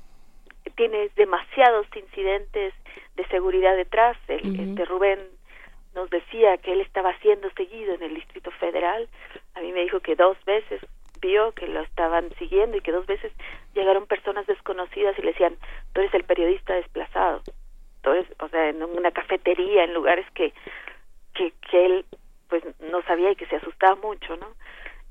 [0.74, 2.74] tienes demasiados incidentes
[3.14, 5.20] de seguridad detrás el, este Rubén
[5.94, 9.08] nos decía que él estaba siendo seguido en el Distrito Federal
[9.54, 10.82] a mí me dijo que dos veces
[11.20, 13.32] vio que lo estaban siguiendo y que dos veces
[13.74, 15.56] llegaron personas desconocidas y le decían,
[15.92, 17.42] tú eres el periodista desplazado.
[18.02, 20.52] Tú eres, o sea, en una cafetería, en lugares que,
[21.34, 22.04] que, que él
[22.48, 24.48] pues no sabía y que se asustaba mucho, ¿no?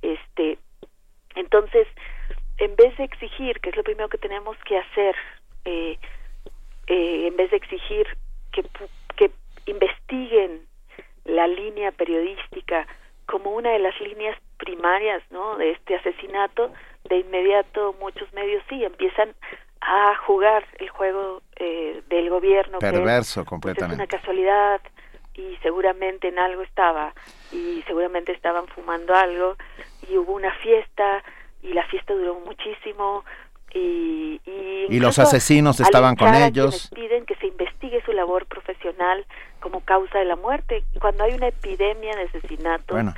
[0.02, 0.57] Este,
[1.35, 1.88] entonces,
[2.57, 5.15] en vez de exigir, que es lo primero que tenemos que hacer,
[5.65, 5.98] eh,
[6.88, 8.07] eh, en vez de exigir
[8.52, 8.64] que,
[9.15, 9.32] que
[9.65, 10.65] investiguen
[11.26, 12.88] la línea periodística
[13.26, 15.57] como una de las líneas primarias ¿no?
[15.57, 16.72] de este asesinato,
[17.10, 19.34] de inmediato muchos medios sí empiezan
[19.82, 22.80] a jugar el juego eh, del gobierno.
[22.80, 24.03] que es, Perverso pues, completamente.
[24.03, 24.82] es una casualidad
[25.34, 27.14] y seguramente en algo estaba
[27.52, 29.56] y seguramente estaban fumando algo
[30.10, 31.23] y hubo una fiesta
[31.69, 33.23] y la fiesta duró muchísimo
[33.73, 36.89] y, y, Y los asesinos estaban con ellos.
[36.95, 39.25] piden que se investigue su labor profesional
[39.59, 40.83] como causa de la muerte.
[41.01, 43.13] Cuando hay una epidemia de asesinatos Bueno,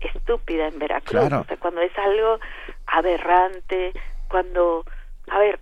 [0.00, 1.40] estúpida en Veracruz, Claro.
[1.40, 2.38] o sea, cuando es algo
[2.86, 3.92] aberrante,
[4.28, 4.84] cuando,
[5.28, 5.58] a ver,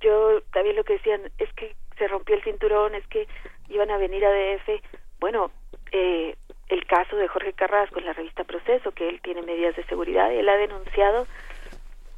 [0.00, 3.26] yo también lo que decían es que se rompió el cinturón, es que
[3.68, 4.82] iban a venir a DF,
[5.20, 5.50] bueno,
[5.92, 6.36] eh,
[6.68, 10.32] el caso de Jorge Carrasco en la revista Proceso, que él tiene medidas de seguridad,
[10.32, 11.26] él ha denunciado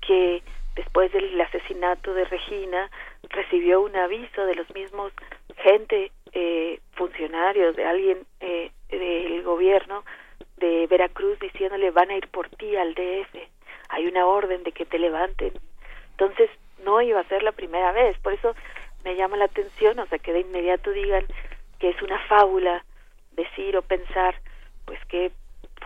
[0.06, 0.42] que
[0.76, 2.90] después del asesinato de Regina
[3.30, 5.12] recibió un aviso de los mismos
[5.56, 10.04] gente, eh, funcionarios, de alguien eh, del gobierno
[10.56, 13.34] de Veracruz diciéndole van a ir por ti al DF,
[13.88, 15.52] hay una orden de que te levanten.
[16.12, 16.50] Entonces
[16.84, 18.54] no iba a ser la primera vez, por eso
[19.04, 21.26] me llama la atención, o sea, que de inmediato digan
[21.78, 22.84] que es una fábula
[23.32, 24.34] decir o pensar,
[24.84, 25.32] pues que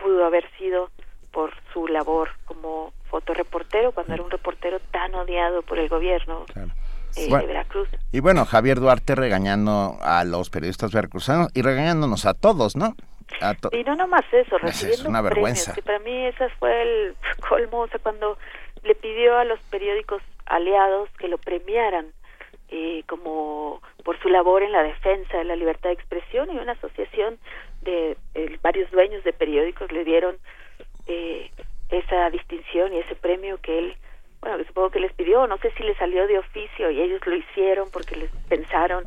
[0.01, 0.89] pudo haber sido
[1.37, 7.27] por su labor como fotoreportero cuando era un reportero tan odiado por el gobierno eh,
[7.29, 7.87] Bueno, de Veracruz.
[8.11, 12.95] Y bueno, Javier Duarte regañando a los periodistas veracruzanos y regañándonos a todos, ¿no?
[13.39, 15.73] A to- Y no nomás eso, Es- es recibiendo una premios, vergüenza.
[15.75, 17.15] que para mí ese fue el
[17.47, 18.39] colmo, o sea, cuando
[18.81, 22.07] le pidió a los periódicos aliados que lo premiaran
[22.69, 26.71] eh, como por su labor en la defensa de la libertad de expresión y una
[26.71, 27.37] asociación
[27.83, 30.35] de eh, varios dueños de periódicos le dieron
[31.07, 31.49] eh,
[31.89, 33.95] esa distinción y ese premio que él,
[34.41, 37.21] bueno, que supongo que les pidió, no sé si le salió de oficio y ellos
[37.25, 39.05] lo hicieron porque les pensaron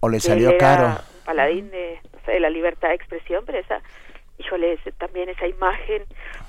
[0.00, 0.86] O le que salió él era caro.
[0.86, 3.80] un paladín de, no sé, de la libertad de expresión, pero esa,
[4.38, 6.04] híjole, ese- también esa imagen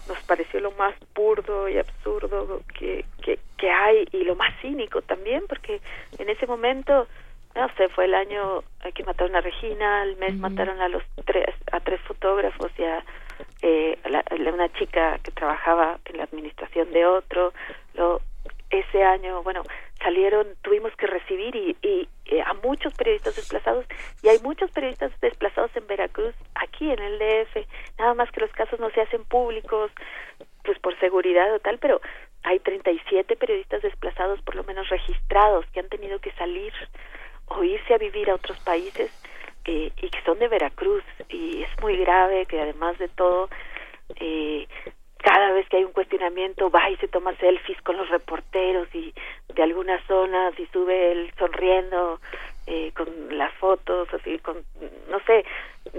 [0.07, 5.01] nos pareció lo más burdo y absurdo que, que, que hay y lo más cínico
[5.01, 5.81] también, porque
[6.17, 7.07] en ese momento,
[7.55, 8.63] no sé, fue el año
[8.93, 13.03] que mataron a Regina, al mes mataron a los tres, a tres fotógrafos y a,
[13.61, 14.23] eh, la-
[14.53, 17.53] una chica que trabajaba en la administración de otro,
[17.93, 18.21] lo,
[18.69, 19.63] ese año, bueno,
[20.01, 23.85] salieron, tuvimos que recibir y, y, eh, a muchos periodistas desplazados
[24.23, 27.67] y hay muchos periodistas desplazados en Veracruz, aquí en el DF,
[27.99, 29.91] nada más que los casos no se hacen públicos,
[30.63, 31.99] pues por seguridad o tal, pero
[32.43, 36.73] hay 37 periodistas desplazados, por lo menos registrados, que han tenido que salir
[37.47, 39.11] o irse a vivir a otros países
[39.65, 43.49] eh, y que son de Veracruz y es muy grave que además de todo
[44.19, 44.67] eh,
[45.23, 49.13] cada vez que hay un cuestionamiento va y se toma selfies con los reporteros y
[49.53, 52.19] de algunas zonas y sube él sonriendo
[52.67, 53.07] eh, con
[53.37, 54.57] las fotos así con
[55.09, 55.45] no sé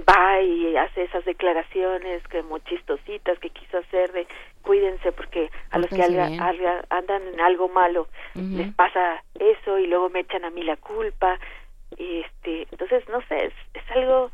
[0.09, 4.27] va y hace esas declaraciones que muy chistositas que quiso hacer de
[4.63, 8.09] cuídense porque a los que alga- alga- andan en algo malo
[8.57, 11.39] les pasa eso y luego me echan a mí la culpa
[12.21, 14.31] este entonces no sé es, es algo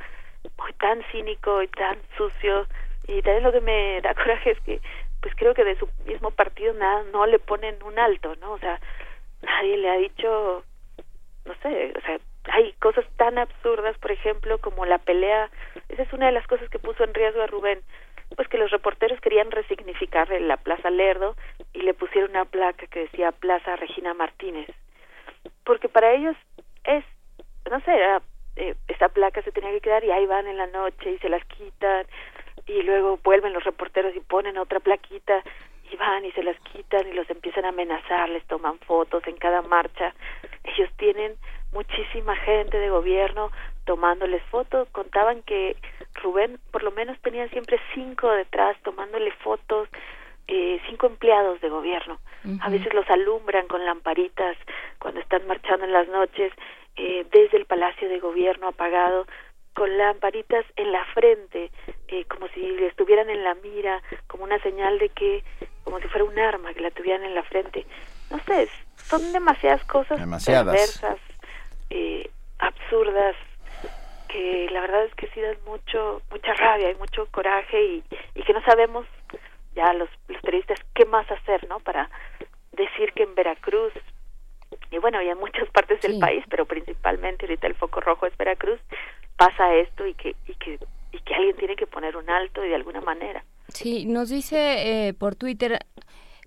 [0.59, 2.66] muy tan cínico y tan sucio
[3.06, 4.80] y también lo que me da coraje es que
[5.20, 8.59] pues creo que de su mismo partido nada no le ponen un alto no o
[8.59, 8.80] sea
[9.42, 10.64] nadie le ha dicho
[11.44, 12.18] no sé o sea
[12.50, 15.50] hay cosas tan absurdas por ejemplo como la pelea
[15.88, 17.80] esa es una de las cosas que puso en riesgo a Rubén
[18.36, 21.34] pues que los reporteros querían resignificar la Plaza Lerdo
[21.72, 24.68] y le pusieron una placa que decía Plaza Regina Martínez
[25.64, 26.36] porque para ellos
[26.84, 27.05] es
[27.69, 28.23] no sé era,
[28.57, 31.28] eh, esa placa se tenía que quedar y ahí van en la noche y se
[31.28, 32.07] las quitan
[32.66, 35.43] y luego vuelven los reporteros y ponen otra plaquita
[35.90, 39.36] y van y se las quitan y los empiezan a amenazar, les toman fotos en
[39.36, 40.15] cada marcha.
[40.65, 41.36] Ellos tienen
[41.73, 43.51] muchísima gente de gobierno
[43.85, 44.89] tomándoles fotos.
[44.90, 45.77] Contaban que
[46.23, 49.89] Rubén por lo menos tenía siempre cinco detrás tomándole fotos,
[50.48, 52.18] eh, cinco empleados de gobierno.
[52.60, 54.56] A veces los alumbran con lamparitas
[54.98, 56.52] cuando están marchando en las noches
[56.96, 59.26] eh, desde el Palacio de Gobierno apagado
[59.74, 61.70] con lamparitas en la frente,
[62.08, 65.44] eh, como si le estuvieran en la mira, como una señal de que,
[65.84, 67.86] como si fuera un arma, que la tuvieran en la frente.
[68.30, 70.74] No sé, son demasiadas cosas Demasiadas.
[70.74, 71.18] perversas,
[71.90, 73.36] eh, absurdas,
[74.28, 78.04] que la verdad es que sí dan mucho, mucha rabia y mucho coraje y,
[78.34, 79.06] y que no sabemos
[79.78, 81.78] ya los, los periodistas qué más hacer, ¿no?
[81.80, 82.10] Para
[82.72, 83.92] decir que en Veracruz
[84.90, 86.20] y bueno, y en muchas partes del Sí.
[86.20, 88.80] país, pero principalmente ahorita el foco rojo es Veracruz,
[89.36, 90.78] pasa esto y que y que
[91.12, 93.42] y que alguien tiene que poner un alto y de alguna manera.
[93.68, 94.59] Sí, nos dice
[95.09, 95.78] eh, por Twitter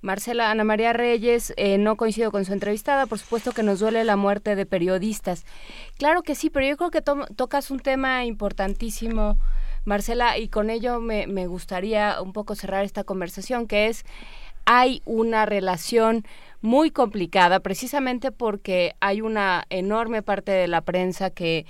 [0.03, 4.03] Marcela Ana María Reyes, eh, no coincido con su entrevistada, por supuesto que nos duele
[4.03, 5.45] la muerte de periodistas.
[5.97, 9.37] Claro que sí, pero yo creo que to- tocas un tema importantísimo,
[9.85, 14.05] Marcela, y con ello me, me gustaría un poco cerrar esta conversación, que es,
[14.65, 16.25] hay una relación
[16.61, 21.65] muy complicada, precisamente porque hay una enorme parte de la prensa que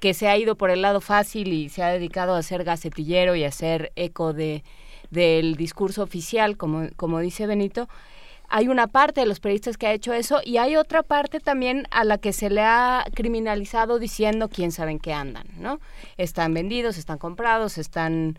[0.00, 3.34] que se ha ido por el lado fácil y se ha dedicado a ser gacetillero
[3.34, 4.62] y a hacer eco de
[5.10, 7.88] del discurso oficial, como, como dice Benito,
[8.48, 11.86] hay una parte de los periodistas que ha hecho eso y hay otra parte también
[11.90, 15.80] a la que se le ha criminalizado diciendo quién sabe en qué andan, ¿no?
[16.16, 18.38] Están vendidos, están comprados, están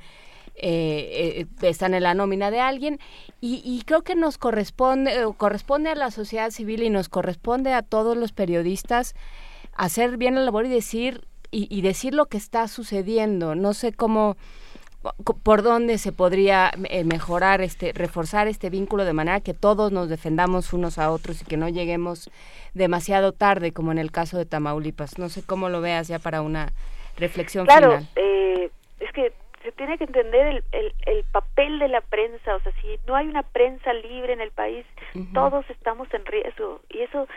[0.55, 2.99] eh, eh, están en la nómina de alguien
[3.39, 7.81] y, y creo que nos corresponde corresponde a la sociedad civil y nos corresponde a
[7.81, 9.15] todos los periodistas
[9.73, 13.55] hacer bien la labor y decir y, y decir lo que está sucediendo.
[13.55, 14.37] No sé cómo
[15.43, 20.09] por dónde se podría eh, mejorar este reforzar este vínculo de manera que todos nos
[20.09, 22.29] defendamos unos a otros y que no lleguemos
[22.73, 25.17] demasiado tarde como en el caso de Tamaulipas.
[25.17, 26.73] No sé cómo lo veas ya para una
[27.17, 28.07] reflexión Claro, final.
[28.17, 28.69] eh,
[28.99, 29.31] es que
[29.63, 33.15] se tiene que entender el, el, el papel de la prensa, o sea, si no
[33.15, 34.85] hay una prensa libre en el país,
[35.33, 37.27] todos estamos en riesgo y eso,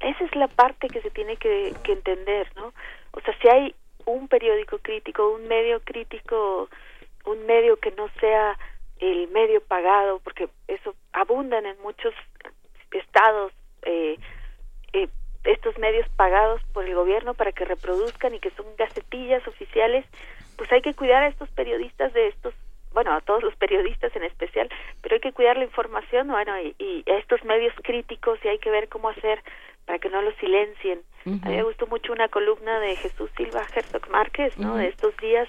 [0.00, 2.72] esa es la parte que se tiene que, que entender, ¿no?
[3.12, 3.74] O sea, si hay
[4.06, 6.68] un periódico crítico, un medio crítico,
[7.28, 8.58] un medio que no sea
[8.98, 12.14] el medio pagado, porque eso abundan en muchos
[12.90, 13.52] estados
[13.82, 14.18] eh,
[14.92, 15.08] eh,
[15.44, 20.04] estos medios pagados por el gobierno para que reproduzcan y que son gacetillas oficiales,
[20.56, 22.54] pues hay que cuidar a estos periodistas de estos,
[22.92, 24.68] bueno, a todos los periodistas en especial,
[25.00, 28.58] pero hay que cuidar la información, bueno, y, y a estos medios críticos y hay
[28.58, 29.42] que ver cómo hacer
[29.84, 31.00] para que no los silencien.
[31.42, 34.76] A mí me gustó mucho una columna de Jesús Silva Herzog Márquez, ¿no?
[34.76, 35.48] De estos días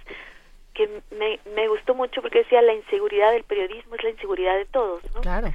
[0.79, 4.65] que me, me gustó mucho porque decía la inseguridad del periodismo es la inseguridad de
[4.65, 5.21] todos, ¿no?
[5.21, 5.53] claro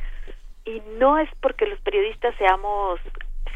[0.66, 2.98] y no es porque los periodistas seamos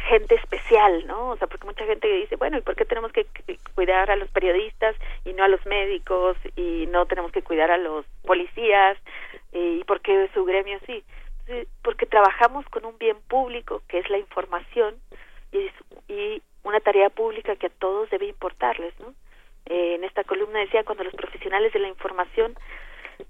[0.09, 1.31] gente especial, ¿no?
[1.31, 4.17] O sea, porque mucha gente dice, bueno, ¿y por qué tenemos que cu- cuidar a
[4.17, 8.97] los periodistas y no a los médicos y no tenemos que cuidar a los policías
[9.53, 11.03] y por qué su gremio sí?
[11.83, 14.95] Porque trabajamos con un bien público que es la información
[16.09, 19.15] y una tarea pública que a todos debe importarles, ¿no?
[19.69, 22.55] Eh, en esta columna decía cuando los profesionales de la información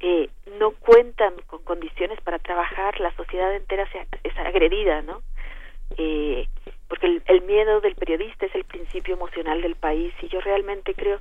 [0.01, 0.29] eh,
[0.59, 5.23] no cuentan con condiciones para trabajar, la sociedad entera se, es agredida, ¿no?
[5.97, 6.47] Eh,
[6.89, 10.95] porque el, el miedo del periodista es el principio emocional del país y yo realmente
[10.95, 11.19] creo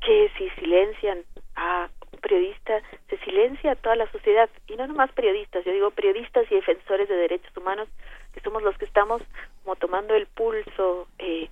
[0.00, 1.22] que si silencian
[1.54, 5.90] a un periodista, se silencia a toda la sociedad y no nomás periodistas, yo digo
[5.90, 7.88] periodistas y defensores de derechos humanos
[8.34, 9.22] que somos los que estamos
[9.62, 11.48] como tomando el pulso eh,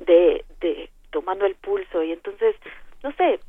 [0.00, 2.02] de, de tomando el pulso.
[2.02, 2.56] Y entonces
[3.02, 3.40] no sé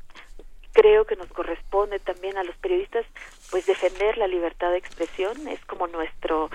[0.72, 3.04] creo que nos corresponde también a los periodistas
[3.50, 5.46] pues defender la libertad de expresión.
[5.48, 6.50] Es como nuestro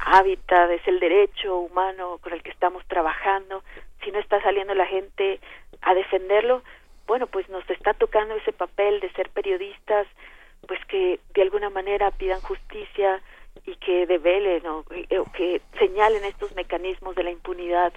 [0.00, 3.62] hábitat es el derecho humano con el que estamos trabajando.
[4.04, 5.40] Si no está saliendo la gente
[5.80, 6.62] a defenderlo
[7.06, 10.06] bueno pues nos está tocando ese papel de ser periodistas
[10.66, 13.20] pues que de alguna manera pidan justicia
[13.66, 17.92] y que develen o, eh, o que señalen estos mecanismos de la impunidad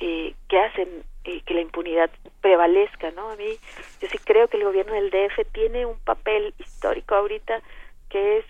[0.00, 2.10] eh, que hacen eh, que la impunidad
[2.40, 3.30] prevalezca, ¿no?
[3.30, 3.58] A mí,
[4.00, 7.60] yo sí creo que el gobierno del DF tiene un papel histórico ahorita
[8.08, 8.44] que es,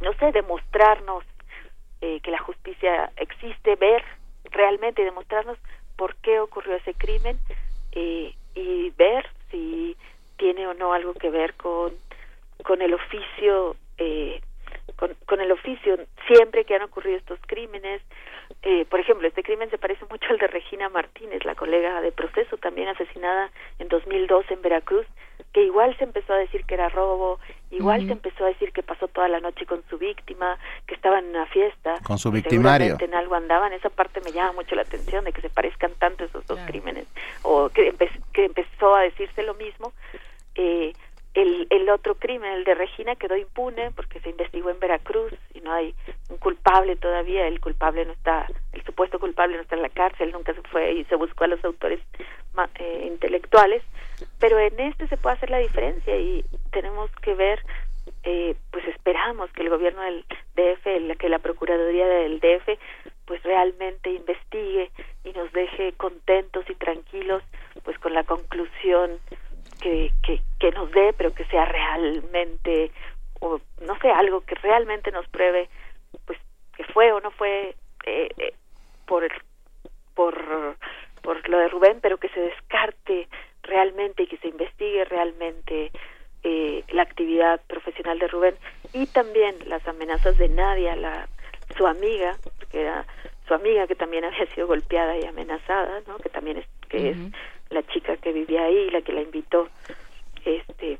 [0.00, 1.24] no sé, demostrarnos
[2.00, 4.04] eh, que la justicia existe, ver
[4.50, 5.58] realmente demostrarnos
[5.96, 7.38] por qué ocurrió ese crimen
[7.92, 9.96] eh, y ver si
[10.36, 11.92] tiene o no algo que ver con,
[12.64, 14.40] con el oficio eh,
[14.96, 18.00] con, con el oficio siempre que han ocurrido estos crímenes
[18.62, 22.12] eh, por ejemplo este crimen se parece mucho al de Regina Martínez la colega de
[22.12, 25.06] proceso también asesinada en 2002 en Veracruz
[25.52, 27.38] que igual se empezó a decir que era robo
[27.70, 31.24] igual se empezó a decir que pasó toda la noche con su víctima que estaban
[31.24, 32.96] en una fiesta Con su victimario.
[33.00, 33.72] en algo andaban.
[33.74, 37.06] Esa parte me llama mucho la atención de que se parezcan tanto esos dos crímenes.
[37.42, 39.92] O que, empe- que empezó a decirse lo mismo
[40.54, 40.92] eh,
[41.34, 45.60] el, el otro crimen, el de Regina, quedó impune porque se investigó en Veracruz y
[45.60, 45.94] no hay
[46.28, 47.46] un culpable todavía.
[47.46, 50.92] El culpable no está, el supuesto culpable no está en la cárcel, nunca se fue
[50.92, 52.00] y se buscó a los autores
[52.78, 53.82] eh, intelectuales.
[54.40, 57.64] Pero en este se puede hacer la diferencia y tenemos que ver,
[58.24, 60.24] eh, pues esperamos que el gobierno del
[60.56, 62.78] DF, que la Procuraduría del DF,
[63.26, 64.90] pues realmente investigue
[65.22, 67.42] y nos deje contentos y tranquilos,
[67.84, 69.20] pues con la conclusión
[69.80, 72.90] que, que, que nos dé, pero que sea realmente,
[73.40, 75.68] o no sé, algo que realmente nos pruebe,
[76.26, 76.38] pues
[76.76, 77.74] que fue o no fue
[78.04, 78.54] eh, eh,
[79.06, 79.26] por,
[80.14, 80.76] por,
[81.22, 83.28] por lo de Rubén, pero que se descarte
[83.62, 85.90] realmente y que se investigue realmente
[86.44, 88.54] eh, la actividad profesional de Rubén
[88.92, 91.28] y también las amenazas de Nadia, la,
[91.76, 92.36] su amiga,
[92.70, 93.04] que era
[93.46, 96.18] su amiga que también había sido golpeada y amenazada, ¿no?
[96.18, 97.18] que también es que es
[97.70, 99.68] la chica que vivía ahí, la que la invitó,
[100.44, 100.98] este,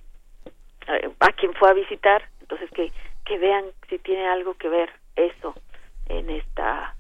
[1.21, 2.93] a, quien fue a visitar, entonces que
[3.25, 5.55] que vean si tiene algo que ver eso
[6.07, 6.95] en esta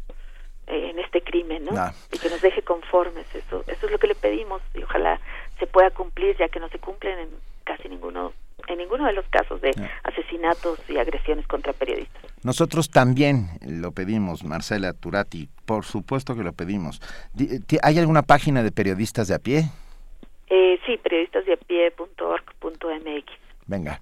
[0.66, 1.72] en este crimen, ¿no?
[2.12, 5.18] Y que nos deje conformes, eso eso es lo que le pedimos y ojalá
[5.58, 7.30] se pueda cumplir ya que no se cumplen en
[7.64, 8.34] casi ninguno
[8.70, 9.70] en ninguno de los casos de
[10.04, 12.22] asesinatos y agresiones contra periodistas.
[12.42, 17.00] Nosotros también lo pedimos, Marcela Turati, por supuesto que lo pedimos.
[17.82, 19.70] ¿Hay alguna página de periodistas de a pie?
[20.50, 23.32] Eh, sí, periodistasdeapie.org.mx.
[23.66, 24.00] Venga.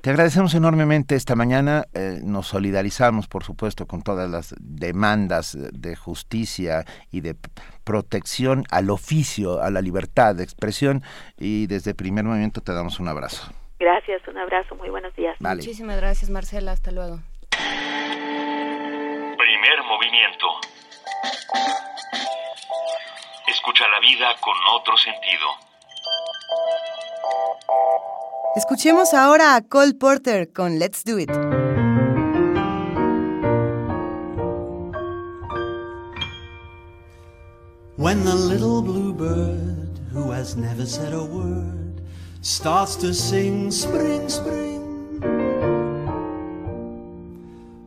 [0.00, 1.84] Te agradecemos enormemente esta mañana.
[1.92, 7.34] eh, nos solidarizamos, por supuesto, con todas las demandas de justicia y de
[7.82, 11.02] protección al oficio, a la libertad de expresión.
[11.36, 13.52] Y desde primer momento te damos un abrazo.
[13.78, 15.36] Gracias, un abrazo, muy buenos días.
[15.38, 15.56] Vale.
[15.62, 16.72] Muchísimas gracias, Marcela.
[16.72, 17.20] Hasta luego.
[19.36, 20.46] Primer movimiento.
[23.46, 25.46] Escucha la vida con otro sentido.
[28.56, 31.30] Escuchemos ahora a Cole Porter con Let's Do It.
[37.96, 41.87] When the little bluebird, who has never said a word,
[42.48, 45.20] starts to sing spring, spring.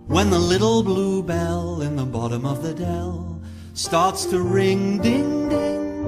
[0.05, 3.41] When the little blue bell in the bottom of the dell
[3.73, 6.03] starts to ring ding, ding.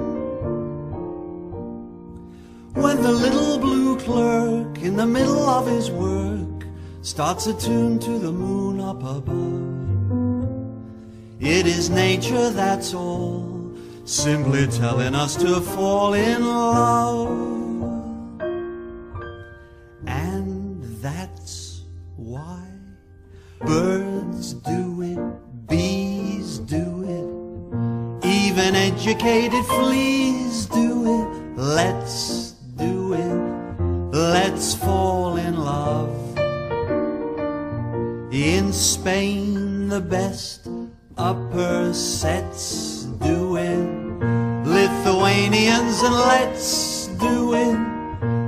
[2.75, 6.67] When the little blue clerk in the middle of his work
[7.01, 9.73] starts a tune to the moon up above.
[11.39, 13.73] It is nature, that's all,
[14.05, 17.62] simply telling us to fall in love.
[21.03, 21.81] That's
[22.15, 22.63] why
[23.59, 31.57] birds do it, bees do it, even educated fleas do it.
[31.57, 36.15] Let's do it, let's fall in love.
[38.31, 40.69] In Spain, the best
[41.17, 43.89] upper sets do it.
[44.65, 47.93] Lithuanians, and let's do it.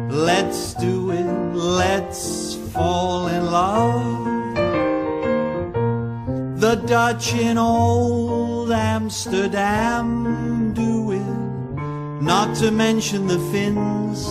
[0.09, 1.25] Let's do it.
[1.53, 2.44] Let's
[2.75, 4.25] fall in love.
[6.59, 12.21] The Dutch in old Amsterdam do it.
[12.21, 14.25] Not to mention the Finns.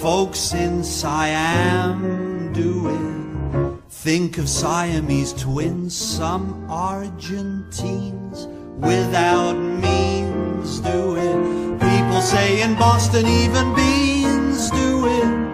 [0.00, 3.82] Folks in Siam do it.
[3.88, 8.48] Think of Siamese twins, some Argentines
[8.78, 11.80] without means do it.
[11.80, 15.49] People say in Boston even beans do it.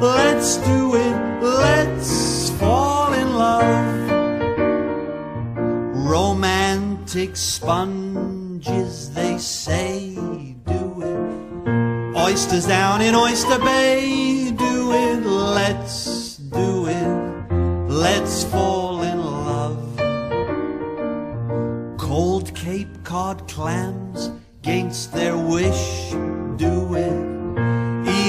[0.00, 4.10] Let's do it, let's fall in love.
[6.06, 10.14] Romantic sponges, they say,
[10.66, 12.14] do it.
[12.14, 17.88] Oysters down in Oyster Bay, do it, let's do it.
[17.88, 19.96] Let's fall in love.
[21.98, 26.10] Cold Cape Cod clams, against their wish,
[26.58, 27.35] do it.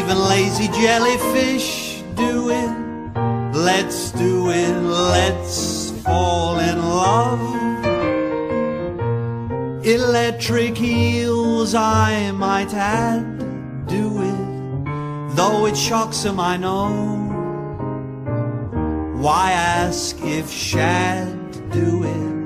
[0.08, 2.72] Even lazy jellyfish, do it.
[3.54, 7.42] Let's do it, let's fall in love.
[9.86, 13.26] Electric eels, I might add,
[13.88, 15.36] do it.
[15.36, 16.88] Though it shocks shocks 'em, I know.
[19.22, 21.36] Why ask if shad
[21.70, 22.37] do it?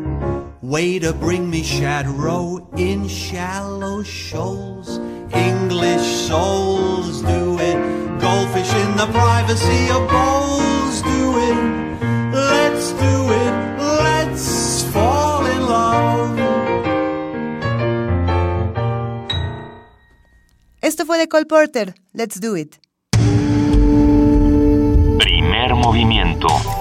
[0.71, 4.99] Way to bring me shad row in shallow shoals.
[5.33, 7.75] English souls do it.
[8.21, 11.57] Goldfish in the privacy of bowls do it.
[12.31, 13.53] Let's do it.
[13.99, 16.39] Let's fall in love.
[20.81, 21.93] Esto fue de Cole Porter.
[22.13, 22.79] Let's Do It.
[25.19, 26.80] Primer movimiento.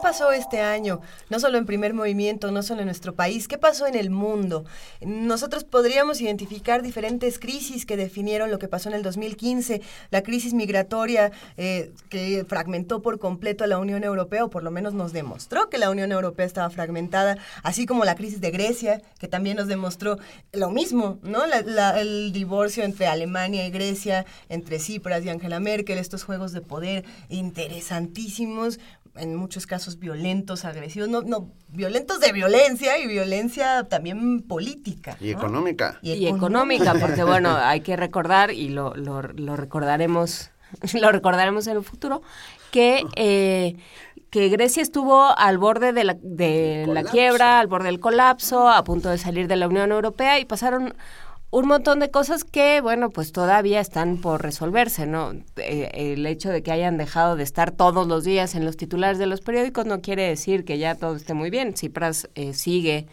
[0.00, 1.00] Pasó este año?
[1.28, 4.64] No solo en primer movimiento, no solo en nuestro país, ¿qué pasó en el mundo?
[5.00, 10.54] Nosotros podríamos identificar diferentes crisis que definieron lo que pasó en el 2015, la crisis
[10.54, 15.12] migratoria eh, que fragmentó por completo a la Unión Europea, o por lo menos nos
[15.12, 19.56] demostró que la Unión Europea estaba fragmentada, así como la crisis de Grecia, que también
[19.56, 20.18] nos demostró
[20.52, 21.44] lo mismo, ¿no?
[21.44, 27.04] El divorcio entre Alemania y Grecia, entre Tsipras y Angela Merkel, estos juegos de poder
[27.28, 28.78] interesantísimos,
[29.20, 35.16] en muchos casos violentos, agresivos, no, no, violentos de violencia y violencia también política.
[35.20, 35.38] Y ¿no?
[35.38, 35.98] económica.
[36.02, 40.50] y económica, porque bueno, hay que recordar y lo, lo, lo recordaremos,
[41.00, 42.22] lo recordaremos en el futuro,
[42.70, 43.76] que eh,
[44.30, 48.84] que Grecia estuvo al borde de la, de la quiebra, al borde del colapso, a
[48.84, 50.94] punto de salir de la Unión Europea y pasaron
[51.50, 55.32] un montón de cosas que, bueno, pues todavía están por resolverse, ¿no?
[55.56, 59.18] Eh, el hecho de que hayan dejado de estar todos los días en los titulares
[59.18, 61.76] de los periódicos no quiere decir que ya todo esté muy bien.
[61.76, 63.06] Cipras eh, sigue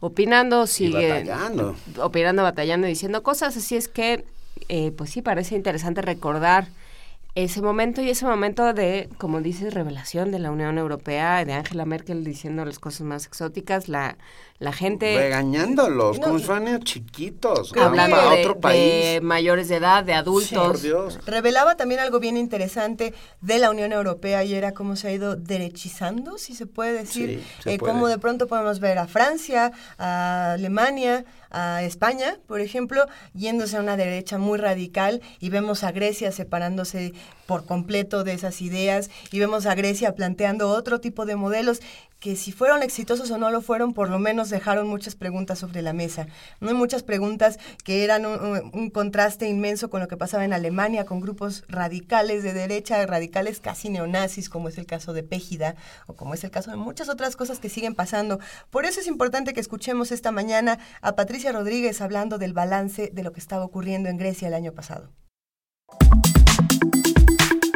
[0.00, 1.76] opinando, sigue batallando.
[2.02, 4.26] opinando, batallando y diciendo cosas, así es que,
[4.68, 6.68] eh, pues sí, parece interesante recordar
[7.44, 11.84] ese momento y ese momento de, como dices, revelación de la Unión Europea, de Angela
[11.84, 14.16] Merkel diciendo las cosas más exóticas, la,
[14.58, 15.16] la gente...
[15.16, 17.72] Regañándolos, como si fueran chiquitos.
[17.76, 18.80] Hablando a de, otro país.
[18.80, 20.66] de mayores de edad, de adultos.
[20.66, 21.18] Por Dios.
[21.26, 25.36] Revelaba también algo bien interesante de la Unión Europea y era cómo se ha ido
[25.36, 27.92] derechizando, si se puede decir, Sí, se Eh, puede.
[27.92, 33.80] cómo de pronto podemos ver a Francia, a Alemania, a España, por ejemplo, yéndose a
[33.80, 37.14] una derecha muy radical y vemos a Grecia separándose
[37.48, 41.80] por completo de esas ideas y vemos a Grecia planteando otro tipo de modelos
[42.20, 45.80] que si fueron exitosos o no lo fueron, por lo menos dejaron muchas preguntas sobre
[45.80, 46.26] la mesa.
[46.60, 51.06] No hay muchas preguntas que eran un, contraste inmenso con lo que pasaba en Alemania,
[51.06, 55.74] con grupos radicales de derecha, radicales casi neonazis, como es el caso de Pégida,
[56.06, 58.40] o como es el caso de muchas otras cosas que siguen pasando.
[58.68, 63.22] Por eso es importante que escuchemos esta mañana a Patricia Rodríguez hablando del balance de
[63.22, 65.12] lo que estaba ocurriendo en Grecia el año pasado.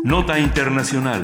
[0.04, 1.22] Nota Internacional.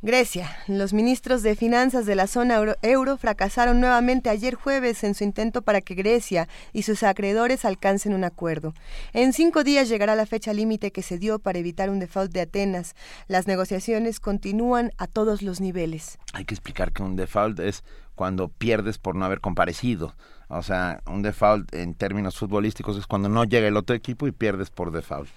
[0.00, 0.48] Grecia.
[0.68, 5.24] Los ministros de finanzas de la zona euro, euro fracasaron nuevamente ayer jueves en su
[5.24, 8.72] intento para que Grecia y sus acreedores alcancen un acuerdo.
[9.12, 12.40] En cinco días llegará la fecha límite que se dio para evitar un default de
[12.40, 12.94] Atenas.
[13.26, 16.18] Las negociaciones continúan a todos los niveles.
[16.32, 17.84] Hay que explicar que un default es
[18.14, 20.14] cuando pierdes por no haber comparecido.
[20.48, 24.32] O sea, un default en términos futbolísticos es cuando no llega el otro equipo y
[24.32, 25.28] pierdes por default.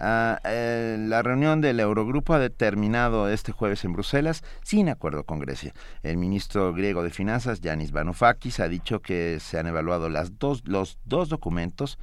[0.00, 5.40] Ah, eh, la reunión del Eurogrupo ha determinado este jueves en Bruselas sin acuerdo con
[5.40, 5.74] Grecia.
[6.04, 10.62] El ministro griego de Finanzas, Yanis Varoufakis, ha dicho que se han evaluado las dos,
[10.66, 11.98] los dos documentos,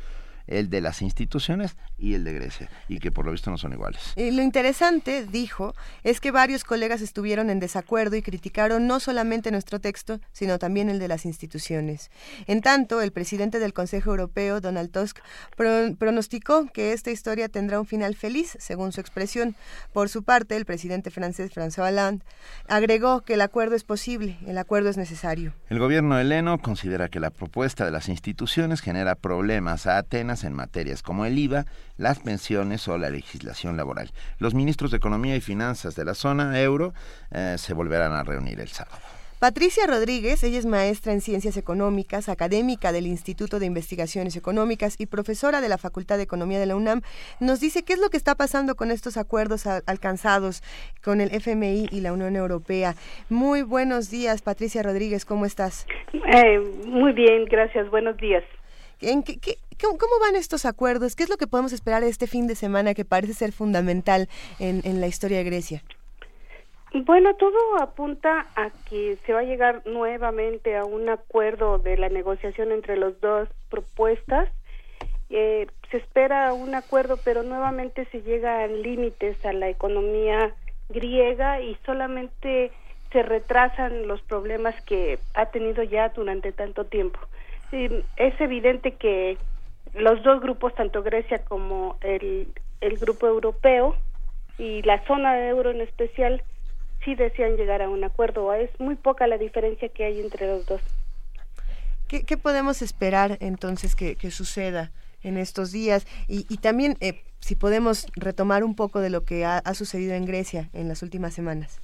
[0.48, 3.74] el de las instituciones y el de Grecia, y que por lo visto no son
[3.74, 4.14] iguales.
[4.16, 5.74] Y lo interesante, dijo,
[6.04, 10.90] es que varios colegas estuvieron en desacuerdo y criticaron no solamente nuestro texto, sino también
[10.90, 12.12] el de las instituciones.
[12.48, 15.20] En tanto, el presidente del Consejo Europeo, Donald Tusk,
[15.56, 19.56] pro- pronosticó que esta historia tendrá un final feliz, según su expresión.
[19.94, 22.24] Por su parte, el presidente francés, François Hollande,
[22.68, 25.54] agregó que el acuerdo es posible, el acuerdo es necesario.
[25.70, 30.53] El gobierno heleno considera que la propuesta de las instituciones genera problemas a Atenas en
[30.53, 31.66] materias como el IVA,
[31.98, 34.12] las pensiones o la legislación laboral.
[34.40, 36.94] Los ministros de Economía y Finanzas de la zona euro
[37.32, 38.99] eh, se volverán a reunir el sábado.
[39.38, 45.06] Patricia Rodríguez, ella es maestra en Ciencias Económicas, académica del Instituto de Investigaciones Económicas y
[45.07, 47.02] profesora de la Facultad de Economía de la UNAM,
[47.41, 50.64] nos dice qué es lo que está pasando con estos acuerdos alcanzados
[51.03, 52.95] con el FMI y la Unión Europea.
[53.30, 55.86] Muy buenos días, Patricia Rodríguez, ¿cómo estás?
[56.14, 57.90] Eh, muy bien, gracias.
[57.91, 58.44] Buenos días.
[59.02, 61.16] ¿En qué, qué- cómo, van estos acuerdos?
[61.16, 64.28] ¿Qué es lo que podemos esperar este fin de semana que parece ser fundamental
[64.60, 65.84] en, la historia de Grecia?
[66.94, 72.10] Bueno, todo apunta a que se va a llegar nuevamente a un acuerdo de la
[72.10, 74.50] negociación entre las dos propuestas.
[75.30, 80.54] Eh, se espera un acuerdo, pero nuevamente se llega a límites a la economía
[80.90, 82.72] griega y solamente
[83.12, 87.20] se retrasan los problemas que ha tenido ya durante tanto tiempo.
[87.72, 89.38] Es evidente que
[89.96, 92.48] los dos grupos, tanto Grecia como el,
[92.82, 93.96] el grupo europeo
[94.58, 96.44] y la zona de euro en especial,
[97.04, 98.54] sí desean llegar a un acuerdo.
[98.54, 100.82] Es muy poca la diferencia que hay entre los dos.
[102.08, 104.92] ¿Qué, qué podemos esperar entonces que, que suceda
[105.24, 106.06] en estos días?
[106.28, 110.14] Y, y también, eh, si podemos retomar un poco de lo que ha, ha sucedido
[110.14, 111.82] en Grecia en las últimas semanas.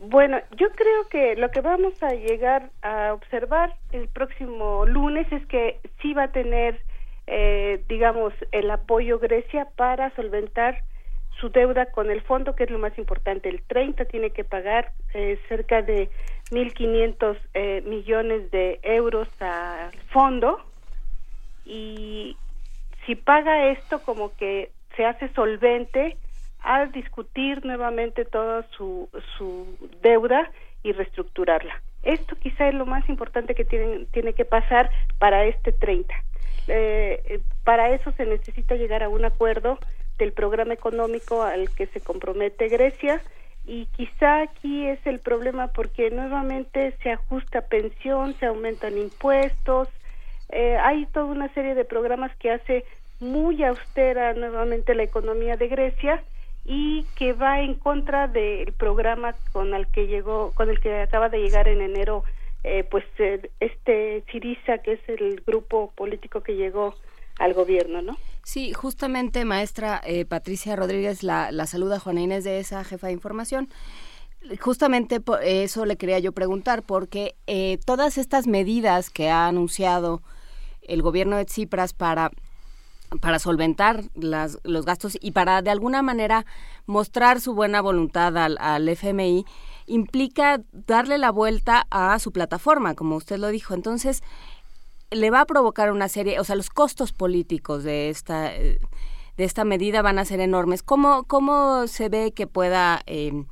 [0.00, 5.44] Bueno, yo creo que lo que vamos a llegar a observar el próximo lunes es
[5.46, 6.80] que sí va a tener,
[7.30, 10.82] eh, digamos, el apoyo Grecia para solventar
[11.38, 13.50] su deuda con el fondo, que es lo más importante.
[13.50, 16.08] El 30 tiene que pagar eh, cerca de
[16.50, 20.58] 1.500 eh, millones de euros al fondo
[21.66, 22.36] y
[23.04, 26.16] si paga esto como que se hace solvente
[26.62, 30.50] a discutir nuevamente toda su, su deuda
[30.82, 31.80] y reestructurarla.
[32.02, 36.14] Esto quizá es lo más importante que tiene, tiene que pasar para este 30.
[36.68, 39.78] Eh, para eso se necesita llegar a un acuerdo
[40.18, 43.22] del programa económico al que se compromete Grecia
[43.66, 49.88] y quizá aquí es el problema porque nuevamente se ajusta pensión, se aumentan impuestos,
[50.50, 52.84] eh, hay toda una serie de programas que hace
[53.20, 56.22] muy austera nuevamente la economía de Grecia
[56.64, 61.28] y que va en contra del programa con el que llegó con el que acaba
[61.28, 62.24] de llegar en enero
[62.64, 66.94] eh, pues eh, este Siriza, que es el grupo político que llegó
[67.38, 68.16] al gobierno, ¿no?
[68.44, 73.12] Sí, justamente, maestra eh, Patricia Rodríguez la, la saluda Juana Inés de esa jefa de
[73.12, 73.68] información.
[74.60, 80.22] Justamente por eso le quería yo preguntar, porque eh, todas estas medidas que ha anunciado
[80.82, 82.30] el gobierno de Tsipras para
[83.22, 86.44] para solventar las, los gastos y para de alguna manera
[86.84, 89.46] mostrar su buena voluntad al, al FMI
[89.88, 93.74] implica darle la vuelta a su plataforma, como usted lo dijo.
[93.74, 94.22] Entonces,
[95.10, 98.78] le va a provocar una serie, o sea, los costos políticos de esta, de
[99.36, 100.82] esta medida van a ser enormes.
[100.82, 103.44] ¿Cómo, cómo se ve que pueda eh,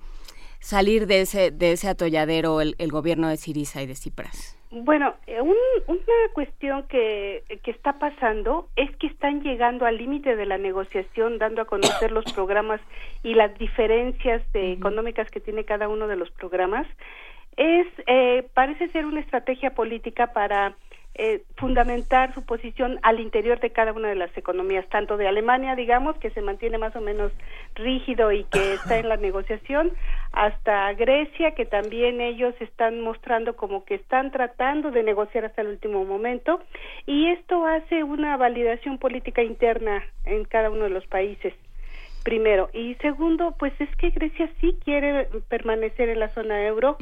[0.60, 4.55] salir de ese, de ese atolladero el, el gobierno de Siriza y de Cipras?
[4.70, 5.54] Bueno, eh, un-
[5.86, 11.38] una cuestión que, que está pasando es que están llegando al límite de la negociación,
[11.38, 12.80] dando a conocer los programas
[13.22, 16.86] y las diferencias de económicas que tiene cada uno de los programas.
[17.56, 20.74] Es eh, parece ser una estrategia política para
[21.18, 25.74] eh, fundamentar su posición al interior de cada una de las economías, tanto de Alemania,
[25.74, 27.32] digamos, que se mantiene más o menos
[27.74, 29.92] rígido y que está en la negociación,
[30.32, 35.68] hasta Grecia, que también ellos están mostrando como que están tratando de negociar hasta el
[35.68, 36.60] último momento,
[37.06, 41.54] y esto hace una validación política interna en cada uno de los países
[42.26, 42.68] primero.
[42.72, 46.96] Y segundo, pues es que Grecia sí quiere permanecer en la zona euro,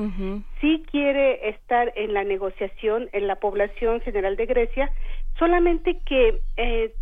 [0.60, 4.92] sí quiere estar en la negociación, en la población general de Grecia,
[5.38, 6.92] solamente que eh,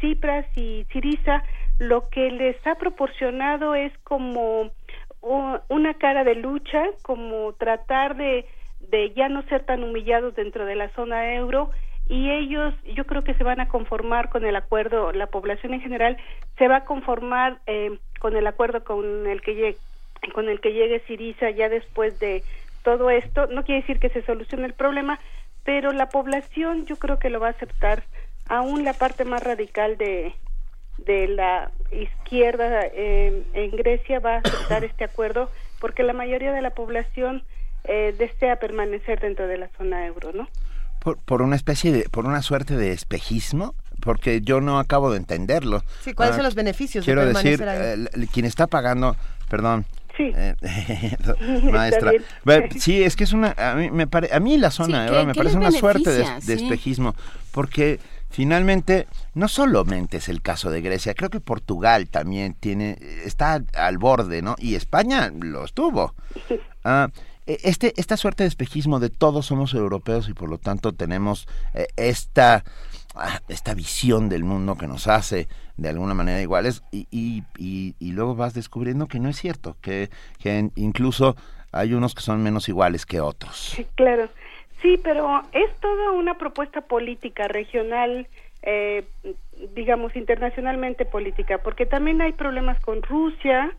[0.00, 1.42] Cipras y Siriza
[1.80, 4.70] lo que les ha proporcionado es como
[5.20, 8.46] una cara de lucha, como tratar de,
[8.78, 11.70] de ya no ser tan humillados dentro de la zona euro
[12.08, 15.80] y ellos yo creo que se van a conformar con el acuerdo, la población en
[15.80, 16.16] general
[16.56, 19.76] se va a conformar eh, con el acuerdo con el que llegue
[20.32, 22.42] con el que llegue Siriza ya después de
[22.82, 25.18] todo esto, no quiere decir que se solucione el problema,
[25.64, 28.04] pero la población yo creo que lo va a aceptar,
[28.48, 30.32] aún la parte más radical de,
[30.98, 35.50] de la izquierda eh, en Grecia va a aceptar este acuerdo
[35.80, 37.42] porque la mayoría de la población
[37.84, 40.48] eh, desea permanecer dentro de la zona euro, ¿no?
[41.06, 45.18] Por, por una especie de, por una suerte de espejismo, porque yo no acabo de
[45.18, 45.84] entenderlo.
[46.02, 48.24] Sí, ¿cuáles Ah, son los beneficios de Quiero decir, permanecer ahí?
[48.24, 49.14] eh, quien está pagando,
[49.48, 49.86] perdón.
[50.16, 50.32] Sí.
[50.34, 50.56] eh,
[51.70, 52.10] maestra.
[52.80, 55.20] Sí, es que es una, a mí, me pare- a mí la zona Sí, euro
[55.20, 56.64] ¿qué- me qué parece una suerte de, de Sí.
[56.64, 57.14] espejismo,
[57.52, 63.62] porque finalmente no solamente es el caso de Grecia, creo que Portugal también tiene, está
[63.74, 64.56] al borde, ¿no?
[64.58, 66.14] Y España lo estuvo.
[66.82, 67.10] Ah,
[67.46, 71.86] este, esta suerte de espejismo de todos somos europeos y por lo tanto tenemos eh,
[71.96, 72.64] esta,
[73.14, 77.94] ah, esta visión del mundo que nos hace de alguna manera iguales y, y, y,
[77.98, 80.10] y luego vas descubriendo que no es cierto, que,
[80.74, 81.36] incluso
[81.72, 83.76] hay unos que son menos iguales que otros.
[83.94, 84.28] Claro.
[84.82, 88.28] Sí, pero es toda una propuesta política regional,
[88.62, 89.04] eh,
[89.74, 93.74] digamos, internacionalmente política, porque también hay problemas con Rusia,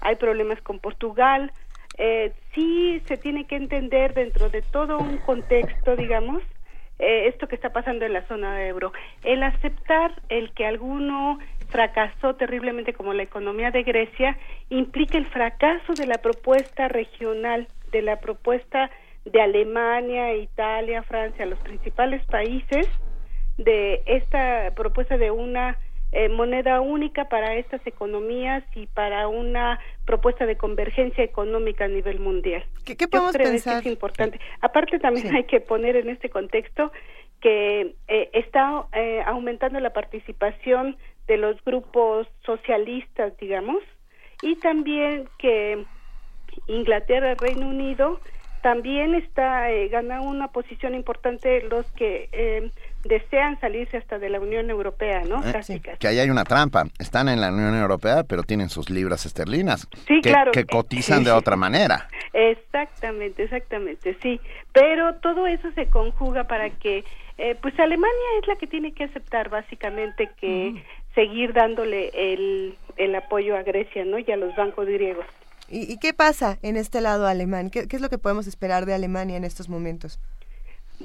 [0.00, 1.52] hay problemas con Portugal.
[1.98, 6.42] Eh, sí se tiene que entender dentro de todo un contexto, digamos,
[6.98, 8.92] eh, esto que está pasando en la zona euro.
[9.24, 11.38] El aceptar el que alguno
[11.68, 14.36] fracasó terriblemente como la economía de Grecia
[14.68, 18.90] implica el fracaso de la propuesta regional, de la propuesta
[19.24, 22.86] de Alemania, Italia, Francia, los principales países
[23.56, 25.76] de esta propuesta de una
[26.12, 32.18] eh, moneda única para estas economías y para una propuesta de convergencia económica a nivel
[32.18, 32.64] mundial.
[32.84, 33.82] ¿Qué, qué Yo podemos creo pensar?
[33.82, 34.40] que es importante.
[34.60, 36.92] Aparte también hay que poner en este contexto
[37.40, 40.96] que eh, está eh, aumentando la participación
[41.26, 43.82] de los grupos socialistas, digamos,
[44.42, 45.84] y también que
[46.66, 48.20] Inglaterra, Reino Unido,
[48.62, 52.70] también está eh, ganando una posición importante los que eh,
[53.04, 55.46] desean salirse hasta de la Unión Europea, ¿no?
[55.46, 55.80] Eh, casi.
[55.80, 56.84] Que ahí hay una trampa.
[56.98, 59.88] Están en la Unión Europea, pero tienen sus libras esterlinas.
[60.06, 60.52] Sí, que, claro.
[60.52, 62.08] que cotizan de otra manera.
[62.32, 64.40] Exactamente, exactamente, sí.
[64.72, 67.04] Pero todo eso se conjuga para que,
[67.38, 70.82] eh, pues Alemania es la que tiene que aceptar básicamente que
[71.14, 74.18] seguir dándole el, el apoyo a Grecia, ¿no?
[74.18, 75.26] Y a los bancos griegos.
[75.70, 77.70] ¿Y, qué pasa en este lado alemán?
[77.70, 80.18] ¿Qué, qué es lo que podemos esperar de Alemania en estos momentos?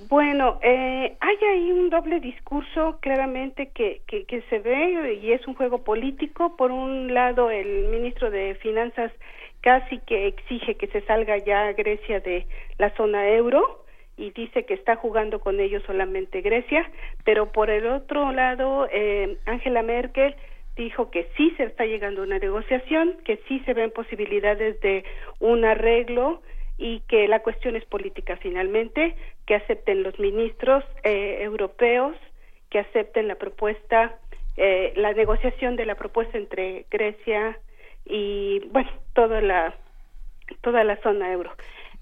[0.10, 5.48] Bueno, eh, hay ahí un doble discurso claramente que, que, que se ve y es
[5.48, 6.58] un juego político.
[6.58, 9.12] Por un lado, el ministro de Finanzas
[9.62, 12.46] casi que exige que se salga ya Grecia de
[12.78, 13.86] la zona euro
[14.18, 16.90] y dice que está jugando con ellos solamente Grecia,
[17.24, 20.36] pero por el otro lado, eh, Angela Merkel
[20.76, 25.04] dijo que sí se está llegando a una negociación, que sí se ven posibilidades de
[25.40, 26.42] un arreglo
[26.78, 29.16] y que la cuestión es política finalmente,
[29.46, 32.16] que acepten los ministros eh, europeos,
[32.70, 34.18] que acepten la propuesta,
[34.58, 37.58] eh, la negociación de la propuesta entre Grecia
[38.06, 39.76] y, bueno, toda la,
[40.62, 41.52] toda la zona euro.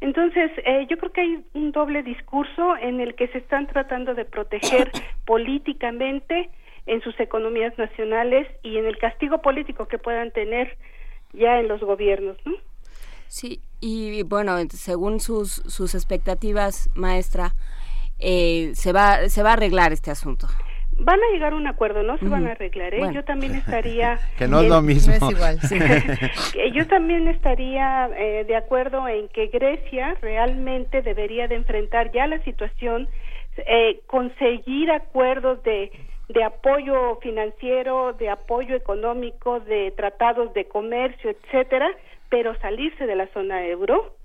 [0.02, 4.16] Entonces, eh, yo creo que hay un doble discurso en el que se están tratando
[4.16, 4.92] de proteger
[5.26, 6.50] políticamente
[6.86, 10.78] en sus economías nacionales y en el castigo político que puedan tener
[11.34, 12.54] ya en los gobiernos, ¿no?
[13.28, 17.54] Sí, y bueno, según sus, sus expectativas, maestra,
[18.20, 20.48] eh, se, va, se va a arreglar este asunto.
[21.00, 23.00] Van a llegar a un acuerdo, no se van a arreglar, ¿eh?
[23.00, 23.14] Bueno.
[23.14, 24.20] Yo también estaría...
[24.38, 25.16] Que no es lo mismo.
[25.20, 25.80] No es igual, sí.
[26.74, 32.42] yo también estaría eh, de acuerdo en que Grecia realmente debería de enfrentar ya la
[32.44, 33.10] situación,
[33.58, 35.92] eh, conseguir acuerdos de,
[36.34, 41.90] de apoyo financiero, de apoyo económico, de tratados de comercio, etcétera,
[42.30, 44.16] pero salirse de la zona euro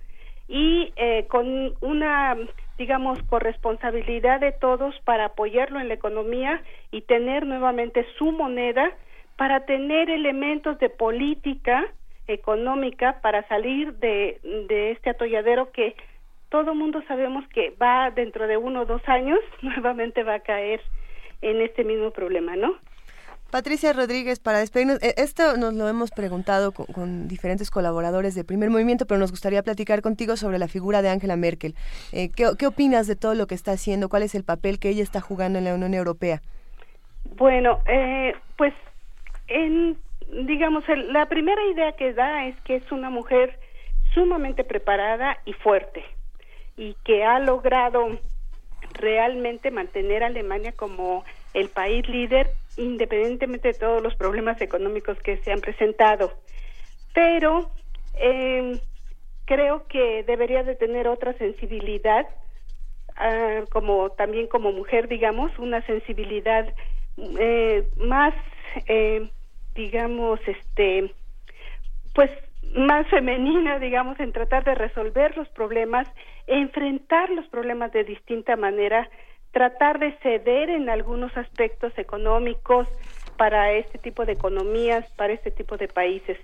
[0.48, 2.36] y eh, con una
[2.78, 8.90] digamos corresponsabilidad de todos para apoyarlo en la economía y tener nuevamente su moneda
[9.36, 11.85] para tener elementos de política
[12.28, 15.97] económica para salir de, de este atolladero que
[16.48, 20.80] todo mundo sabemos que va dentro de uno o dos años nuevamente va a caer
[21.43, 22.74] en este mismo problema, ¿no?
[23.51, 28.44] Patricia Rodríguez, para despedirnos, eh, esto nos lo hemos preguntado con, con diferentes colaboradores de
[28.44, 31.74] Primer Movimiento, pero nos gustaría platicar contigo sobre la figura de Angela Merkel.
[32.12, 34.10] Eh, ¿qué, qué opinas de todo lo que está haciendo?
[34.10, 36.43] ¿Cuál es el papel que ella está jugando en la Unión Europea?
[37.36, 38.74] Bueno, eh, pues
[39.47, 39.97] en,
[40.47, 43.59] digamos, el- la primera idea que da es que es una mujer
[44.12, 46.02] sumamente preparada y fuerte
[46.77, 48.19] y que ha logrado
[48.93, 51.25] realmente mantener a Alemania como
[51.55, 56.33] el país líder independientemente de todos los problemas económicos que se han presentado.
[57.13, 57.71] Pero
[58.15, 58.81] eh,
[59.45, 62.27] creo que debería de tener otra sensibilidad
[63.17, 66.73] ah, como también como mujer digamos una sensibilidad
[67.17, 68.35] eh, más
[68.87, 69.29] eh,
[69.75, 71.13] digamos este
[72.15, 72.31] pues
[72.74, 76.07] más femenina digamos en tratar de resolver los problemas
[76.47, 79.09] enfrentar los problemas de distinta manera
[79.53, 82.89] tratar de ceder en algunos aspectos económicos
[83.36, 86.39] para este tipo de economías para este tipo de países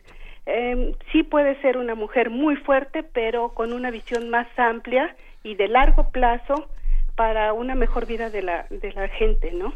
[0.47, 5.55] eh, sí puede ser una mujer muy fuerte, pero con una visión más amplia y
[5.55, 6.69] de largo plazo
[7.17, 9.73] para una mejor vida de la, de la gente, ¿no?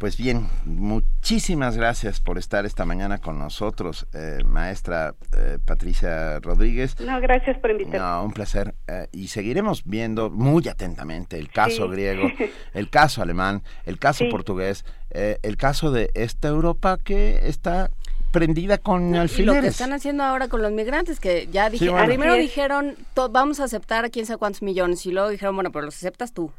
[0.00, 6.98] Pues bien, muchísimas gracias por estar esta mañana con nosotros, eh, maestra eh, Patricia Rodríguez.
[7.00, 7.98] No, gracias por invitarme.
[7.98, 8.74] No, un placer.
[8.86, 11.90] Eh, y seguiremos viendo muy atentamente el caso Sí.
[11.90, 12.22] griego,
[12.72, 14.30] el caso alemán, el caso Sí.
[14.30, 17.90] portugués, eh, el caso de esta Europa que está
[18.32, 19.64] prendida con Y lo que alfileres.
[19.70, 22.06] están haciendo ahora con los migrantes, que ya dije, Sí, bueno.
[22.06, 25.70] primero dijeron, to- vamos a aceptar a quién sabe cuántos millones, y luego dijeron, bueno,
[25.72, 26.50] pero los aceptas tú.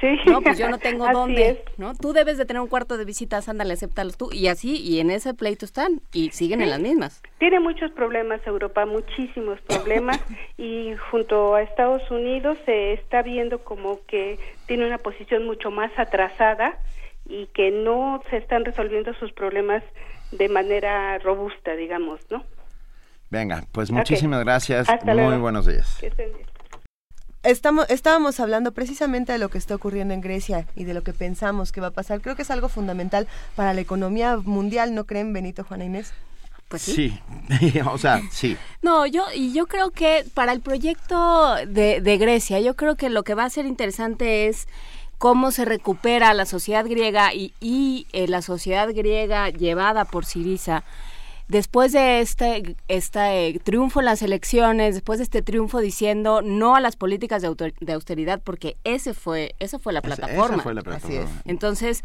[0.00, 0.08] Sí.
[0.26, 1.58] No, pues yo no tengo Así dónde, es.
[1.78, 1.94] ¿no?
[1.94, 4.28] Tú debes de tener un cuarto de visitas, ándale, acéptalos tú.
[4.30, 7.22] Y así, y en ese pleito están, y siguen en las mismas.
[7.38, 10.20] Tiene muchos problemas Europa, muchísimos problemas
[10.58, 15.90] y junto a Estados Unidos se está viendo como que tiene una posición mucho más
[15.98, 16.78] atrasada
[17.28, 19.82] y que no se están resolviendo sus problemas
[20.32, 22.44] de manera robusta, digamos, ¿no?
[23.30, 24.88] Venga, pues muchísimas gracias.
[24.88, 25.40] Hasta Muy luego.
[25.40, 25.96] buenos días.
[26.00, 26.46] Que estén bien.
[27.42, 31.12] Estamos, estábamos hablando precisamente de lo que está ocurriendo en Grecia y de lo que
[31.12, 32.20] pensamos que va a pasar.
[32.20, 36.12] Creo que es algo fundamental para la economía mundial, ¿no creen, Benito, Juana Inés?
[36.68, 37.20] Pues sí.
[37.60, 38.56] Sí, o sea, sí.
[38.82, 43.10] No, yo, y yo creo que para el proyecto de, de Grecia, yo creo que
[43.10, 44.66] lo que va a ser interesante es
[45.18, 50.84] cómo se recupera la sociedad griega y, y eh, la sociedad griega llevada por Siriza
[51.48, 56.74] después de este, este eh, triunfo en las elecciones, después de este triunfo diciendo no
[56.76, 60.56] a las políticas de, autor- de austeridad, porque ese fue, esa fue la plataforma.
[60.56, 61.30] esa fue la plataforma.
[61.44, 62.02] Entonces,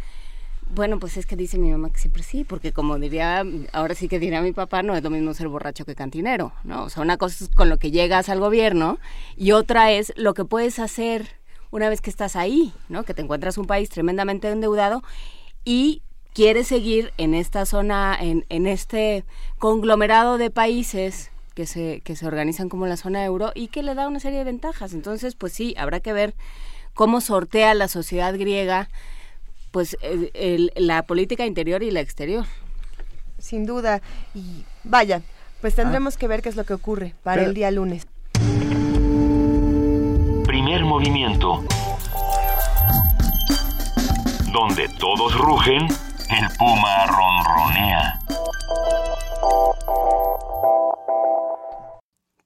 [0.73, 3.43] bueno, pues es que dice mi mamá que siempre sí, porque como diría,
[3.73, 6.83] ahora sí que dirá mi papá, no es lo mismo ser borracho que cantinero, ¿no?
[6.83, 8.99] O sea, una cosa es con lo que llegas al gobierno
[9.35, 11.40] y otra es lo que puedes hacer
[11.71, 13.03] una vez que estás ahí, ¿no?
[13.03, 15.01] Que te encuentras un país tremendamente endeudado
[15.65, 16.01] y
[16.33, 19.23] quieres seguir en esta zona, en, en este
[19.57, 23.95] conglomerado de países que se, que se organizan como la zona euro y que le
[23.95, 24.93] da una serie de ventajas.
[24.93, 26.33] Entonces, pues sí, habrá que ver
[26.93, 28.89] cómo sortea la sociedad griega
[29.71, 32.45] pues el- el- la política interior y la exterior.
[33.37, 34.01] Sin duda.
[34.35, 35.21] Y vaya,
[35.61, 38.05] pues tendremos que ver qué es lo que ocurre para Pero- el día lunes.
[40.79, 41.65] Movimiento.
[44.53, 48.19] Donde todos rugen, el puma ronronea.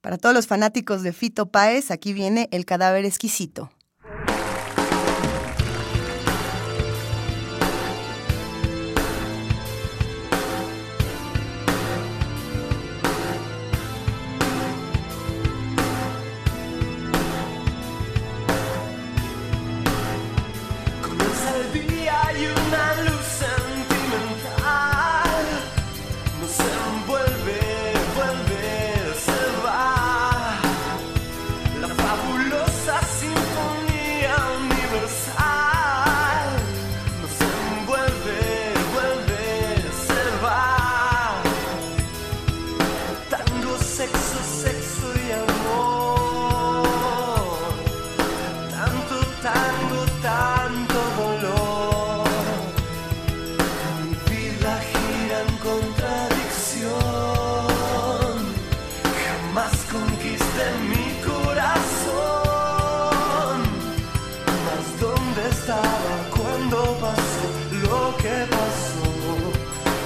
[0.01, 3.69] Para todos los fanáticos de Fito Páez, aquí viene El cadáver exquisito.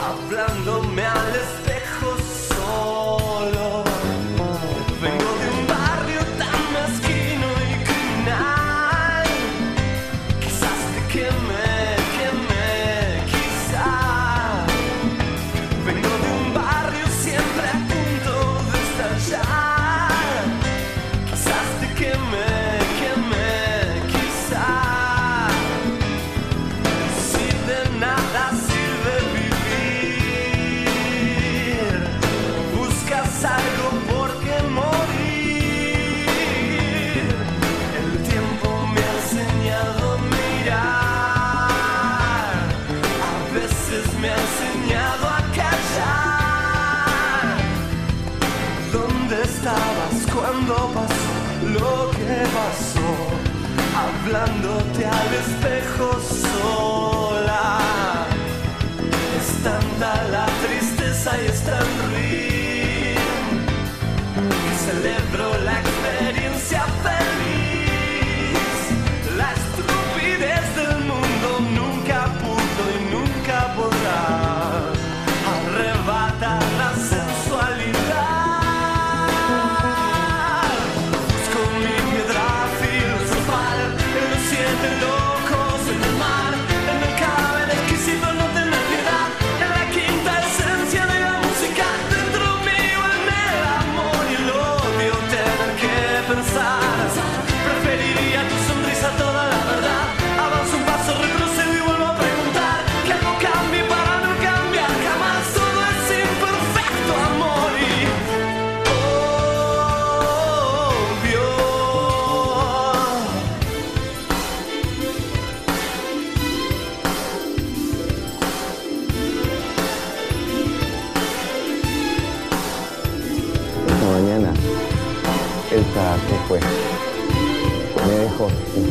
[0.10, 0.79] Hablándome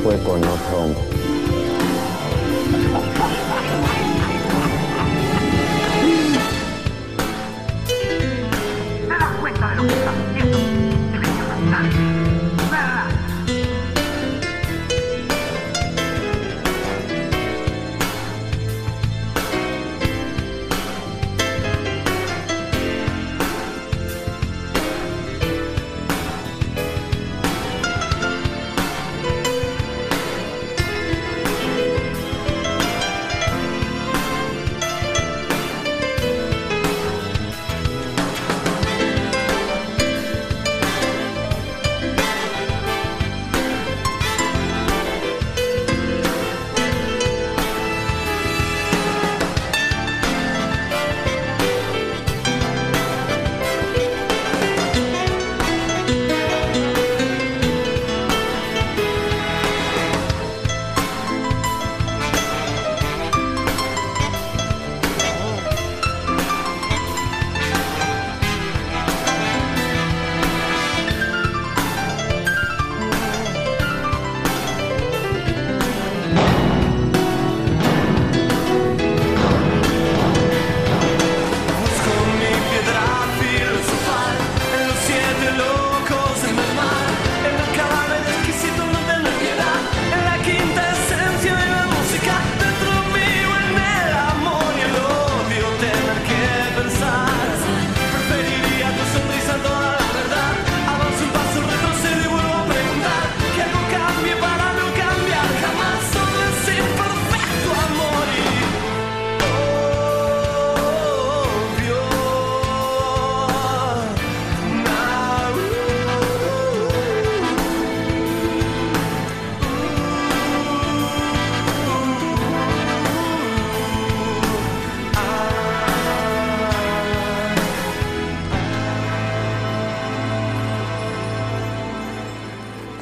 [0.02, 0.97] fue con otro hombre.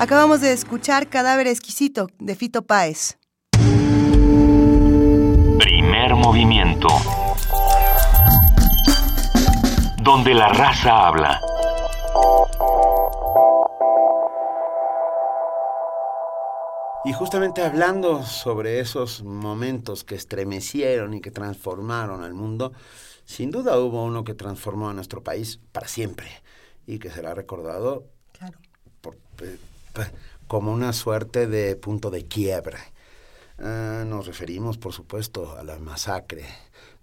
[0.07, 3.19] Acabamos de escuchar Cadáver Exquisito de Fito Páez.
[5.59, 6.87] Primer movimiento.
[10.01, 11.41] Donde la raza habla.
[17.05, 22.73] Y justamente hablando sobre esos momentos que estremecieron y que transformaron al mundo,
[23.24, 26.28] sin duda hubo uno que transformó a nuestro país para siempre
[26.87, 28.07] y que será recordado
[29.01, 29.16] por-
[30.47, 32.78] como una suerte de punto de quiebre.
[33.59, 36.44] Ah, nos referimos, por supuesto, a la masacre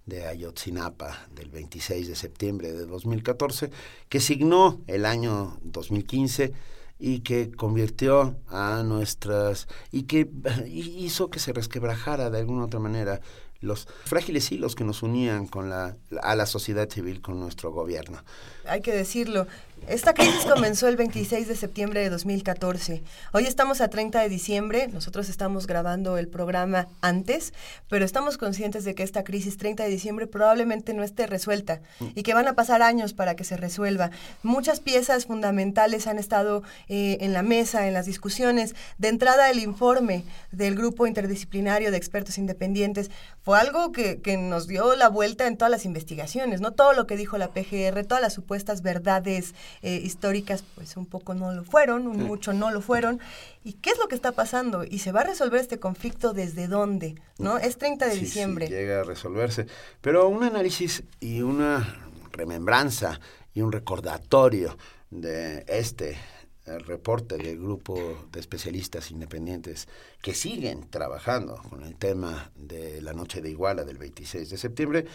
[0.05, 3.71] de Ayotzinapa del 26 de septiembre de 2014,
[4.09, 6.53] que signó el año 2015
[6.99, 10.29] y que convirtió a nuestras y que
[10.67, 13.21] hizo que se resquebrajara de alguna otra manera
[13.63, 18.21] los frágiles hilos que nos unían con la, a la sociedad civil con nuestro gobierno.
[18.65, 19.47] Hay que decirlo.
[19.87, 23.03] Esta crisis comenzó el 26 de septiembre de 2014.
[23.33, 24.87] Hoy estamos a 30 de diciembre.
[24.87, 27.53] Nosotros estamos grabando el programa antes,
[27.89, 31.81] pero estamos conscientes de que esta crisis 30 de diciembre probablemente no esté resuelta
[32.15, 34.09] y que van a pasar años para que se resuelva.
[34.41, 38.75] Muchas piezas fundamentales han estado eh, en la mesa, en las discusiones.
[38.97, 40.23] De entrada, el informe
[40.53, 43.11] del grupo interdisciplinario de expertos independientes
[43.41, 46.71] fue algo que, que nos dio la vuelta en todas las investigaciones, ¿no?
[46.71, 51.33] Todo lo que dijo la PGR, todas las supuestas verdades eh, históricas, pues un poco
[51.33, 53.19] no lo fueron, un mucho no lo fueron.
[53.63, 54.83] ¿Y qué es lo que está pasando?
[54.83, 57.15] ¿Y se va a resolver este conflicto desde dónde?
[57.37, 57.57] ¿No?
[57.57, 58.67] Es 30 de Sí, sí, diciembre.
[58.67, 59.67] llega a resolverse.
[60.01, 63.19] Pero un análisis y una remembranza
[63.53, 64.77] y un recordatorio
[65.09, 66.17] de este
[66.65, 69.87] eh, reporte del grupo de especialistas independientes
[70.21, 75.05] que siguen trabajando con el tema de la noche de Iguala del 26 de septiembre,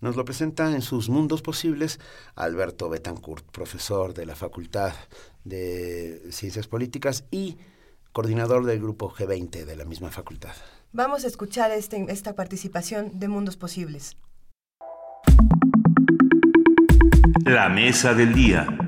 [0.00, 2.00] nos lo presenta en sus mundos posibles
[2.34, 4.94] Alberto Betancourt, profesor de la Facultad
[5.44, 7.56] de Ciencias Políticas y
[8.12, 10.54] coordinador del grupo G20 de la misma facultad.
[10.92, 14.16] Vamos a escuchar este, esta participación de Mundos Posibles.
[17.44, 18.85] La mesa del día.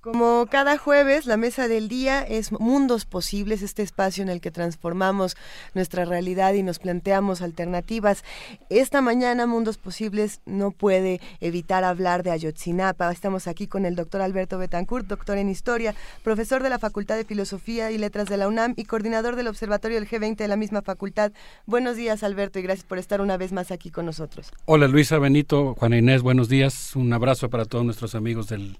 [0.00, 4.52] Como cada jueves, la mesa del día es Mundos Posibles, este espacio en el que
[4.52, 5.36] transformamos
[5.74, 8.22] nuestra realidad y nos planteamos alternativas.
[8.70, 13.10] Esta mañana, Mundos Posibles no puede evitar hablar de Ayotzinapa.
[13.10, 17.24] Estamos aquí con el doctor Alberto Betancourt, doctor en Historia, profesor de la Facultad de
[17.24, 20.80] Filosofía y Letras de la UNAM y coordinador del Observatorio del G20 de la misma
[20.80, 21.32] facultad.
[21.66, 24.52] Buenos días, Alberto, y gracias por estar una vez más aquí con nosotros.
[24.64, 26.94] Hola Luisa, Benito, Juana Inés, buenos días.
[26.94, 28.78] Un abrazo para todos nuestros amigos del,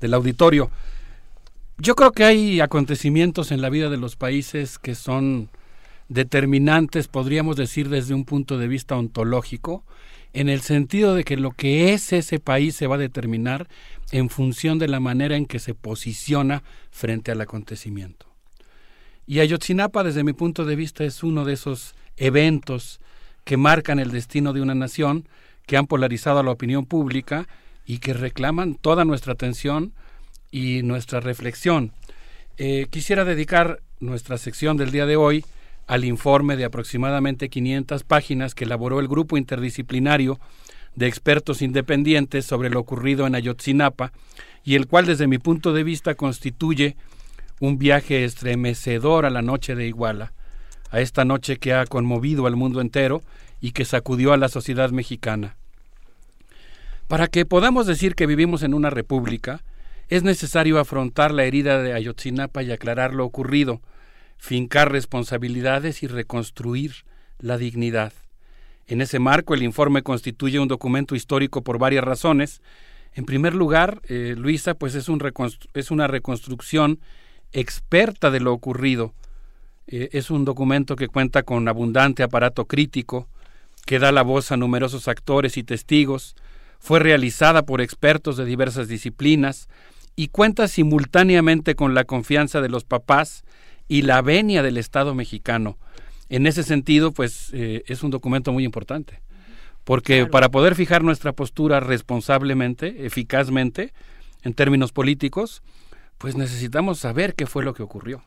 [0.00, 0.70] del auditorio.
[1.78, 5.48] Yo creo que hay acontecimientos en la vida de los países que son
[6.08, 9.84] determinantes, podríamos decir desde un punto de vista ontológico,
[10.32, 13.68] en el sentido de que lo que es ese país se va a determinar
[14.10, 18.26] en función de la manera en que se posiciona frente al acontecimiento.
[19.26, 23.00] Y Ayotzinapa, desde mi punto de vista, es uno de esos eventos
[23.44, 25.28] que marcan el destino de una nación,
[25.66, 27.46] que han polarizado a la opinión pública
[27.88, 29.94] y que reclaman toda nuestra atención
[30.52, 31.92] y nuestra reflexión.
[32.58, 35.44] Eh, quisiera dedicar nuestra sección del día de hoy
[35.86, 40.38] al informe de aproximadamente 500 páginas que elaboró el grupo interdisciplinario
[40.96, 44.12] de expertos independientes sobre lo ocurrido en Ayotzinapa
[44.64, 46.94] y el cual desde mi punto de vista constituye
[47.58, 50.34] un viaje estremecedor a la noche de Iguala,
[50.90, 53.22] a esta noche que ha conmovido al mundo entero
[53.62, 55.56] y que sacudió a la sociedad mexicana.
[57.08, 59.64] Para que podamos decir que vivimos en una república,
[60.08, 63.80] es necesario afrontar la herida de Ayotzinapa y aclarar lo ocurrido,
[64.36, 67.06] fincar responsabilidades y reconstruir
[67.38, 68.12] la dignidad.
[68.86, 72.60] En ese marco, el informe constituye un documento histórico por varias razones.
[73.14, 75.22] En primer lugar, eh, Luisa, pues es, un
[75.72, 77.00] es, una reconstrucción
[77.52, 79.14] experta de lo ocurrido.
[79.86, 83.28] Eh, es un documento que cuenta con abundante aparato crítico,
[83.86, 86.36] que da la voz a numerosos actores y testigos,
[86.78, 89.68] fue realizada por expertos de diversas disciplinas
[90.16, 93.44] y cuenta simultáneamente con la confianza de los papás
[93.88, 95.78] y la venia del Estado mexicano.
[96.28, 99.22] En ese sentido, pues eh, es un documento muy importante,
[99.84, 100.30] porque claro.
[100.30, 103.92] para poder fijar nuestra postura responsablemente, eficazmente,
[104.42, 105.62] en términos políticos,
[106.18, 108.22] pues necesitamos saber qué fue lo que ocurrió.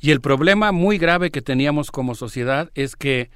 [0.00, 3.30] Y el problema muy grave que teníamos como sociedad es que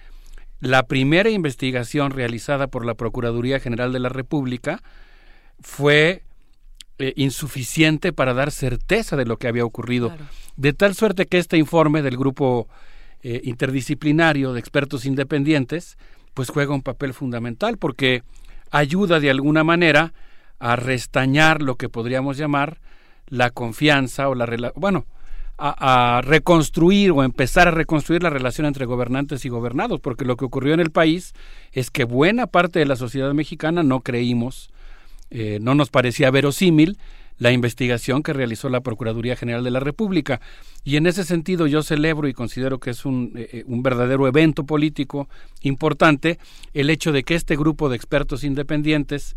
[0.62, 4.80] la primera investigación realizada por la Procuraduría General de la República
[5.60, 6.22] fue
[6.98, 10.10] eh, insuficiente para dar certeza de lo que había ocurrido.
[10.10, 10.24] Claro.
[10.56, 12.68] De tal suerte que este informe del grupo
[13.22, 15.98] eh, interdisciplinario de expertos independientes,
[16.32, 18.22] pues juega un papel fundamental porque
[18.70, 20.14] ayuda de alguna manera
[20.60, 22.80] a restañar lo que podríamos llamar
[23.26, 25.06] la confianza o la bueno,
[25.58, 30.44] a, reconstruir o empezar a reconstruir la relación entre gobernantes y gobernados, porque lo que
[30.44, 31.34] ocurrió en el país
[31.72, 34.70] es que buena parte de la sociedad mexicana no creímos,
[35.30, 36.98] eh, no nos parecía verosímil
[37.38, 40.40] la investigación que realizó la Procuraduría General de la República.
[40.84, 44.28] Y en ese sentido yo celebro y considero que es un, eh, eh, un verdadero
[44.28, 45.28] evento político
[45.60, 46.38] importante
[46.72, 49.36] el hecho de que este grupo de expertos independientes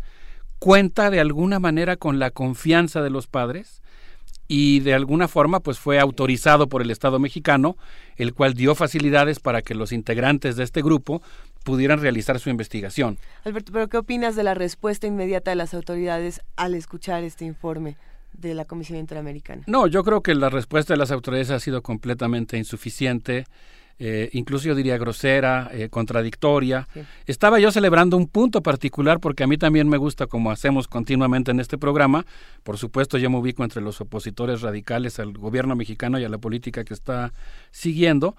[0.58, 3.82] cuenta de alguna manera con la confianza de los padres
[4.48, 7.76] y de alguna forma pues fue autorizado por el Estado mexicano,
[8.16, 11.22] el cual dio facilidades para que los integrantes de este grupo
[11.64, 13.18] pudieran realizar su investigación.
[13.44, 17.96] Alberto, ¿pero qué opinas de la respuesta inmediata de las autoridades al escuchar este informe
[18.32, 19.62] de la Comisión Interamericana?
[19.66, 23.46] No, yo creo que la respuesta de las autoridades ha sido completamente insuficiente,
[23.98, 26.86] eh, incluso yo diría grosera, eh, contradictoria.
[26.92, 27.00] Sí.
[27.26, 31.50] Estaba yo celebrando un punto particular porque a mí también me gusta, como hacemos continuamente
[31.50, 32.26] en este programa,
[32.62, 36.38] por supuesto yo me ubico entre los opositores radicales al gobierno mexicano y a la
[36.38, 37.32] política que está
[37.70, 38.36] siguiendo,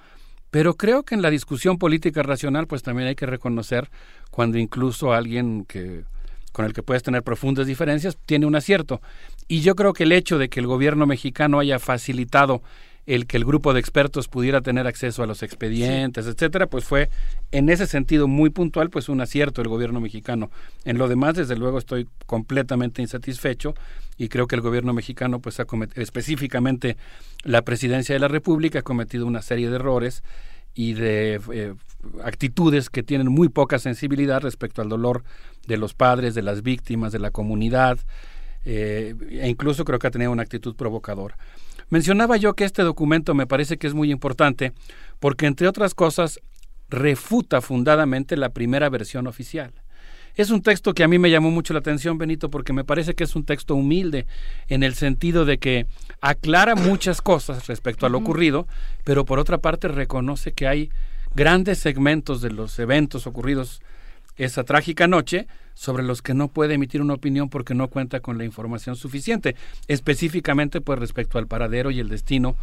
[0.52, 3.90] pero creo que en la discusión política racional pues también hay que reconocer
[4.30, 6.04] cuando incluso alguien que
[6.52, 9.00] con el que puedes tener profundas diferencias tiene un acierto.
[9.48, 12.64] Y yo creo que el hecho de que el gobierno mexicano haya facilitado
[13.08, 17.10] el que el grupo de expertos pudiera tener acceso a los expedientes, etcétera, pues fue
[17.52, 20.52] en ese sentido muy puntual, pues un acierto del gobierno mexicano.
[20.84, 23.74] En lo demás, desde luego, estoy completamente insatisfecho
[24.18, 26.98] y creo que el gobierno mexicano, pues ha cometido, específicamente
[27.44, 30.22] la presidencia de la República, ha cometido una serie de errores
[30.76, 31.74] y de eh,
[32.24, 35.24] actitudes que tienen muy poca sensibilidad respecto al dolor
[35.66, 38.00] de los padres, de las víctimas, de la comunidad,
[38.70, 41.38] eh, e incluso creo que ha tenido una actitud provocadora.
[41.90, 44.74] Mencionaba yo que este documento me parece que es muy importante
[45.22, 46.42] porque, entre otras cosas,
[46.90, 49.72] refuta fundadamente la primera versión oficial.
[50.36, 53.16] Es un texto que a mí me llamó mucho la atención, Benito, porque me parece
[53.16, 54.28] que es un texto humilde
[54.68, 55.88] en el sentido de que
[56.20, 58.68] aclara muchas cosas respecto a lo ocurrido,
[59.06, 60.90] pero por otra parte reconoce que hay
[61.34, 63.82] grandes segmentos de los eventos ocurridos
[64.36, 68.40] esa trágica noche sobre los que no puede emitir una opinión porque no cuenta con
[68.40, 69.56] la información suficiente,
[69.88, 72.58] específicamente pues respecto al paradero y el destino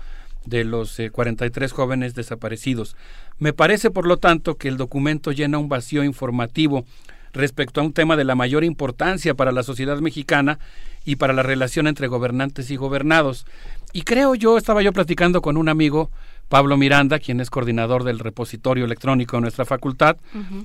[0.46, 2.96] de los eh, 43 jóvenes desaparecidos.
[3.38, 6.84] Me parece, por lo tanto, que el documento llena un vacío informativo
[7.32, 10.58] respecto a un tema de la mayor importancia para la sociedad mexicana
[11.04, 13.46] y para la relación entre gobernantes y gobernados.
[13.92, 16.10] Y creo yo, estaba yo platicando con un amigo,
[16.48, 20.16] Pablo Miranda, quien es coordinador del repositorio electrónico de nuestra facultad,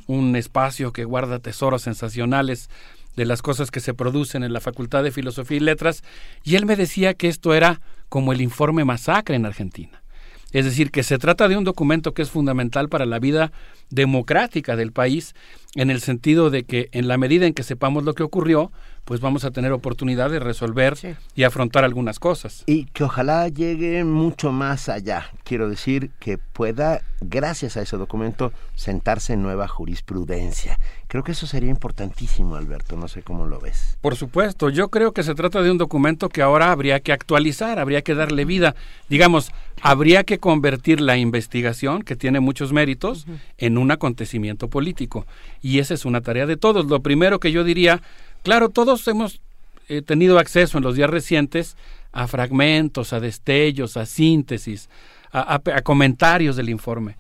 [0.08, 2.70] un espacio que guarda tesoros sensacionales
[3.16, 6.04] de las cosas que se producen en la Facultad de Filosofía y Letras,
[6.44, 10.02] y él me decía que esto era como el informe masacre en Argentina.
[10.52, 13.52] Es decir, que se trata de un documento que es fundamental para la vida
[13.90, 15.36] democrática del país,
[15.76, 18.72] en el sentido de que en la medida en que sepamos lo que ocurrió,
[19.10, 20.96] pues vamos a tener oportunidad de resolver
[21.36, 22.64] y afrontar algunas cosas.
[22.68, 25.32] Y que ojalá llegue mucho más allá.
[25.44, 30.80] Quiero decir que pueda, gracias a ese documento, sentarse en nueva jurisprudencia.
[31.08, 32.96] Creo que eso sería importantísimo, Alberto.
[32.96, 33.98] No sé cómo lo ves.
[34.00, 37.80] Por supuesto, yo creo que se trata de un documento que ahora habría que actualizar,
[37.80, 38.76] habría que darle vida.
[39.10, 39.52] Digamos,
[39.82, 43.26] habría que convertir la investigación, que tiene muchos méritos,
[43.58, 45.26] en un acontecimiento político.
[45.62, 46.86] Y esa es una tarea de todos.
[46.86, 48.02] Lo primero que yo diría,
[48.44, 49.42] claro, todos hemos
[49.88, 51.76] eh, tenido acceso en los días recientes
[52.12, 54.90] a fragmentos, a destellos, a síntesis,
[55.32, 57.16] a, comentarios del informe.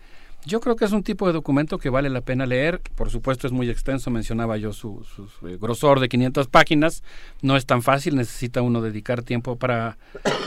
[0.45, 2.82] Yo creo que es un tipo de documento que vale la pena leer.
[2.95, 7.03] Por supuesto es muy extenso, mencionaba yo su, su, eh, grosor de 500 páginas.
[7.41, 9.98] No es tan fácil, necesita uno dedicar tiempo para,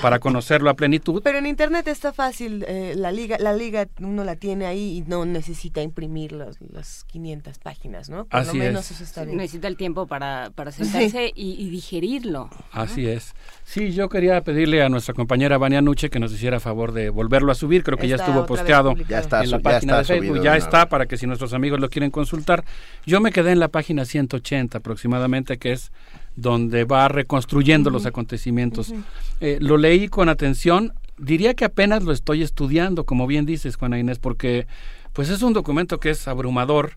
[0.00, 1.20] para conocerlo a plenitud.
[1.22, 5.00] Pero en internet está fácil, eh, la liga, la liga uno la tiene ahí y
[5.02, 8.24] no necesita imprimir las, las 500 páginas, ¿no?
[8.24, 8.92] Por Así lo menos es.
[8.92, 9.36] eso está bien.
[9.36, 12.48] Necesita el tiempo para, para sentarse y, y digerirlo.
[12.72, 13.34] Así es.
[13.64, 17.52] Sí, yo quería pedirle a nuestra compañera Vania Nuche que nos hiciera favor de volverlo
[17.52, 17.84] a subir.
[17.84, 18.94] Creo que ya estuvo posteado.
[19.08, 20.36] Ya está en la ya página de Facebook.
[20.36, 22.64] subido Ya está para que si nuestros amigos lo quieren consultar.
[23.06, 25.92] Yo me quedé en la página 180 aproximadamente, que es
[26.36, 28.92] donde va reconstruyendo los acontecimientos.
[29.40, 30.92] Eh, lo leí con atención.
[31.18, 34.66] Diría que apenas lo estoy estudiando, como bien dices, Juana Inés, porque
[35.12, 36.96] pues es un documento que es abrumador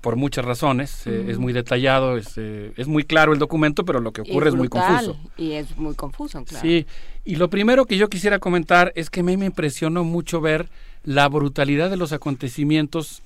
[0.00, 1.06] por muchas razones.
[1.06, 4.48] eh, es muy detallado, es, eh, es muy claro el documento, pero lo que ocurre
[4.48, 5.30] es, muy brutal, confuso.
[5.36, 6.62] Y es muy confuso, claro.
[6.62, 6.86] Sí,
[7.24, 10.68] y lo primero que yo quisiera comentar es que a mí me impresionó mucho ver
[11.04, 13.22] la brutalidad de los acontecimientos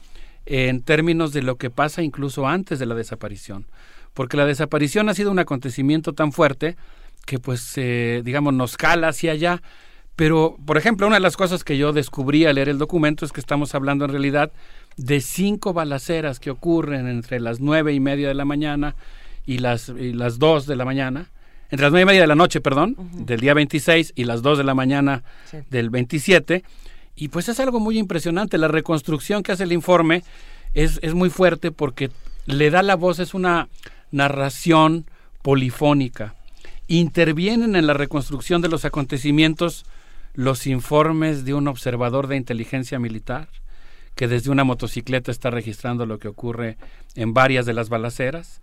[0.47, 3.67] en términos de lo que pasa incluso antes de la desaparición.
[4.13, 6.77] Porque la desaparición ha sido un acontecimiento tan fuerte
[7.27, 9.63] que pues, eh, digamos, nos jala hacia allá.
[10.17, 13.33] Pero, por ejemplo, una de las cosas que yo descubrí al leer el documento es
[13.33, 14.53] que estamos hablando en realidad
[14.97, 18.95] de cinco balaceras que ocurren entre las nueve y media de la mañana
[19.45, 21.31] y las, y las dos de la mañana
[21.71, 24.59] entre las nueve y media de la noche, perdón, del día 26 y las 2
[24.59, 25.57] de la mañana Sí.
[25.71, 26.63] del 27.
[27.17, 28.59] Y pues es algo muy impresionante.
[28.59, 30.23] La reconstrucción que hace el informe
[30.75, 32.11] es, es muy fuerte porque
[32.47, 33.69] le da la voz, es una
[34.11, 35.07] narración
[35.43, 36.35] polifónica.
[36.89, 39.85] Intervienen en la reconstrucción de los acontecimientos
[40.35, 43.49] los informes de un observador de inteligencia militar
[44.15, 46.77] que desde una motocicleta está registrando lo que ocurre
[47.15, 48.61] en varias de las balaceras.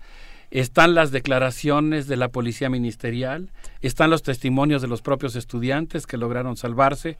[0.51, 3.49] Están las declaraciones de la policía ministerial,
[3.81, 7.17] están los testimonios de los propios estudiantes que lograron salvarse,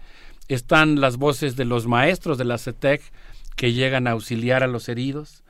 [0.50, 3.02] están las voces de los maestros de la CETEC
[3.56, 5.44] que llegan a auxiliar a los heridos,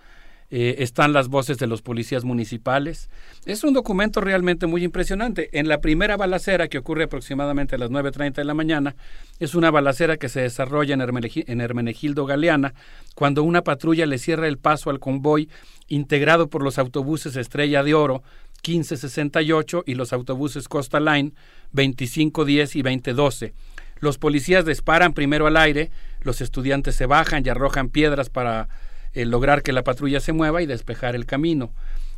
[0.53, 3.09] eh, están las voces de los policías municipales.
[3.45, 5.49] Es un documento realmente muy impresionante.
[5.57, 8.95] En la primera balacera, que ocurre aproximadamente a las 9.30 de la mañana,
[9.39, 12.73] es una balacera que se desarrolla en, Hermenegi- en Hermenegildo Galeana,
[13.15, 15.47] cuando una patrulla le cierra el paso al convoy
[15.91, 18.23] integrado por los autobuses Estrella de Oro
[18.65, 21.33] 1568 y los autobuses Costa Line
[21.73, 23.53] 2510 y 2012.
[23.99, 25.91] Los policías disparan primero al aire,
[26.21, 28.69] los estudiantes se bajan y arrojan piedras para
[29.13, 31.73] eh, lograr que la patrulla se mueva y despejar el camino.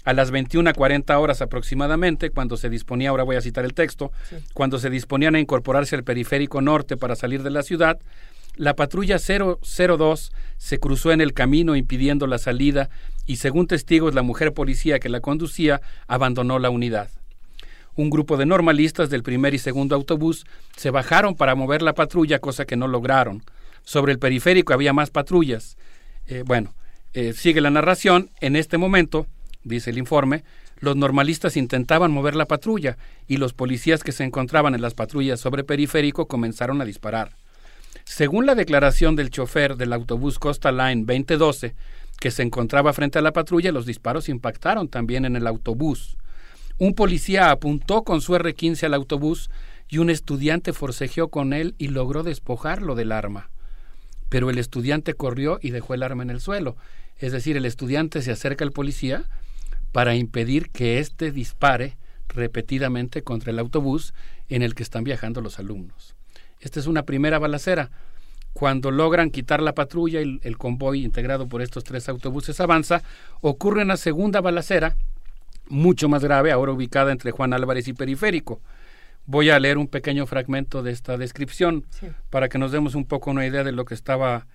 [0.05, 4.11] A las 21.40 horas aproximadamente, cuando se disponía, ahora voy a citar el texto,
[4.53, 7.99] cuando se disponían a incorporarse al periférico norte para salir de la ciudad,
[8.55, 12.89] la patrulla 002 se cruzó en el camino impidiendo la salida
[13.25, 17.09] y según testigos la mujer policía que la conducía abandonó la unidad.
[17.95, 20.45] Un grupo de normalistas del primer y segundo autobús
[20.75, 23.43] se bajaron para mover la patrulla, cosa que no lograron.
[23.83, 25.77] Sobre el periférico había más patrullas.
[26.25, 26.73] Eh, bueno,
[27.13, 28.31] eh, sigue la narración.
[28.41, 29.27] En este momento,
[29.63, 30.43] dice el informe,
[30.79, 32.97] los normalistas intentaban mover la patrulla
[33.27, 37.37] y los policías que se encontraban en las patrullas sobre periférico comenzaron a disparar.
[38.05, 41.75] Según la declaración del chofer del autobús Costa Line 2012,
[42.23, 46.15] que se encontraba frente a la patrulla, los disparos impactaron también en el autobús.
[46.77, 49.49] Un policía apuntó con su R-15 al autobús
[49.89, 53.49] y un estudiante forcejeó con él y logró despojarlo del arma.
[54.29, 56.77] Pero el estudiante corrió y dejó el arma en el suelo.
[57.17, 59.25] Es decir, el estudiante se acerca al policía
[59.91, 61.97] para impedir que éste dispare
[62.29, 64.13] repetidamente contra el autobús
[64.47, 66.15] en el que están viajando los alumnos.
[66.61, 67.91] Esta es una primera balacera.
[68.53, 73.01] Cuando logran quitar la patrulla y el, el convoy integrado por estos tres autobuses avanza,
[73.41, 74.95] ocurre una segunda balacera,
[75.67, 78.61] mucho más grave, ahora ubicada entre Juan Álvarez y Periférico.
[79.25, 82.07] Voy a leer un pequeño fragmento de esta descripción Sí.
[82.29, 84.45] para que nos demos un poco una idea de lo que estaba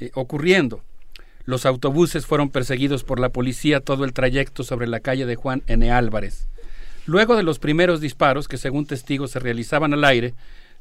[0.00, 0.82] eh, ocurriendo.
[1.44, 5.62] Los autobuses fueron perseguidos por la policía todo el trayecto sobre la calle de Juan
[5.66, 5.90] N.
[5.90, 6.48] Álvarez.
[7.06, 10.34] Luego de los primeros disparos, que según testigos se realizaban al aire,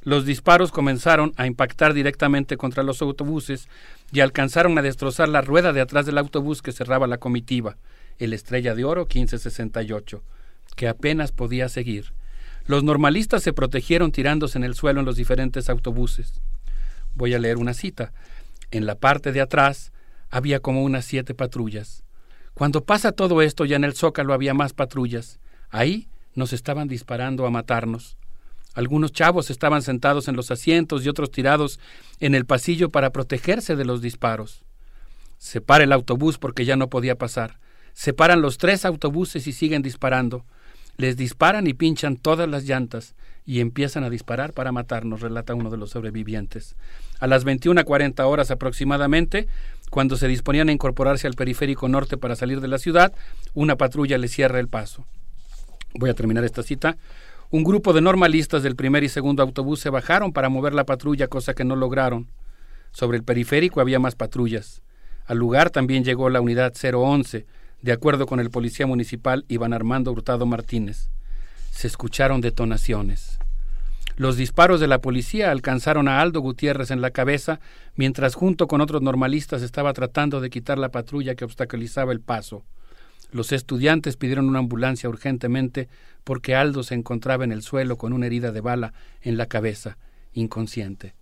[0.08, 3.68] los disparos comenzaron a impactar directamente contra los autobuses
[4.14, 7.76] y alcanzaron a destrozar la rueda de atrás del autobús que cerraba la comitiva,
[8.18, 10.24] el Estrella de Oro 1568,
[10.78, 12.14] que apenas podía seguir.
[12.68, 16.40] Los normalistas se protegieron tirándose en el suelo en los diferentes autobuses.
[17.14, 18.14] Voy a leer una cita.
[18.72, 19.92] En la parte de atrás
[20.30, 22.06] había como unas siete patrullas.
[22.54, 25.42] Cuando pasa todo esto, ya en el zócalo había más patrullas.
[25.70, 28.18] Ahí nos estaban disparando a matarnos.
[28.78, 31.80] Algunos chavos estaban sentados en los asientos y otros tirados
[32.20, 34.66] en el pasillo para protegerse de los disparos.
[35.40, 37.58] Se para el autobús porque ya no podía pasar.
[37.94, 40.46] Se paran los tres autobuses y siguen disparando.
[40.96, 43.16] Les disparan y pinchan todas las llantas
[43.48, 46.76] y empiezan a disparar para matarnos, relata uno de los sobrevivientes.
[47.20, 49.48] A las 21.40 horas aproximadamente,
[49.90, 53.12] cuando se disponían a incorporarse al periférico norte para salir de la ciudad,
[53.56, 55.08] una patrulla les cierra el paso.
[55.96, 56.96] Voy a terminar esta cita.
[57.50, 61.30] Un grupo de normalistas del primer y segundo autobús se bajaron para mover la patrulla,
[61.30, 62.28] cosa que no lograron.
[62.92, 64.82] Sobre el periférico había más patrullas.
[65.26, 67.46] Al lugar también llegó la unidad 011,
[67.82, 71.10] de acuerdo con el policía municipal Iván Armando Hurtado Martínez.
[71.72, 73.40] Se escucharon detonaciones.
[74.18, 77.62] Los disparos de la policía alcanzaron a Aldo Gutiérrez en la cabeza,
[77.96, 82.66] mientras junto con otros normalistas estaba tratando de quitar la patrulla que obstaculizaba el paso.
[83.32, 85.90] Los estudiantes pidieron una ambulancia urgentemente
[86.24, 89.98] porque Aldo se encontraba en el suelo con una herida de bala en la cabeza,
[90.34, 91.14] inconsciente.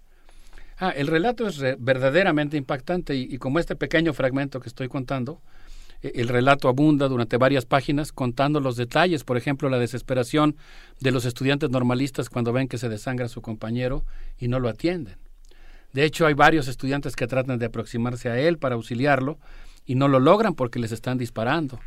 [0.77, 5.41] Ah, el relato es verdaderamente impactante y, y como este pequeño fragmento que estoy contando,
[6.01, 10.55] eh, el relato abunda durante varias páginas contando los detalles, por ejemplo, la desesperación
[10.99, 14.05] de los estudiantes normalistas cuando ven que se desangra su compañero
[14.37, 15.17] y no lo atienden.
[15.93, 19.39] De hecho, hay varios estudiantes que tratan de aproximarse a él para auxiliarlo
[19.85, 21.79] y no lo logran porque les están disparando.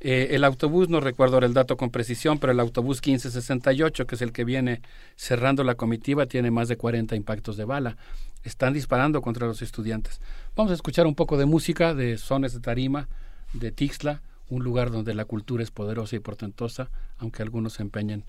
[0.00, 4.14] Eh, el autobús, no recuerdo ahora el dato con precisión, pero el autobús 1568, que
[4.14, 4.80] es el que viene
[5.16, 7.96] cerrando la comitiva, tiene más de 40 impactos de bala.
[8.44, 10.20] Están disparando contra los estudiantes.
[10.54, 13.08] Vamos a escuchar un poco de música de Sones de Tarima,
[13.52, 18.24] de Tixla, un lugar donde la cultura es poderosa y portentosa, aunque algunos se empeñen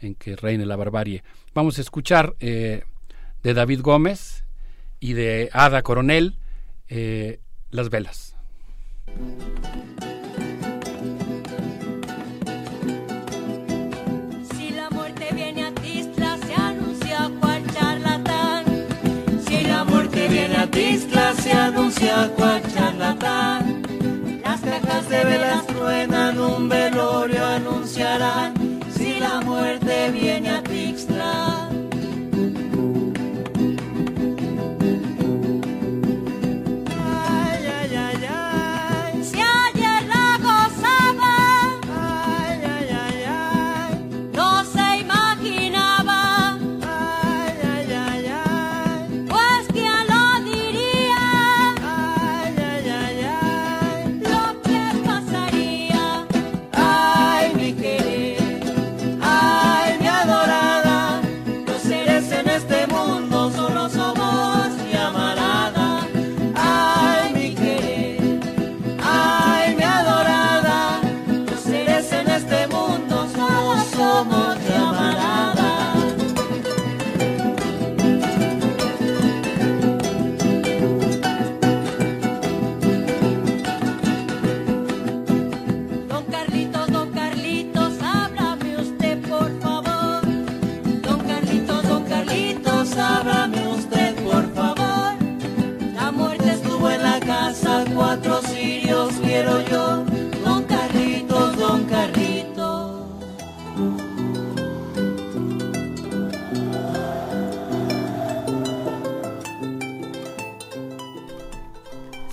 [0.00, 1.22] en que reine la barbarie.
[1.54, 2.84] Vamos a escuchar eh,
[3.42, 4.44] de David Gómez
[4.98, 6.36] y de Ada Coronel
[6.88, 7.40] eh,
[7.70, 8.34] Las Velas.
[21.50, 23.82] Se anuncia cual charlatán.
[24.42, 28.80] Las cajas de velas truenan, un velorio anunciarán.
[28.96, 31.69] Si la muerte viene a Tixla.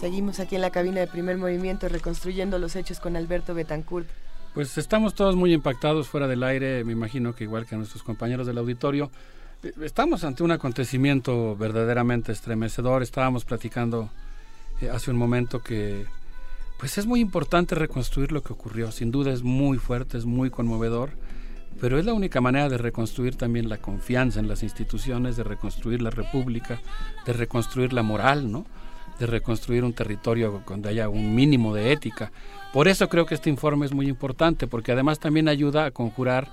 [0.07, 4.07] Seguimos aquí en la cabina de primer movimiento reconstruyendo los hechos con Alberto Betancourt.
[4.53, 8.47] Pues estamos todos muy impactados fuera del aire, me imagino que igual que nuestros compañeros
[8.47, 9.11] del auditorio.
[9.63, 13.03] Eh, Estamos ante un acontecimiento verdaderamente estremecedor.
[13.03, 14.09] Estábamos platicando
[14.79, 16.05] eh, hace un momento que
[16.79, 18.93] pues es muy importante reconstruir lo que ocurrió.
[18.93, 21.09] Sin duda es muy fuerte, es muy conmovedor,
[21.81, 26.01] pero es la única manera de reconstruir también la confianza en las instituciones, de reconstruir
[26.01, 26.79] la república,
[27.25, 28.65] de reconstruir la moral, ¿no?
[29.19, 32.31] De reconstruir un territorio donde haya un mínimo de ética.
[32.73, 36.47] Por eso creo que este informe es muy importante, porque además también ayuda a conjurar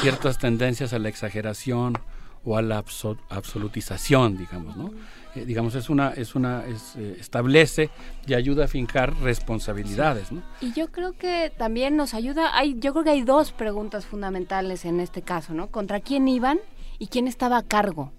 [0.00, 1.98] ciertas tendencias a la exageración
[2.44, 4.90] o a la abso- absolutización, digamos, ¿no?
[5.36, 7.90] Eh, digamos, es una, es una, es, eh, establece
[8.26, 10.42] y ayuda a fincar responsabilidades, ¿no?
[10.60, 14.84] Y yo creo que también nos ayuda, hay, yo creo que hay dos preguntas fundamentales
[14.86, 15.68] en este caso, ¿no?
[15.68, 16.58] ¿Contra quién iban
[16.98, 18.12] y quién estaba a cargo?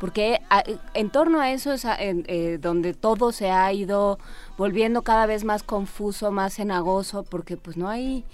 [0.00, 0.40] Porque
[0.94, 4.18] en torno a eso es eh, donde todo se ha ido
[4.58, 8.24] volviendo cada vez más confuso, más cenagoso, porque pues no hay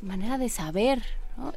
[0.00, 1.02] manera de saber.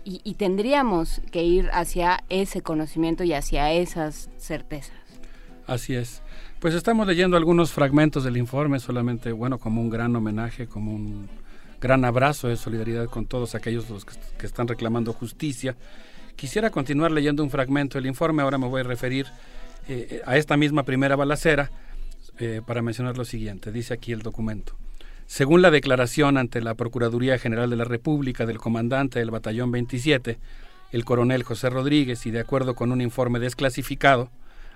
[0.03, 4.97] Y, tendríamos que ir hacia ese conocimiento y hacia esas certezas.
[5.67, 6.23] Así es.
[6.59, 11.29] Pues estamos leyendo algunos fragmentos del informe, solamente, bueno, como un gran homenaje, como un
[11.79, 15.75] gran abrazo de solidaridad con todos aquellos los que están reclamando justicia.
[16.37, 19.25] Quisiera continuar leyendo un fragmento del informe, ahora me voy a referir
[19.89, 21.71] eh, a esta misma primera balacera
[22.37, 23.71] eh, para mencionar lo siguiente.
[23.71, 24.75] Dice aquí el documento.
[25.25, 30.37] Según la declaración ante la Procuraduría General de la República del comandante del Batallón 27,
[30.91, 34.29] el coronel José Rodríguez, y de acuerdo con un informe desclasificado,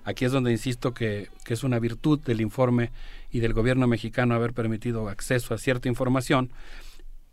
[0.03, 2.89] aquí es donde insisto que, que es una virtud del informe
[3.31, 6.49] y del gobierno mexicano haber permitido acceso a cierta información,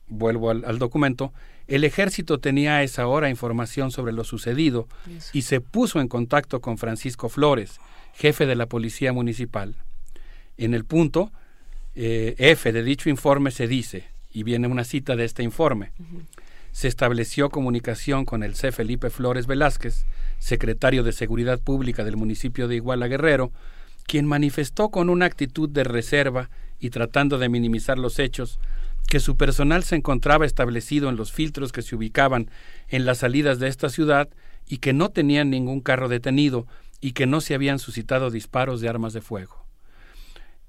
[0.09, 1.32] vuelvo al, al documento,
[1.66, 4.89] el ejército tenía a esa hora información sobre lo sucedido
[5.32, 7.78] y se puso en contacto con Francisco Flores,
[8.14, 9.74] jefe de la Policía Municipal.
[10.56, 11.30] En el punto
[11.94, 15.93] eh, F de dicho informe se dice, y viene una cita de este informe,
[16.72, 18.72] se estableció comunicación con el C.
[18.72, 20.06] Felipe Flores Velázquez,
[20.39, 23.52] secretario de Seguridad Pública del municipio de Iguala Guerrero,
[24.06, 28.59] quien manifestó con una actitud de reserva y tratando de minimizar los hechos,
[29.09, 32.51] que su personal se encontraba establecido en los filtros que se ubicaban
[32.89, 34.28] en las salidas de esta ciudad
[34.66, 36.66] y que no tenían ningún carro detenido
[37.01, 39.64] y que no se habían suscitado disparos de armas de fuego.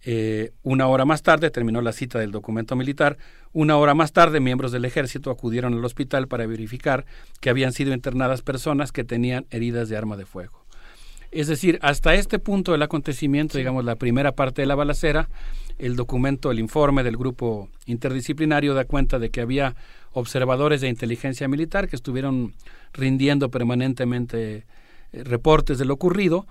[0.05, 3.17] Eh, una hora más tarde, terminó la cita del documento militar,
[3.51, 7.05] una hora más tarde miembros del ejército acudieron al hospital para verificar
[7.41, 10.65] que habían sido internadas personas que tenían heridas de arma de fuego.
[11.31, 15.29] Es decir, hasta este punto del acontecimiento, digamos la primera parte de la balacera,
[15.79, 19.75] el documento, el informe del grupo interdisciplinario da cuenta de que había
[20.11, 22.53] observadores de inteligencia militar que estuvieron
[22.93, 24.65] rindiendo permanentemente
[25.13, 26.45] eh, reportes de lo ocurrido.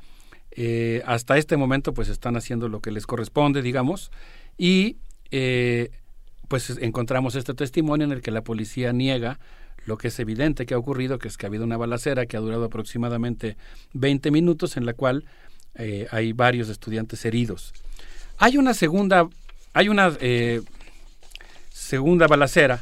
[0.53, 4.11] Eh, hasta este momento pues están haciendo lo que les corresponde, digamos,
[4.57, 4.97] y
[5.31, 5.90] eh,
[6.48, 9.39] pues encontramos este testimonio en el que la policía niega
[9.89, 12.37] lo que es evidente que ha ocurrido, que es que ha habido una balacera que
[12.37, 13.57] ha durado aproximadamente
[13.95, 15.24] 20 minutos, en la cual
[15.74, 17.73] eh, hay varios estudiantes heridos.
[18.41, 19.29] Hay una segunda,
[19.75, 20.63] hay una eh,
[21.71, 22.81] segunda balacera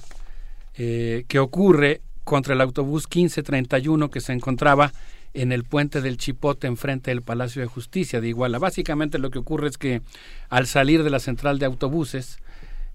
[0.76, 4.92] eh, que ocurre contra el autobús 1531 que se encontraba
[5.32, 8.58] en el puente del Chipote enfrente del Palacio de Justicia de Iguala.
[8.58, 10.02] Básicamente lo que ocurre es que
[10.50, 12.38] al salir de la central de autobuses,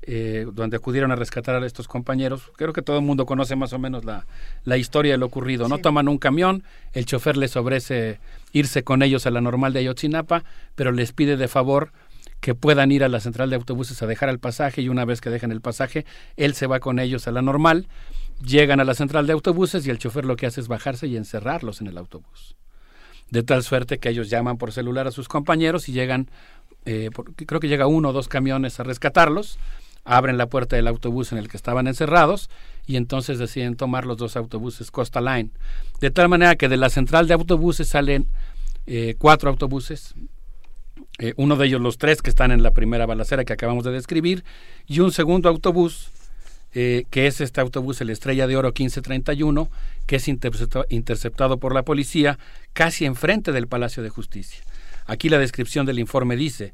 [0.04, 3.74] eh, donde acudieron a rescatar a estos compañeros, creo que todo el mundo conoce más
[3.74, 4.28] o menos la,
[4.66, 5.68] la historia de lo ocurrido.
[5.68, 8.20] No toman un camión, el chofer les ofrece
[8.52, 10.44] irse con ellos a la normal de Ayotzinapa,
[10.76, 11.92] pero les pide de favor
[12.42, 15.22] que puedan ir a la central de autobuses a dejar el pasaje y una vez
[15.22, 16.06] que dejan el pasaje,
[16.36, 17.88] él se va con ellos a la normal,
[18.44, 21.16] llegan a la central de autobuses y el chofer lo que hace es bajarse y
[21.16, 22.56] encerrarlos en el autobús.
[23.30, 26.30] De tal suerte que ellos llaman por celular a sus compañeros y llegan,
[26.86, 27.12] eh,
[27.46, 29.60] creo que llega uno o dos camiones a rescatarlos,
[30.04, 32.50] abren la puerta del autobús en el que estaban encerrados
[32.88, 35.52] y entonces deciden tomar los dos autobuses Costa Line.
[36.00, 38.26] De tal manera que de la central de autobuses salen
[38.88, 40.16] eh, cuatro autobuses,
[41.22, 43.92] eh, uno de ellos los tres que están en la primera balacera que acabamos de
[43.92, 44.44] describir,
[44.88, 46.10] y un segundo autobús,
[46.74, 49.70] eh, que es este autobús, el Estrella de Oro 1531,
[50.08, 52.40] que es intercepta- interceptado por la policía
[52.74, 54.64] casi enfrente del Palacio de Justicia.
[55.06, 56.74] Aquí la descripción del informe dice,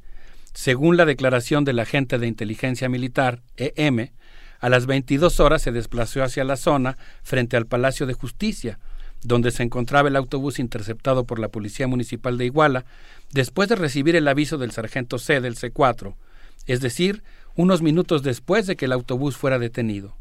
[0.53, 4.11] según la declaración del agente de inteligencia militar, EM,
[4.59, 8.79] a las 22 horas se desplazó hacia la zona frente al Palacio de Justicia,
[9.23, 12.85] donde se encontraba el autobús interceptado por la Policía Municipal de Iguala,
[13.31, 16.15] después de recibir el aviso del sargento C del C4,
[16.65, 17.23] es decir,
[17.55, 20.15] unos minutos después de que el autobús fuera detenido.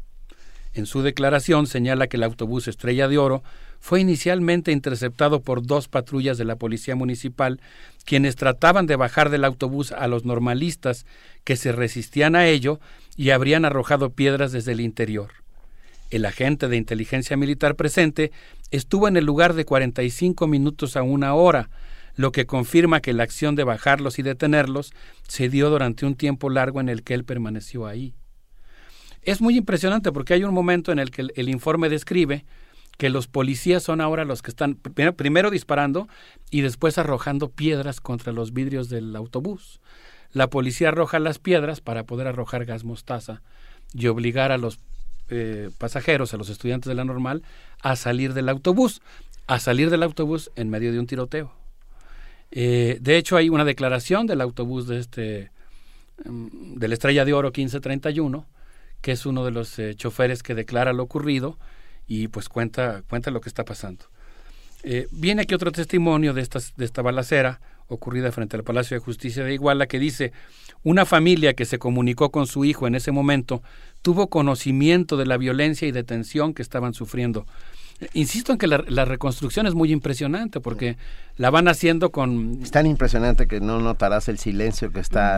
[0.73, 3.43] En su declaración señala que el autobús Estrella de Oro
[3.79, 7.59] fue inicialmente interceptado por dos patrullas de la Policía Municipal,
[8.05, 11.05] quienes trataban de bajar del autobús a los normalistas
[11.43, 12.79] que se resistían a ello
[13.15, 15.31] y habrían arrojado piedras desde el interior.
[16.09, 18.31] El agente de inteligencia militar presente
[18.71, 21.69] estuvo en el lugar de 45 minutos a una hora,
[22.15, 24.91] lo que confirma que la acción de bajarlos y detenerlos
[25.27, 28.15] se dio durante un tiempo largo en el que él permaneció ahí.
[29.21, 32.45] Es muy impresionante porque hay un momento en el que el, informe describe
[32.97, 36.07] que los policías son ahora los que están primero, primero disparando
[36.49, 39.79] y después arrojando piedras contra los vidrios del autobús.
[40.31, 43.41] La policía arroja las piedras para poder arrojar gas mostaza
[43.93, 44.79] y obligar a los
[45.29, 47.43] eh, pasajeros, a los estudiantes de la normal,
[47.81, 49.01] a salir del autobús,
[49.47, 51.51] a salir del autobús en medio de un tiroteo.
[52.51, 55.51] Eh, de hecho, hay una declaración del autobús de este,
[56.25, 58.45] mm, del Estrella de Oro 1531,
[59.01, 61.57] que es uno de los eh, choferes que declara lo ocurrido
[62.07, 64.05] y pues cuenta, cuenta lo que está pasando.
[65.11, 66.47] Viene aquí otro testimonio de,
[66.77, 70.31] de esta balacera ocurrida frente al Palacio de Justicia de Iguala que dice,
[70.83, 73.61] una familia que se comunicó con su hijo en ese momento
[74.07, 77.45] tuvo conocimiento de la violencia y detención que estaban sufriendo.
[78.13, 80.97] Insisto en que la, la reconstrucción es muy impresionante porque
[81.37, 82.59] la van haciendo con...
[82.63, 85.35] Es tan impresionante que no notarás el silencio que está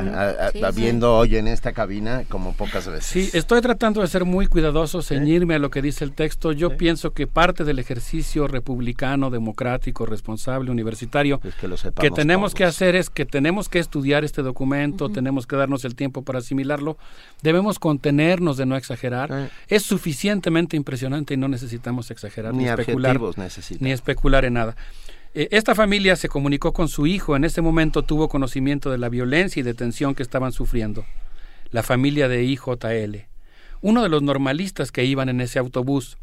[0.47, 3.05] a- Sí, habiendo hoy en esta cabina como pocas veces.
[3.05, 6.51] Sí, estoy tratando de ser muy cuidadoso, ceñirme a lo que dice el texto.
[6.53, 12.53] Yo pienso que parte del ejercicio republicano, democrático, responsable, universitario, que, lo que sepamos tenemos
[12.55, 16.39] que hacer es que tenemos que estudiar este documento, tenemos que darnos el tiempo para
[16.39, 16.97] asimilarlo,
[17.41, 19.49] debemos contenernos de no exagerar.
[19.67, 23.19] Es suficientemente impresionante y no necesitamos exagerar ni, Ni especular,
[23.79, 24.75] ni especular en nada.
[25.33, 29.09] Eh, esta familia se comunicó con su hijo, en ese momento tuvo conocimiento de la
[29.09, 31.05] violencia y detención que estaban sufriendo.
[31.71, 33.27] La familia de IJL.
[33.81, 36.17] Uno de los normalistas que iban en ese autobús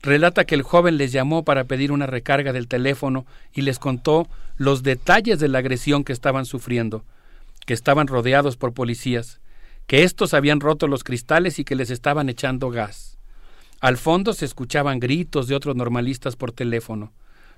[0.00, 4.28] relata que el joven les llamó para pedir una recarga del teléfono y les contó
[4.56, 7.04] los detalles de la agresión que estaban sufriendo,
[7.66, 9.40] que estaban rodeados por policías,
[9.86, 13.11] que estos habían roto los cristales y que les estaban echando gas.
[13.82, 17.10] Al fondo se escuchaban gritos de otros normalistas por teléfono.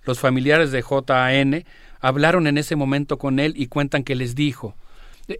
[0.06, 1.64] Los familiares de JAN
[2.00, 4.74] hablaron en ese momento con él y cuentan que les dijo.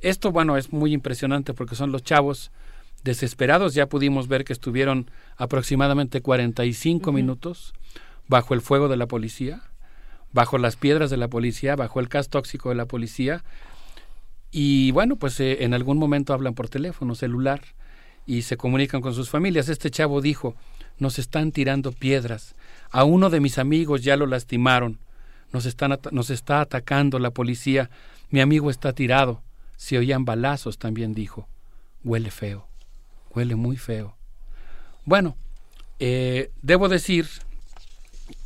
[0.02, 2.50] Esto, bueno, es muy impresionante porque son los chavos
[3.02, 3.72] desesperados.
[3.72, 7.72] Ya pudimos ver que estuvieron aproximadamente 45 minutos
[8.28, 9.62] bajo el fuego de la policía,
[10.34, 13.42] bajo las piedras de la policía, bajo el gas tóxico de la policía.
[14.50, 17.62] Y bueno, pues eh, en algún momento hablan por teléfono, celular,
[18.26, 19.70] y se comunican con sus familias.
[19.70, 20.54] Este chavo dijo,
[20.98, 22.54] nos están tirando piedras.
[22.90, 24.98] A uno de mis amigos ya lo lastimaron.
[25.52, 27.90] Nos, están nos está atacando la policía.
[28.30, 29.42] Mi amigo está tirado.
[29.76, 31.48] Se oían balazos, también dijo.
[32.04, 32.66] Huele feo.
[33.34, 34.16] Huele muy feo.
[35.04, 35.36] Bueno,
[35.98, 37.28] eh, debo decir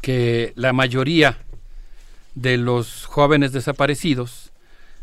[0.01, 1.39] que la mayoría
[2.35, 4.53] de los jóvenes desaparecidos,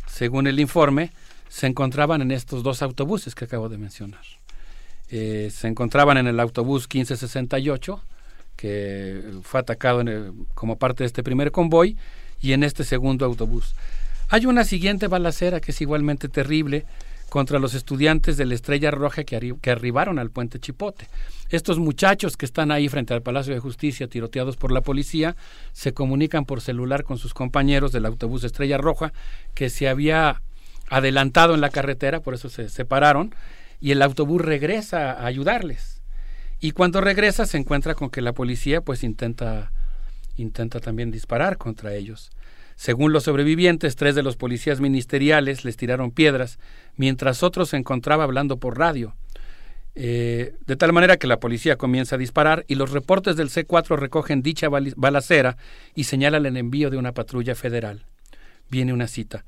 [0.07, 1.11] según el informe,
[1.49, 4.23] se encontraban en estos dos autobuses que acabo de mencionar.
[5.09, 8.01] Eh, se encontraban en el autobús 1568,
[8.55, 11.97] que fue atacado en el- como parte de este primer convoy
[12.41, 13.75] y en este segundo autobús.
[14.29, 16.85] Hay una siguiente balacera que es igualmente terrible
[17.29, 21.07] contra los estudiantes de la Estrella Roja que, que arribaron al puente Chipote.
[21.49, 25.35] Estos muchachos que están ahí frente al Palacio de Justicia tiroteados por la policía
[25.73, 29.11] se comunican por celular con sus compañeros del autobús Estrella Roja
[29.53, 30.41] que se había
[30.89, 33.33] adelantado en la carretera, por eso se separaron,
[33.79, 36.01] y el autobús regresa a ayudarles.
[36.59, 39.71] Y cuando regresa se encuentra con que la policía pues intenta
[40.37, 42.31] intenta también disparar contra ellos.
[42.75, 46.59] Según los sobrevivientes, tres de los policías ministeriales les tiraron piedras,
[46.97, 49.15] mientras otros se encontraba hablando por radio.
[49.97, 53.97] Eh, de tal manera que la policía comienza a disparar y los reportes del C4
[53.97, 55.55] recogen dicha balacera
[55.95, 58.05] y señalan el envío de una patrulla federal.
[58.69, 59.45] Viene una cita.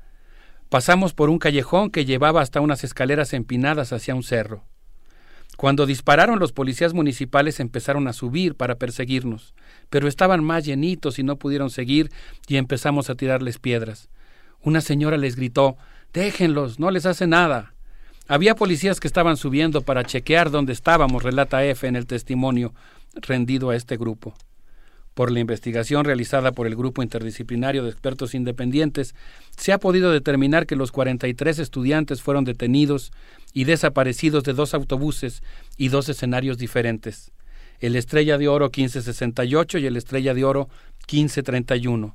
[0.68, 4.64] Pasamos por un callejón que llevaba hasta unas escaleras empinadas hacia un cerro.
[5.56, 9.54] Cuando dispararon los policías municipales empezaron a subir para perseguirnos,
[9.88, 12.10] pero estaban más llenitos y no pudieron seguir
[12.46, 14.10] y empezamos a tirarles piedras.
[14.60, 15.76] Una señora les gritó
[16.12, 17.74] Déjenlos, no les hace nada.
[18.28, 22.74] Había policías que estaban subiendo para chequear dónde estábamos, relata F en el testimonio
[23.14, 24.34] rendido a este grupo.
[25.18, 29.16] Por la investigación realizada por el Grupo Interdisciplinario de Expertos Independientes,
[29.56, 33.10] se ha podido determinar que los 43 estudiantes fueron detenidos
[33.52, 35.42] y desaparecidos de dos autobuses
[35.76, 37.32] y dos escenarios diferentes,
[37.80, 40.68] el Estrella de Oro 1568 y el Estrella de Oro
[41.12, 42.14] 1531.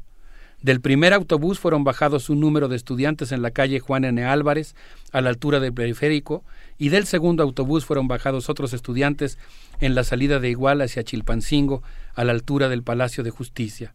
[0.61, 4.23] Del primer autobús fueron bajados un número de estudiantes en la calle Juan N.
[4.23, 4.75] Álvarez,
[5.11, 6.45] a la altura del periférico,
[6.77, 9.37] y del segundo autobús fueron bajados otros estudiantes
[9.81, 11.83] en la salida de Iguala hacia Chilpancingo,
[12.15, 13.93] a la altura del Palacio de Justicia.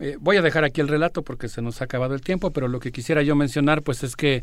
[0.00, 2.66] Eh, voy a dejar aquí el relato porque se nos ha acabado el tiempo, pero
[2.66, 4.42] lo que quisiera yo mencionar pues es que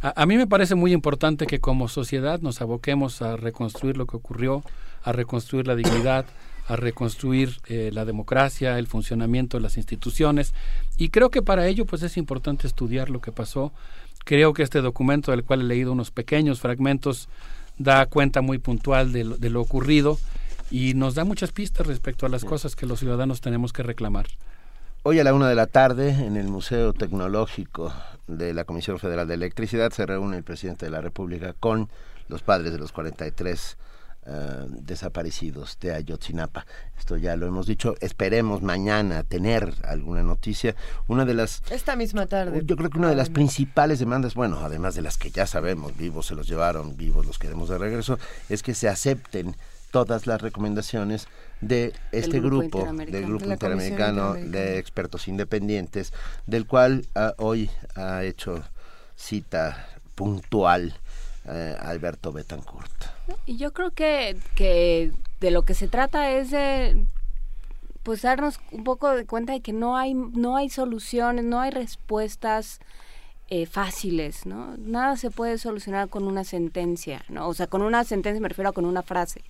[0.00, 4.16] a, mí me parece muy importante que como sociedad nos aboquemos a reconstruir lo que
[4.16, 4.62] ocurrió,
[5.02, 6.26] a reconstruir la dignidad,
[6.66, 10.54] a reconstruir eh, la democracia, el funcionamiento de las instituciones
[10.96, 13.72] y creo que para ello pues es importante estudiar lo que pasó.
[14.24, 17.28] Creo que este documento del cual he leído unos pequeños fragmentos
[17.78, 20.18] da cuenta muy puntual de lo, de lo ocurrido
[20.70, 24.26] y nos da muchas pistas respecto a las cosas que los ciudadanos tenemos que reclamar.
[25.02, 27.92] Hoy a la una de la tarde, en el Museo Tecnológico
[28.26, 31.88] de la Comisión Federal de Electricidad, se reúne el presidente de la República con
[32.28, 33.76] los padres de los 43
[34.28, 36.66] eh, desaparecidos de Ayotzinapa.
[36.98, 37.94] Esto ya lo hemos dicho.
[38.00, 40.74] Esperemos mañana tener alguna noticia.
[41.06, 42.62] Una de las Esta misma tarde.
[42.64, 45.96] yo creo que una de las principales demandas, bueno, además de las que ya sabemos,
[45.96, 49.54] vivos se los llevaron, vivos los queremos de regreso, es que se acepten
[49.90, 51.28] todas las recomendaciones
[51.60, 56.12] de este Grupo del Grupo De Interamericano de Expertos Independientes,
[56.46, 58.62] del cual ah, hoy ha hecho
[59.16, 60.94] cita puntual
[61.48, 62.92] eh, Alberto Betancourt.
[63.46, 67.06] Y yo creo que, que de lo que se trata es de
[68.02, 71.72] pues darnos un poco de cuenta de que no hay no hay soluciones, no hay
[71.72, 72.80] respuestas
[73.48, 74.76] eh, fáciles, ¿no?
[74.76, 77.48] Nada se puede solucionar con una sentencia, ¿no?
[77.48, 79.42] O sea, con una sentencia me refiero a con una frase,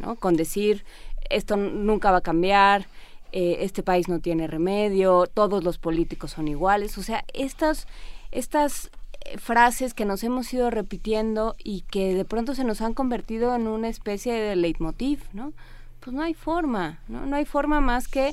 [0.00, 0.16] ¿no?
[0.16, 0.84] Con decir
[1.28, 2.86] esto nunca va a cambiar,
[3.32, 7.86] eh, este país no tiene remedio, todos los políticos son iguales, o sea, estas
[8.32, 8.90] estas
[9.24, 13.54] eh, frases que nos hemos ido repitiendo y que de pronto se nos han convertido
[13.54, 15.52] en una especie de leitmotiv, ¿no?
[16.00, 17.26] Pues no hay forma, ¿no?
[17.26, 18.32] No hay forma más que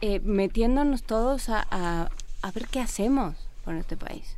[0.00, 2.10] eh, metiéndonos todos a, a,
[2.42, 4.37] a ver qué hacemos con este país.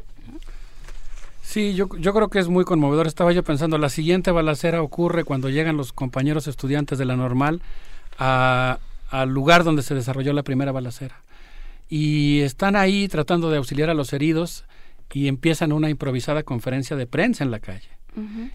[1.51, 3.09] Sí, yo, yo creo que es muy conmovedor.
[3.09, 7.61] Estaba yo pensando, la siguiente balacera ocurre cuando llegan los compañeros estudiantes de la normal
[8.19, 8.79] a-
[9.11, 11.23] al lugar donde se desarrolló la primera balacera.
[11.89, 14.65] Y están ahí tratando de auxiliar a los heridos
[15.13, 17.89] y empiezan una improvisada conferencia de prensa en la calle.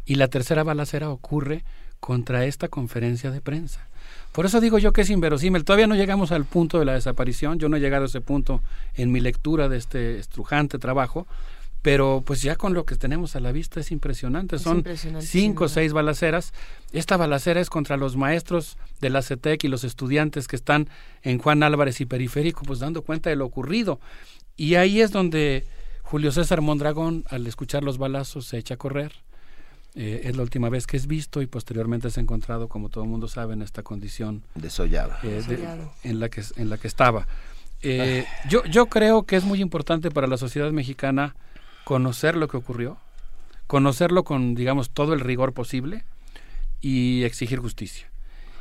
[0.05, 1.65] Y la tercera balacera ocurre
[1.99, 3.87] contra esta conferencia de prensa.
[4.31, 5.65] Por eso digo yo que es inverosímil.
[5.65, 7.59] Todavía no llegamos al punto de la desaparición.
[7.59, 8.61] Yo no he llegado a ese punto
[8.93, 11.27] en mi lectura de este estrujante trabajo.
[11.85, 14.55] Pero pues ya con lo que tenemos a la vista es impresionante.
[14.55, 16.51] Es Son impresionante, cinco o seis balaceras.
[16.93, 20.89] Esta balacera es contra los maestros de la CETEC y los estudiantes que están
[21.21, 23.99] en Juan Álvarez y Periférico, pues dando cuenta de lo ocurrido.
[24.57, 25.63] Y ahí es donde
[26.01, 29.11] Julio César Mondragón, al escuchar los balazos, se echa a correr.
[29.93, 33.03] Eh, es la última vez que es visto y posteriormente se ha encontrado, como todo
[33.03, 35.13] el mundo sabe, en esta condición Desollado.
[35.21, 35.93] eh, de- Desollado.
[36.03, 37.27] en la que en la que estaba.
[37.83, 41.35] Eh, yo yo creo que es muy importante para la sociedad mexicana
[41.85, 42.97] conocer lo que ocurrió,
[43.67, 46.03] conocerlo con digamos todo el rigor posible
[46.81, 48.07] y exigir justicia.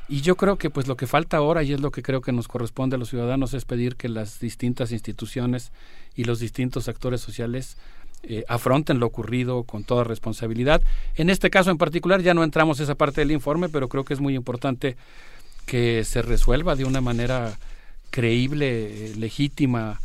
[0.07, 2.31] Y yo creo que pues lo que falta ahora y es lo que creo que
[2.31, 5.73] nos corresponde a los ciudadanos es pedir que las distintas instituciones
[6.15, 7.79] y los distintos actores sociales
[8.23, 10.83] eh, afronten lo ocurrido con toda responsabilidad.
[11.15, 14.13] En este caso en particular ya no entramos esa parte del informe, pero creo que
[14.13, 14.97] es muy importante
[15.65, 17.59] que se resuelva de una manera
[18.11, 20.01] creíble, eh, legítima,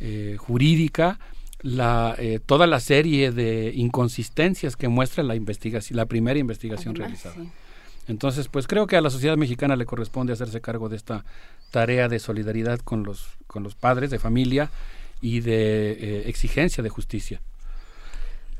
[0.00, 1.20] eh, jurídica,
[1.66, 7.22] la, eh, toda la serie de inconsistencias que muestra la investigación, la primera investigación Además,
[7.22, 7.34] realizada.
[7.34, 7.50] sí.
[8.08, 11.24] Entonces, pues creo que a la sociedad mexicana le corresponde hacerse cargo de esta
[11.72, 14.70] tarea de solidaridad con los, con los padres de familia
[15.20, 17.40] y de eh, exigencia de justicia.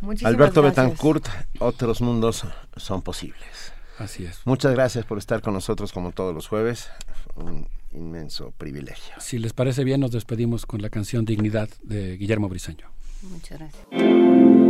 [0.00, 0.84] Muchísimas Alberto gracias.
[0.84, 1.28] Betancourt,
[1.60, 2.44] otros mundos
[2.76, 3.72] son posibles.
[3.98, 4.40] Así es.
[4.44, 6.90] Muchas gracias por estar con nosotros como todos los jueves.
[7.36, 9.14] Un inmenso privilegio.
[9.20, 12.95] Si les parece bien, nos despedimos con la canción Dignidad de Guillermo Briseño.
[13.22, 14.65] Muchas gracias.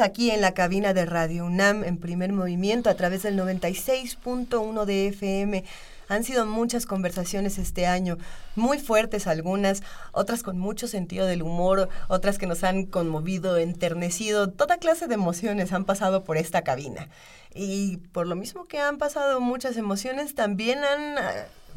[0.00, 5.08] Aquí en la cabina de Radio UNAM en primer movimiento a través del 96.1 de
[5.08, 5.64] FM.
[6.08, 8.16] Han sido muchas conversaciones este año,
[8.56, 14.48] muy fuertes algunas, otras con mucho sentido del humor, otras que nos han conmovido, enternecido,
[14.48, 17.08] toda clase de emociones han pasado por esta cabina.
[17.54, 21.16] Y por lo mismo que han pasado muchas emociones, también han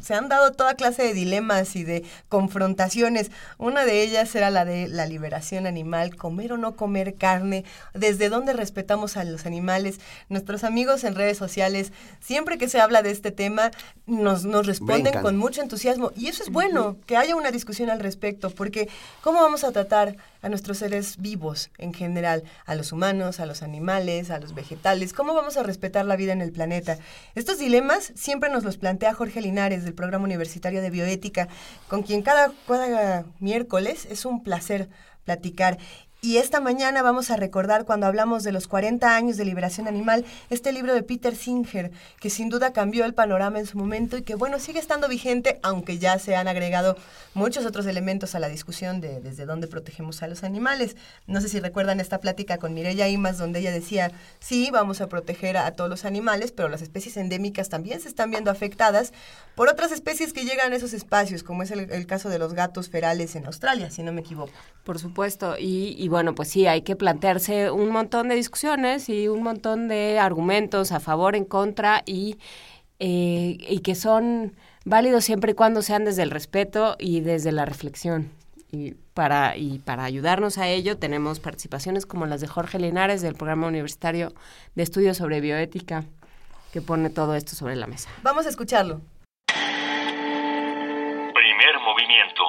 [0.04, 3.30] se han dado toda clase de dilemas y de confrontaciones.
[3.56, 8.28] Una de ellas era la de la liberación animal, comer o no comer carne, desde
[8.28, 10.00] dónde respetamos a los animales.
[10.28, 13.70] Nuestros amigos en redes sociales, siempre que se habla de este tema,
[14.06, 16.12] nos, nos responden con mucho entusiasmo.
[16.14, 18.90] Y eso es bueno, que haya una discusión al respecto, porque
[19.22, 23.62] ¿cómo vamos a tratar a nuestros seres vivos en general, a los humanos, a los
[23.62, 25.14] animales, a los vegetales?
[25.14, 26.98] ¿Cómo vamos a respetar la vida en el planeta?
[27.34, 31.48] Estos dilemas siempre nos los plantea Jorge Linares del Programa Universitario de Bioética,
[31.88, 34.88] con quien cada, cada miércoles es un placer
[35.24, 35.78] platicar.
[36.24, 40.24] Y esta mañana vamos a recordar cuando hablamos de los 40 años de liberación animal,
[40.48, 44.22] este libro de Peter Singer, que sin duda cambió el panorama en su momento y
[44.22, 46.96] que bueno, sigue estando vigente, aunque ya se han agregado
[47.34, 50.96] muchos otros elementos a la discusión de desde dónde protegemos a los animales.
[51.26, 55.10] No sé si recuerdan esta plática con Mireya Imas, donde ella decía, sí, vamos a
[55.10, 59.12] proteger a, todos los animales, pero las especies endémicas también se están viendo afectadas
[59.54, 62.54] por otras especies que llegan a esos espacios, como es el, el caso de los
[62.54, 64.54] gatos ferales en Australia, si no me equivoco.
[64.84, 69.26] Por supuesto, y, y bueno, pues sí, hay que plantearse un montón de discusiones y
[69.26, 72.36] un montón de argumentos a favor, en contra y,
[73.00, 77.64] eh, y que son válidos siempre y cuando sean desde el respeto y desde la
[77.64, 78.30] reflexión.
[78.70, 83.34] Y para, y para ayudarnos a ello tenemos participaciones como las de Jorge Linares del
[83.34, 84.32] Programa Universitario
[84.76, 86.04] de Estudios sobre Bioética,
[86.72, 88.08] que pone todo esto sobre la mesa.
[88.22, 89.00] Vamos a escucharlo.
[91.34, 92.42] Primer movimiento.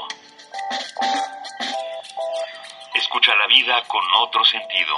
[2.95, 4.93] Escucha la vida con otro sentido.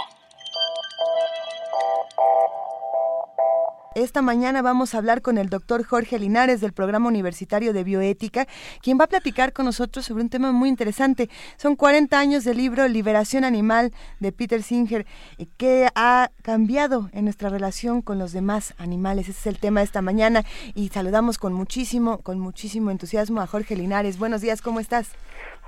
[3.95, 8.47] Esta mañana vamos a hablar con el doctor Jorge Linares del Programa Universitario de Bioética,
[8.83, 11.31] quien va a platicar con nosotros sobre un tema muy interesante.
[11.57, 15.07] Son 40 años del libro Liberación Animal de Peter Singer,
[15.39, 19.27] eh, que ha cambiado en nuestra relación con los demás animales.
[19.27, 20.43] Ese es el tema de esta mañana
[20.75, 24.19] y saludamos con muchísimo, con muchísimo entusiasmo a Jorge Linares.
[24.19, 25.09] Buenos días, ¿cómo estás?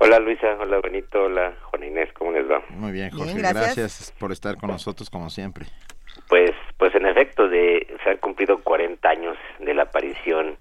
[0.02, 2.62] Hola Luisa, hola Benito, hola Juana Inés, ¿cómo les va?
[2.70, 3.76] Muy bien, Jorge, Bien, gracias.
[3.76, 4.14] gracias.
[4.18, 5.66] por estar con nosotros como siempre.
[6.26, 10.56] Pues, pues en efecto, de se han cumplido 40 años de la aparición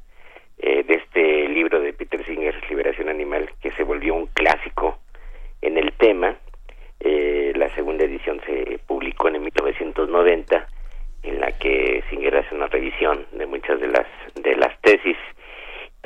[0.58, 5.00] eh, de este libro de Peter Singer, Liberación Animal, que se volvió un clásico
[5.62, 6.36] en el tema.
[7.00, 10.68] Eh, la segunda edición se publicó en el 1990,
[11.24, 15.16] en la que Singer hace una revisión de muchas de las de las tesis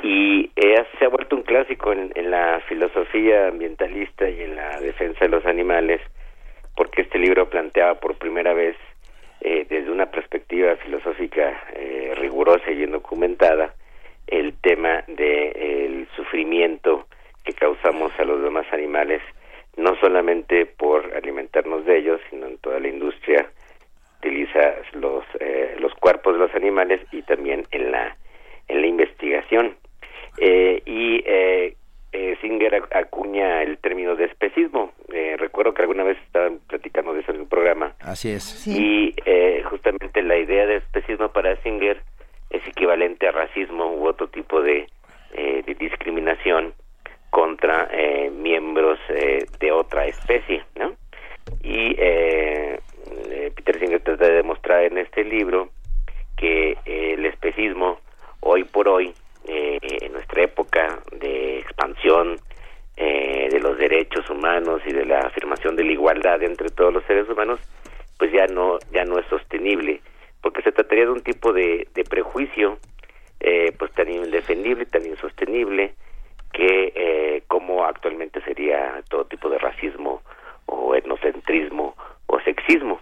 [0.04, 5.20] y eh, se ha vuelto un clásico en, la filosofía ambientalista y en la defensa
[5.20, 6.02] de los animales,
[6.76, 8.76] porque este libro planteaba por primera vez
[9.40, 13.74] eh, desde una perspectiva filosófica eh, rigurosa y bien documentada
[14.26, 17.06] el tema del sufrimiento
[17.42, 19.22] que causamos a los demás animales,
[19.78, 23.46] no solamente por alimentarnos de ellos, sino en toda la industria
[24.18, 28.16] utiliza los eh, los cuerpos de los animales y también en la
[28.68, 29.76] en la investigación
[30.38, 31.76] Eh, y eh,
[32.12, 37.12] eh, Singer ac- acuña el término de especismo Eh, recuerdo que alguna vez estaban platicando
[37.14, 38.66] de eso en el programa Así es.
[38.66, 42.00] y eh, justamente la idea de especismo para Singer
[42.50, 44.86] es equivalente a racismo u otro tipo de,
[45.34, 46.74] eh, de discriminación
[47.30, 50.94] contra eh, miembros eh, de otra especie, ¿no?
[51.62, 51.94] Y
[53.54, 55.68] Peter Singer trata de demostrar en este libro
[56.36, 57.98] que eh, el especismo
[58.40, 59.14] hoy por hoy,
[59.46, 62.38] eh, en nuestra época de expansión
[62.96, 67.04] eh, de los derechos humanos y de la afirmación de la igualdad entre todos los
[67.04, 67.60] seres humanos,
[68.18, 70.00] pues ya no ya no es sostenible,
[70.40, 72.78] porque se trataría de un tipo de, prejuicio
[73.40, 75.94] eh, pues tan indefendible, tan insostenible,
[76.52, 80.22] que eh, como actualmente sería todo tipo de racismo
[80.66, 83.00] o etnocentrismo o sexismo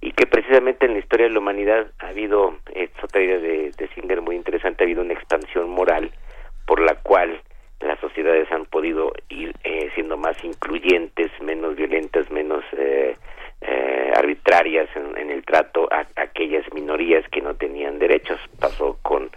[0.00, 3.88] y que precisamente en la historia de la humanidad ha habido, es otra idea de,
[3.94, 6.10] Singer muy interesante, ha habido una expansión moral
[6.66, 7.40] por la cual
[7.80, 13.16] las sociedades han podido ir eh, siendo más incluyentes, menos violentas, menos eh,
[13.62, 18.38] eh, arbitrarias en, en el trato a, a aquellas minorías que no tenían derechos.
[18.58, 19.30] Pasó con,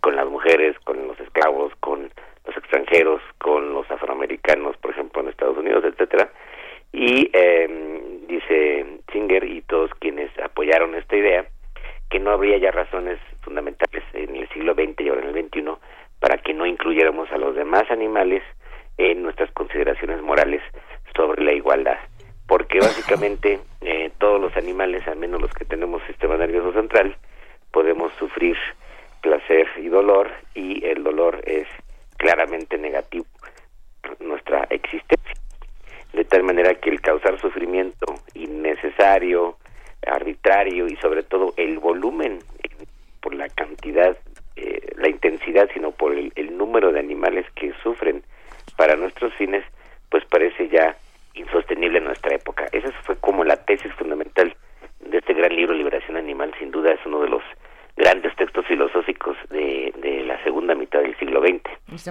[0.00, 2.10] con las mujeres, con los esclavos, con
[2.46, 6.30] los extranjeros, con los afroamericanos, por ejemplo, en Estados Unidos, etcétera.
[6.96, 7.68] Y eh,
[8.28, 11.44] dice Singer y todos quienes apoyaron esta idea,
[12.08, 15.72] que no habría ya razones fundamentales en el siglo XX y ahora en el XXI
[16.20, 18.44] para que no incluyéramos a los demás animales
[18.96, 20.62] en nuestras consideraciones morales
[21.16, 21.98] sobre la igualdad.
[22.46, 23.58] Porque básicamente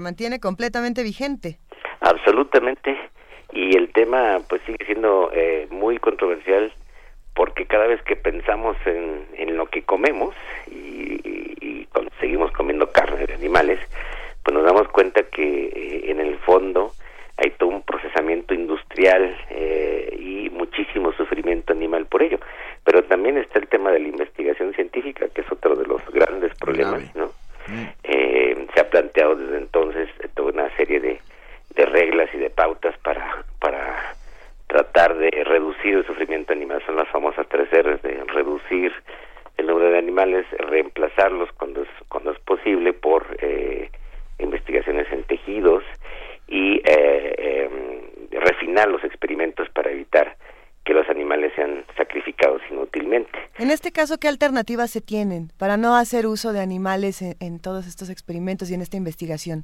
[0.03, 1.57] mantiene completamente vigente.
[2.01, 2.95] Absolutamente.
[3.51, 4.39] Y el tema
[54.03, 58.09] caso, ¿qué alternativas se tienen para no hacer uso de animales en, en todos estos
[58.09, 59.63] experimentos y en esta investigación?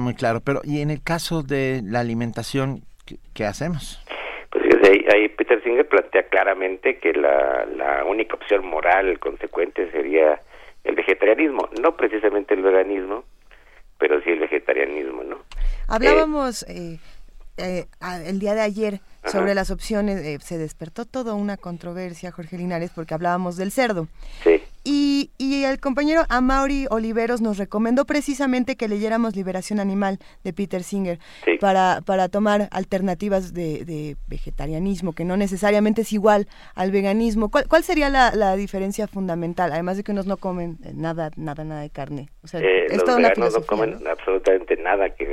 [0.00, 0.40] muy claro.
[0.40, 2.82] Pero, ¿y en el caso de la alimentación,
[3.34, 4.02] qué, hacemos?
[4.50, 10.40] Pues ahí, ahí, Peter Singer plantea claramente que la, la única opción moral consecuente sería
[10.84, 13.24] el vegetarianismo, no precisamente el veganismo,
[13.98, 15.38] pero sí el vegetarianismo, ¿no?
[15.88, 16.98] Hablábamos eh,
[17.56, 22.30] eh, eh el día de ayer sobre las opciones, eh, se despertó toda una controversia,
[22.30, 24.08] Jorge Linares, porque hablábamos del cerdo
[26.04, 31.18] compañero Amaury Oliveros nos recomendó precisamente que leyéramos Liberación Animal de Peter Singer
[31.60, 37.50] para, para tomar alternativas de, vegetarianismo, que no necesariamente es igual al veganismo.
[37.50, 39.72] ¿Cuál, sería la, diferencia fundamental?
[39.72, 42.28] Además de que unos no comen nada, nada, nada de carne.
[42.42, 45.23] O sea, eh, es los toda no comen absolutamente nada que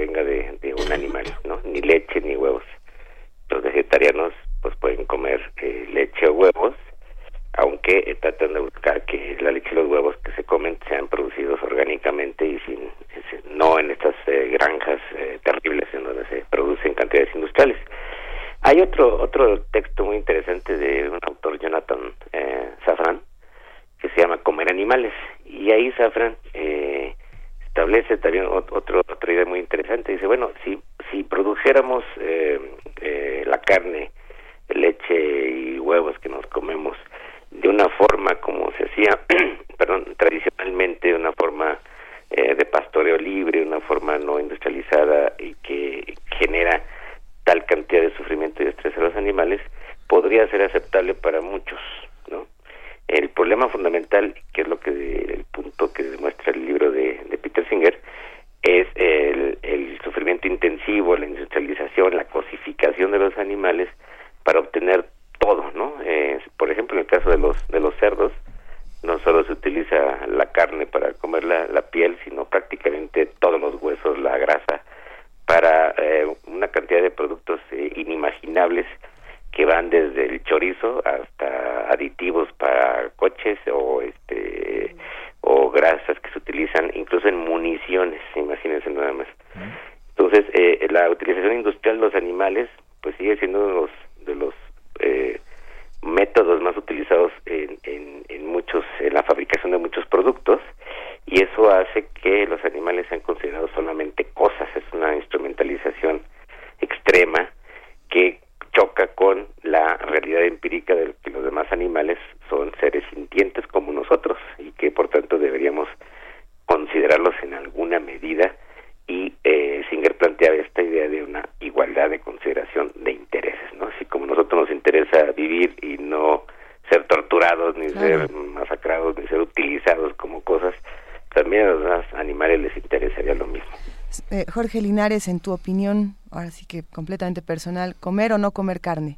[134.31, 138.79] Eh, Jorge Linares, en tu opinión, ahora sí que completamente personal, ¿comer o no comer
[138.79, 139.17] carne?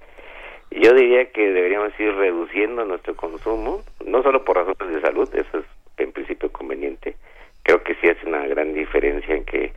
[0.72, 5.60] Yo diría que deberíamos ir reduciendo nuestro consumo, no solo por razones de salud, eso
[5.60, 5.66] es
[5.98, 7.16] en principio conveniente.
[7.62, 9.72] Creo que sí hace una gran diferencia en que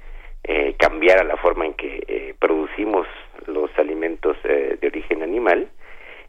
[0.45, 3.07] eh, cambiara la forma en que eh, producimos
[3.47, 5.69] los alimentos eh, de origen animal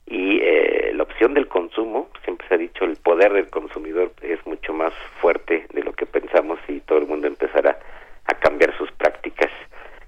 [0.06, 4.46] y eh, la opción del consumo, siempre se ha dicho, el poder del consumidor es
[4.46, 7.80] mucho más fuerte de lo que pensamos y todo el mundo empezará
[8.26, 9.50] a cambiar sus prácticas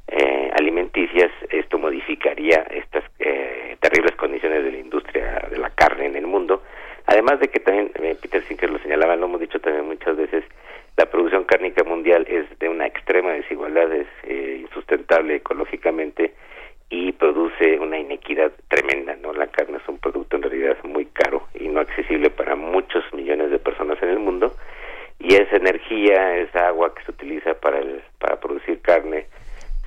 [0.07, 6.15] eh, alimenticias, esto modificaría estas eh, terribles condiciones de la industria de la carne en
[6.17, 6.63] el mundo.
[7.05, 10.43] Además de que también, eh, Peter Singer lo señalaba, lo hemos dicho también muchas veces,
[10.97, 16.33] la producción cárnica mundial es de una extrema desigualdad, es eh, insustentable ecológicamente
[16.89, 19.31] y produce una inequidad tremenda, ¿no?
[19.31, 23.49] La carne es un producto en realidad muy caro y no accesible para muchos millones
[23.51, 24.53] de personas en el mundo
[25.19, 29.27] y esa energía, esa agua que se utiliza para el, para producir carne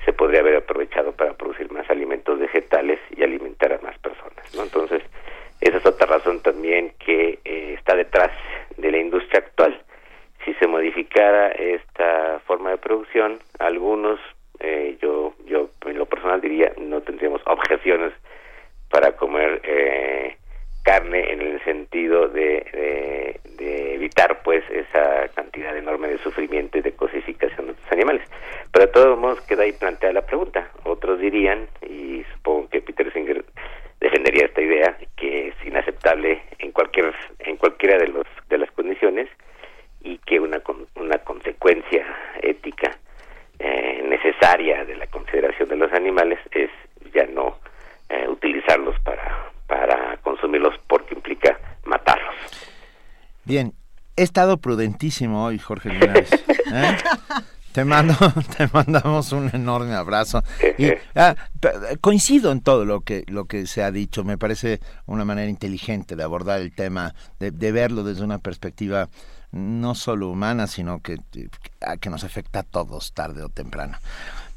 [0.05, 4.63] se podría haber aprovechado para producir más alimentos vegetales y alimentar a más personas, ¿no?
[4.63, 5.01] Entonces,
[5.61, 8.31] esa es otra razón también que eh, está detrás
[8.77, 9.81] de la industria actual.
[10.45, 14.19] Si se modificara esta forma de producción, algunos,
[14.59, 18.11] eh, yo, yo en lo personal diría, no tendríamos objeciones
[18.91, 20.35] para comer eh,
[20.83, 26.81] carne en el sentido de, de, de evitar pues esa cantidad enorme de sufrimiento y
[26.81, 28.27] de cosificación de los animales.
[28.73, 30.69] Pero de todos modos queda ahí planteada la pregunta.
[30.83, 33.45] Otros dirían, y supongo que Peter Singer
[34.01, 39.29] defendería esta idea, que es inaceptable en cualquier en cualquiera de los de las condiciones
[40.01, 42.05] y que una con- una consecuencia
[42.41, 42.97] ética
[43.59, 46.69] eh, necesaria de la consideración de los animales es
[47.13, 47.59] ya no
[48.09, 52.35] eh, utilizarlos para para consumirlos porque implica matarlos.
[53.45, 53.71] Bien,
[54.17, 56.31] he estado prudentísimo hoy, Jorge Linares.
[56.73, 56.97] ¿eh?
[57.71, 58.15] Te mando,
[58.57, 60.41] te mandamos un enorme abrazo.
[60.79, 61.35] Y, ah,
[62.01, 64.23] coincido en todo lo que lo que se ha dicho.
[64.23, 69.07] Me parece una manera inteligente de abordar el tema, de, de verlo desde una perspectiva
[69.51, 71.17] no solo humana, sino que,
[72.01, 73.99] que nos afecta a todos tarde o temprano.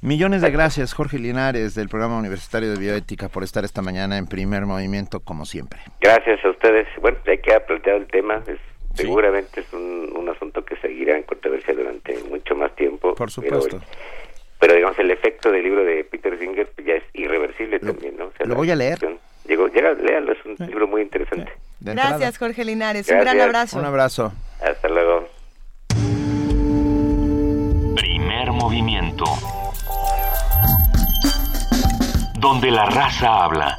[0.00, 4.26] Millones de gracias, Jorge Linares, del Programa Universitario de Bioética, por estar esta mañana en
[4.26, 5.80] primer movimiento, como siempre.
[6.00, 6.86] Gracias a ustedes.
[7.02, 8.42] Bueno, ya queda planteado el tema.
[8.46, 8.58] es-
[8.94, 13.14] Seguramente es un, un asunto que seguirá en controversia durante mucho más tiempo.
[13.26, 13.78] Por supuesto.
[13.78, 13.90] Pero,
[14.60, 18.26] pero, digamos, el efecto del libro de Peter Singer ya es irreversible también, ¿no?
[18.26, 18.98] O sea, lo voy a leer.
[19.46, 21.52] Llegó, llega, léalo, es un libro muy interesante.
[21.84, 22.10] Entrada.
[22.10, 23.08] Gracias, Jorge Linares.
[23.08, 23.44] Un gran Gracias.
[23.46, 23.78] abrazo.
[23.78, 24.32] Un abrazo.
[24.62, 25.28] Hasta luego.
[27.94, 29.24] Primer movimiento.
[32.38, 33.76] Donde la raza habla.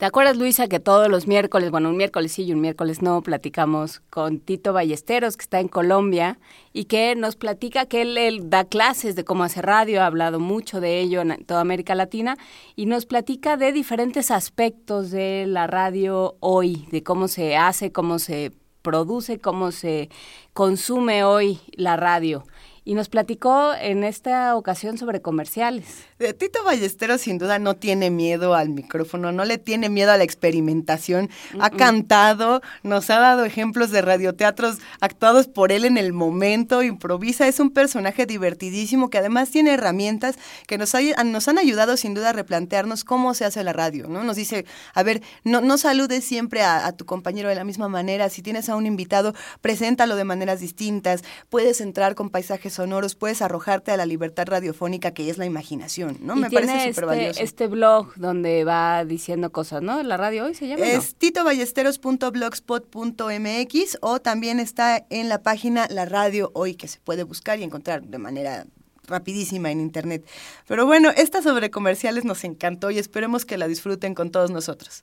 [0.00, 3.20] ¿Te acuerdas, Luisa, que todos los miércoles, bueno, un miércoles sí y un miércoles no,
[3.20, 6.38] platicamos con Tito Ballesteros, que está en Colombia,
[6.72, 10.40] y que nos platica que él, él da clases de cómo hacer radio, ha hablado
[10.40, 12.38] mucho de ello en toda América Latina,
[12.76, 18.18] y nos platica de diferentes aspectos de la radio hoy, de cómo se hace, cómo
[18.18, 20.08] se produce, cómo se
[20.54, 22.44] consume hoy la radio.
[22.84, 25.84] Y nos platicó en esta ocasión sobre comerciales.
[26.18, 30.16] Eh, Tito Ballesteros sin duda no tiene miedo al micrófono, no le tiene miedo a
[30.16, 31.28] la experimentación.
[31.60, 37.46] Ha cantado, nos ha dado ejemplos de radioteatros actuados por él en el momento, improvisa,
[37.46, 40.36] es un personaje divertidísimo que además tiene herramientas
[40.66, 44.08] que nos, hay- nos han ayudado sin duda a replantearnos cómo se hace la radio,
[44.08, 44.24] ¿no?
[44.24, 47.88] Nos dice, a ver, no, no saludes siempre a, a tu compañero de la misma
[47.88, 53.14] manera, si tienes a un invitado, preséntalo de maneras distintas, puedes entrar con paisajes sonoros,
[53.14, 56.36] puedes arrojarte a la libertad radiofónica que es la imaginación, ¿no?
[56.36, 57.30] y Me tiene parece súper valioso.
[57.30, 60.02] este, este blog donde va diciendo cosas, ¿no?
[60.02, 60.80] La radio hoy se llama.
[60.80, 60.86] ¿no?
[60.90, 67.58] Es titoballesteros.blogspot.mx o también está en la página La Radio Hoy que se puede buscar
[67.58, 68.66] y encontrar de manera
[69.06, 70.24] rapidísima en internet.
[70.66, 75.02] Pero bueno, esta sobre comerciales nos encantó y esperemos que la disfruten con todos nosotros.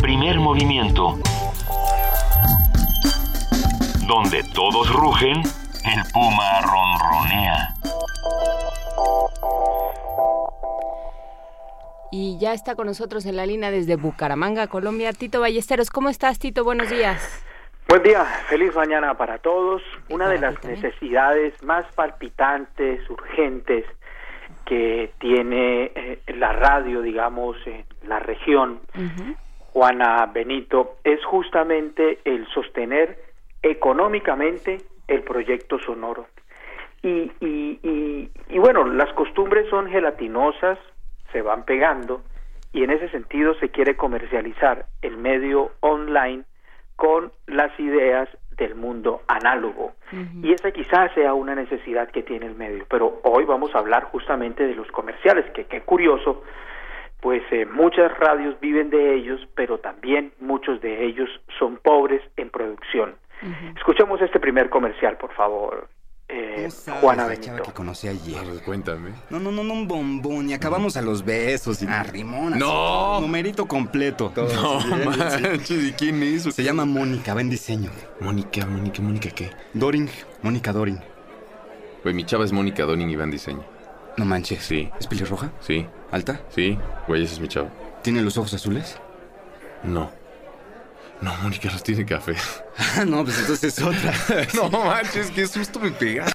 [0.00, 1.18] Primer movimiento.
[4.06, 7.74] Donde todos rugen, el puma ronronea.
[12.12, 15.88] Y ya está con nosotros en la línea desde Bucaramanga, Colombia, Tito Ballesteros.
[15.90, 16.64] ¿Cómo estás, Tito?
[16.64, 17.44] Buenos días.
[17.88, 19.80] Buen día, feliz mañana para todos.
[20.10, 23.86] Una de las necesidades más palpitantes, urgentes
[24.66, 28.80] que tiene eh, la radio, digamos, en la región,
[29.72, 33.33] Juana Benito, es justamente el sostener
[33.64, 34.78] económicamente
[35.08, 36.26] el proyecto sonoro.
[37.02, 40.78] Y, y, y, y bueno, las costumbres son gelatinosas,
[41.32, 42.22] se van pegando,
[42.72, 46.44] y en ese sentido se quiere comercializar el medio online
[46.96, 49.92] con las ideas del mundo análogo.
[50.42, 52.84] Y esa quizás sea una necesidad que tiene el medio.
[52.88, 56.44] Pero hoy vamos a hablar justamente de los comerciales, que qué curioso,
[57.20, 61.28] pues eh, muchas radios viven de ellos, pero también muchos de ellos
[61.58, 63.14] son pobres en producción.
[63.76, 65.88] Escuchemos este primer comercial, por favor.
[66.26, 66.68] Eh,
[67.02, 67.46] Juana la Benito.
[67.48, 68.62] chava que conocí ayer.
[68.64, 69.10] cuéntame.
[69.28, 70.48] No, no, no, no, un bombón.
[70.48, 72.54] Y acabamos a los besos y arrimón.
[72.54, 73.20] así, No.
[73.20, 74.32] Numerito completo.
[74.34, 75.88] Todo No manches, sí.
[75.88, 76.44] ¿y quién es?
[76.44, 77.90] Se llama Mónica, va en diseño.
[78.20, 79.50] Mónica, Mónica, Mónica, ¿qué?
[79.74, 80.08] Doring,
[80.42, 80.98] Mónica Doring.
[82.02, 83.64] Güey, mi chava es Mónica Doning y va en diseño.
[84.16, 84.62] No manches.
[84.62, 84.90] Sí.
[84.98, 85.50] ¿Es pelirroja?
[85.60, 85.86] Sí.
[86.10, 86.40] ¿Alta?
[86.48, 86.78] Sí.
[87.06, 87.68] Güey, esa es mi chava.
[88.02, 88.98] ¿Tiene los ojos azules?
[89.82, 90.10] No.
[91.24, 92.34] No, Mónica los tiene café.
[93.06, 94.12] No, pues entonces es otra.
[94.54, 96.26] no manches, qué susto me pega.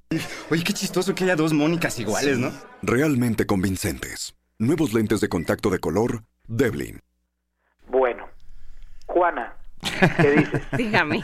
[0.50, 2.52] Oye, qué chistoso que haya dos Mónicas iguales, ¿no?
[2.82, 4.36] Realmente convincentes.
[4.58, 7.02] Nuevos lentes de contacto de color Devlin.
[7.88, 8.30] Bueno,
[9.06, 9.58] Juana,
[10.18, 10.62] ¿qué dices?
[10.72, 11.24] Dígame.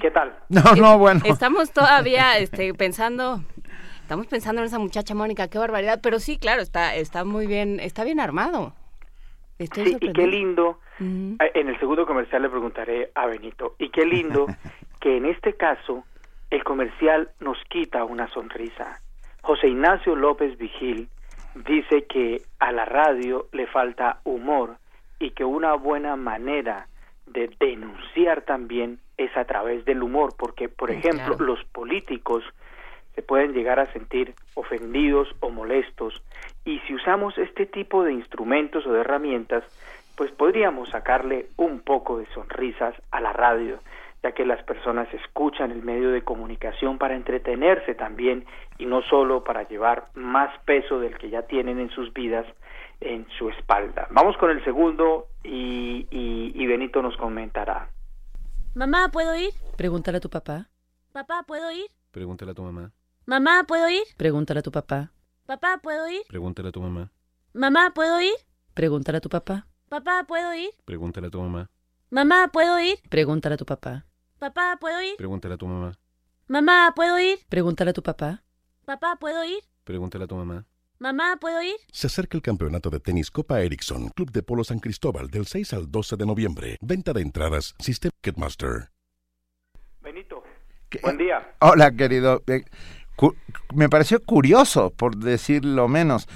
[0.00, 0.36] ¿Qué tal?
[0.48, 1.20] No, no, bueno.
[1.24, 3.44] Estamos todavía este, pensando,
[4.02, 7.78] estamos pensando en esa muchacha Mónica, qué barbaridad, pero sí, claro, está, está muy bien,
[7.78, 8.74] está bien armado.
[9.58, 10.80] Estoy Sí, y qué lindo.
[11.00, 13.74] Eh, En el segundo comercial le preguntaré a Benito.
[13.78, 14.46] Y qué lindo
[15.00, 16.04] que en este caso
[16.50, 19.00] el comercial nos quita una sonrisa.
[19.42, 21.08] José Ignacio López Vigil
[21.54, 24.76] dice que a la radio le falta humor
[25.18, 26.88] y que una buena manera
[27.26, 32.44] de denunciar también es a través del humor, porque, por ejemplo, los políticos
[33.14, 36.22] se pueden llegar a sentir ofendidos o molestos
[36.66, 39.64] y si usamos este tipo de instrumentos o de herramientas,
[40.16, 43.78] pues podríamos sacarle un poco de sonrisas a la radio,
[44.22, 48.44] ya que las personas escuchan el medio de comunicación para entretenerse también
[48.78, 52.46] y no solo para llevar más peso del que ya tienen en sus vidas
[53.00, 54.08] en su espalda.
[54.10, 57.90] Vamos con el segundo y, y, y Benito nos comentará.
[58.74, 59.50] Mamá, ¿puedo ir?
[59.76, 60.68] Pregúntale a tu papá.
[61.12, 61.86] Papá, ¿puedo ir?
[62.10, 62.92] Pregúntale a tu mamá.
[63.26, 64.02] Mamá, ¿puedo ir?
[64.16, 65.12] Pregúntale a tu papá.
[65.46, 66.22] Papá, ¿puedo ir?
[66.28, 67.10] Pregúntale a tu mamá.
[67.54, 68.34] Mamá, ¿puedo ir?
[68.74, 69.66] Pregúntale a tu papá.
[69.88, 70.70] Papá, ¿puedo ir?
[70.84, 71.70] Pregúntale a tu mamá.
[72.10, 72.98] Mamá, ¿puedo ir?
[73.08, 74.04] Pregúntale a tu papá.
[74.40, 75.16] Papá, ¿puedo ir?
[75.16, 75.96] Pregúntale a tu mamá.
[76.48, 77.38] Mamá, ¿puedo ir?
[77.48, 78.42] Pregúntale a tu papá.
[78.84, 79.60] Papá, ¿puedo ir?
[79.84, 80.66] Pregúntale a tu mamá.
[80.98, 81.76] Mamá, ¿puedo ir?
[81.92, 85.72] Se acerca el campeonato de tenis Copa Ericsson, Club de Polo San Cristóbal, del 6
[85.74, 86.78] al 12 de noviembre.
[86.80, 88.90] Venta de entradas, System Ticketmaster.
[90.00, 90.42] Benito,
[91.00, 91.54] buen día.
[91.60, 92.42] Hola, querido.
[92.48, 92.64] Eh,
[93.72, 96.26] me pareció curioso, por decirlo menos.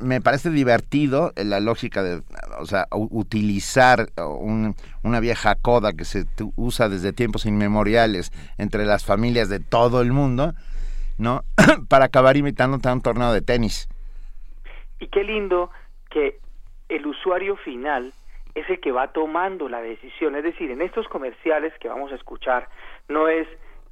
[0.00, 2.22] Me, parece divertido eh, la lógica de,
[2.58, 6.24] o sea, utilizar eh, un- una vieja coda que se
[6.56, 10.54] usa desde tiempos inmemoriales entre las familias de todo el mundo,
[11.18, 11.42] ¿no?
[11.88, 13.88] Para acabar imitando a un torneo de tenis.
[14.98, 15.70] Y qué lindo
[16.10, 16.38] que
[16.88, 18.12] el usuario final
[18.54, 20.34] es el que va tomando la decisión.
[20.36, 22.68] Es decir, en estos comerciales que vamos a escuchar,
[23.08, 23.46] no es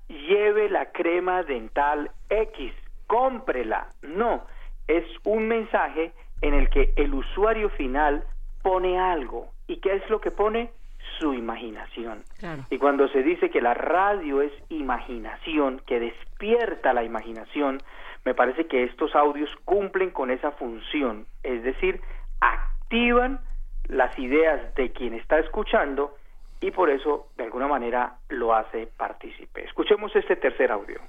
[0.09, 2.73] lleve la crema dental X,
[3.07, 3.89] cómprela.
[4.03, 4.47] No,
[4.89, 8.25] es un mensaje en el que el usuario final
[8.63, 9.49] pone algo.
[9.67, 10.71] ¿Y qué es lo que pone?
[11.19, 12.25] Su imaginación.
[12.71, 17.81] Y cuando se dice que la radio es imaginación, que despierta la imaginación,
[18.25, 22.01] me parece que estos audios cumplen con esa función, es decir,
[22.41, 23.41] activan
[23.87, 26.17] las ideas de quien está escuchando
[26.61, 29.65] y por eso de alguna manera lo hace partícipe.
[29.65, 31.01] Escuchemos este tercer audio.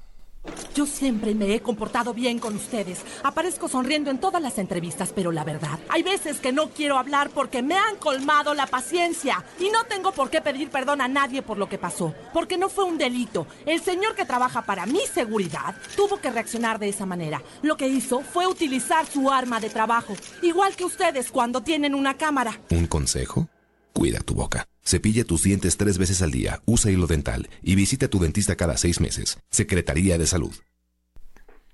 [0.74, 3.02] Yo siempre me he comportado bien con ustedes.
[3.24, 7.30] Aparezco sonriendo en todas las entrevistas, pero la verdad, hay veces que no quiero hablar
[7.30, 9.44] porque me han colmado la paciencia.
[9.60, 12.70] Y no tengo por qué pedir perdón a nadie por lo que pasó, porque no
[12.70, 13.48] fue un delito.
[13.66, 17.42] El señor que trabaja para mi seguridad tuvo que reaccionar de esa manera.
[17.62, 22.16] Lo que hizo fue utilizar su arma de trabajo, igual que ustedes cuando tienen una
[22.16, 22.60] cámara.
[22.70, 23.48] ¿Un consejo?
[23.96, 24.66] Cuida tu boca.
[24.84, 28.58] Cepilla tus dientes tres veces al día, usa hilo dental y visita a tu dentista
[28.58, 29.42] cada seis meses.
[29.50, 30.54] Secretaría de Salud.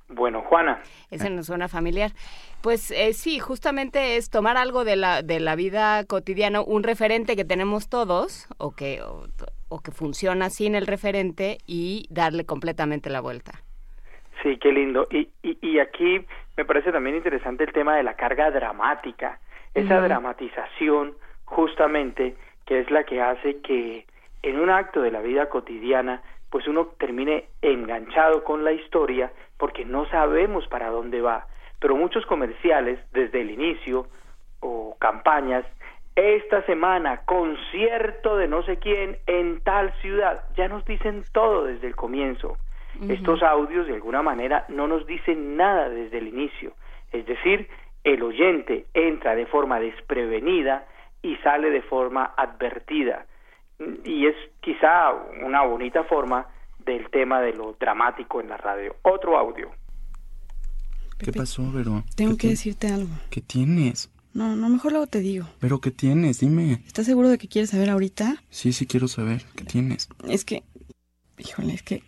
[0.07, 0.83] Bueno, Juana.
[1.09, 2.11] Ese nos suena familiar.
[2.61, 7.35] Pues eh, sí, justamente es tomar algo de la, de la vida cotidiana, un referente
[7.35, 9.01] que tenemos todos, o que
[9.69, 13.63] o que funciona sin el referente y darle completamente la vuelta.
[14.43, 15.07] Sí, qué lindo.
[15.09, 16.23] Y, y, y aquí
[16.55, 19.39] me parece también interesante el tema de la carga dramática,
[19.73, 21.15] esa dramatización
[21.51, 24.05] justamente que es la que hace que
[24.41, 29.85] en un acto de la vida cotidiana pues uno termine enganchado con la historia porque
[29.85, 31.47] no sabemos para dónde va.
[31.79, 34.07] Pero muchos comerciales desde el inicio
[34.59, 35.65] o campañas,
[36.15, 41.87] esta semana concierto de no sé quién en tal ciudad, ya nos dicen todo desde
[41.87, 42.57] el comienzo.
[43.07, 46.73] Estos audios de alguna manera no nos dicen nada desde el inicio.
[47.11, 47.67] Es decir,
[48.03, 50.85] el oyente entra de forma desprevenida
[51.21, 53.25] y sale de forma advertida.
[54.05, 55.11] Y es quizá
[55.43, 56.47] una bonita forma
[56.85, 58.95] del tema de lo dramático en la radio.
[59.03, 59.71] Otro audio.
[61.17, 62.03] ¿Qué pasó, Vero?
[62.15, 63.09] Tengo ¿Qué que decirte algo.
[63.29, 64.09] ¿Qué tienes?
[64.33, 65.47] No, no, mejor luego te digo.
[65.59, 66.39] ¿Pero qué tienes?
[66.39, 66.81] Dime.
[66.87, 68.37] ¿Estás seguro de que quieres saber ahorita?
[68.49, 69.43] Sí, sí quiero saber.
[69.55, 70.09] ¿Qué tienes?
[70.27, 70.63] Es que,
[71.37, 72.03] híjole, es que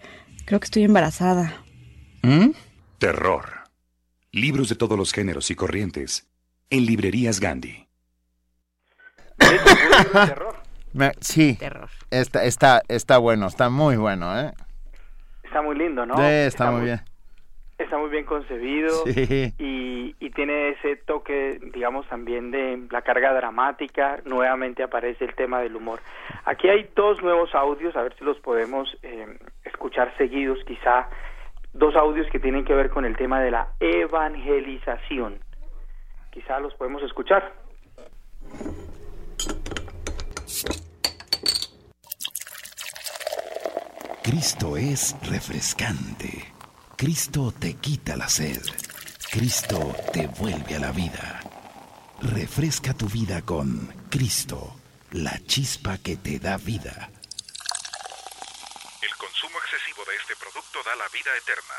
[0.45, 1.61] creo que estoy embarazada.
[2.23, 2.51] ¿Mm?
[2.97, 3.63] Terror.
[4.31, 6.29] Libros de todos los géneros y corrientes.
[6.69, 7.82] En librerías Gandhi.
[10.93, 11.57] Me- sí.
[12.11, 14.51] Está, está, está bueno, está muy bueno, ¿eh?
[15.43, 16.15] Está muy lindo, ¿no?
[16.15, 17.01] Sí, está muy bien.
[17.79, 19.53] Está muy bien concebido Sí.
[19.57, 24.19] y, y tiene ese toque, digamos, también de la carga dramática.
[24.25, 25.99] Nuevamente aparece el tema del humor.
[26.45, 31.09] Aquí hay dos nuevos audios, a ver si los podemos eh, escuchar seguidos, quizá
[31.73, 35.39] dos audios que tienen que ver con el tema de la evangelización.
[36.31, 37.51] Quizá los podemos escuchar.
[44.23, 46.53] Cristo es refrescante.
[46.97, 48.61] Cristo te quita la sed.
[49.31, 51.41] Cristo te vuelve a la vida.
[52.21, 54.79] Refresca tu vida con Cristo,
[55.11, 57.09] la chispa que te da vida.
[59.01, 61.75] El consumo excesivo de este producto da la vida eterna.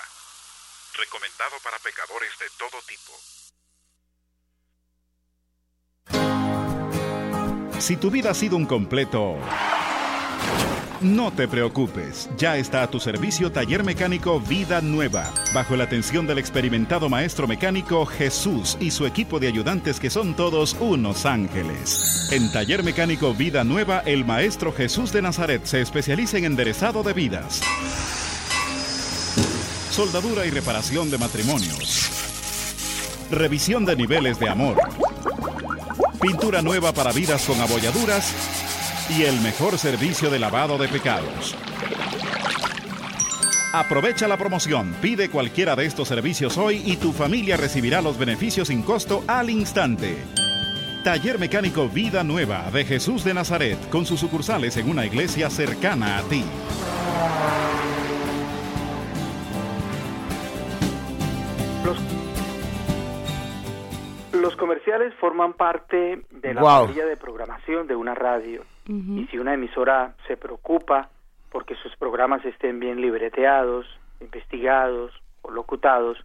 [0.94, 3.33] Recomendado para pecadores de todo tipo.
[7.84, 9.36] Si tu vida ha sido un completo...
[11.02, 16.26] No te preocupes, ya está a tu servicio Taller Mecánico Vida Nueva, bajo la atención
[16.26, 22.30] del experimentado maestro mecánico Jesús y su equipo de ayudantes que son todos unos ángeles.
[22.32, 27.12] En Taller Mecánico Vida Nueva, el maestro Jesús de Nazaret se especializa en enderezado de
[27.12, 27.60] vidas,
[29.90, 32.08] soldadura y reparación de matrimonios,
[33.30, 34.78] revisión de niveles de amor,
[36.24, 38.32] pintura nueva para vidas con abolladuras
[39.10, 41.54] y el mejor servicio de lavado de pecados.
[43.74, 48.68] Aprovecha la promoción, pide cualquiera de estos servicios hoy y tu familia recibirá los beneficios
[48.68, 50.16] sin costo al instante.
[51.04, 56.16] Taller Mecánico Vida Nueva de Jesús de Nazaret, con sus sucursales en una iglesia cercana
[56.16, 56.42] a ti.
[64.64, 68.64] Comerciales forman parte de la parrilla de programación de una radio.
[68.86, 71.10] Y si una emisora se preocupa
[71.50, 73.84] porque sus programas estén bien libreteados,
[74.22, 75.12] investigados
[75.42, 76.16] o locutados,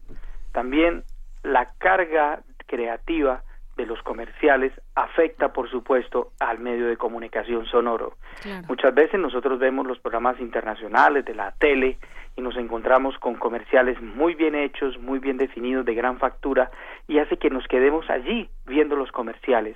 [0.53, 1.03] también
[1.43, 3.43] la carga creativa
[3.75, 8.13] de los comerciales afecta, por supuesto, al medio de comunicación sonoro.
[8.69, 11.97] Muchas veces nosotros vemos los programas internacionales de la tele
[12.35, 16.71] y nos encontramos con comerciales muy bien hechos, muy bien definidos, de gran factura,
[17.07, 19.75] y hace que nos quedemos allí viendo los comerciales.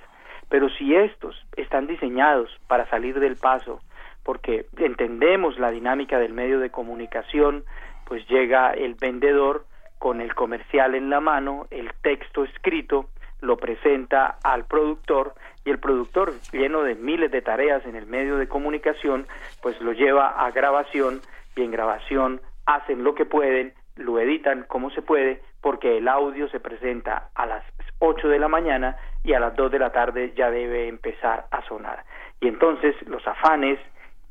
[0.49, 3.79] Pero si estos están diseñados para salir del paso,
[4.23, 7.63] porque entendemos la dinámica del medio de comunicación,
[8.05, 9.65] pues llega el vendedor
[9.99, 13.09] con el comercial en la mano, el texto escrito,
[13.41, 15.33] lo presenta al productor
[15.65, 19.27] y el productor, lleno de miles de tareas en el medio de comunicación,
[19.61, 21.21] pues lo lleva a grabación
[21.55, 26.49] y en grabación hacen lo que pueden, lo editan como se puede, porque el audio
[26.49, 27.63] se presenta a las
[27.99, 31.65] 8 de la mañana y a las 2 de la tarde ya debe empezar a
[31.67, 32.03] sonar.
[32.41, 33.79] Y entonces los afanes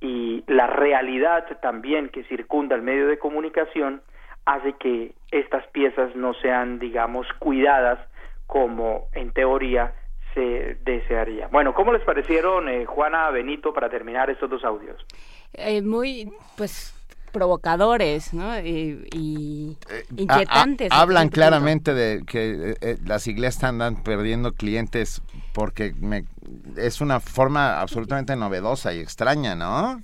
[0.00, 4.02] y la realidad también que circunda el medio de comunicación
[4.44, 7.98] hace que estas piezas no sean, digamos, cuidadas
[8.46, 9.94] como en teoría
[10.34, 11.48] se desearía.
[11.48, 15.04] Bueno, ¿cómo les parecieron, eh, Juana Benito, para terminar estos dos audios?
[15.52, 16.94] Eh, muy, pues,
[17.32, 18.58] provocadores, ¿no?
[18.60, 20.92] Y, y A- inquietantes.
[20.92, 26.24] a- hablan claramente de que eh, eh, las iglesias andan perdiendo clientes porque me-
[26.76, 30.00] es una forma absolutamente novedosa y extraña, ¿no?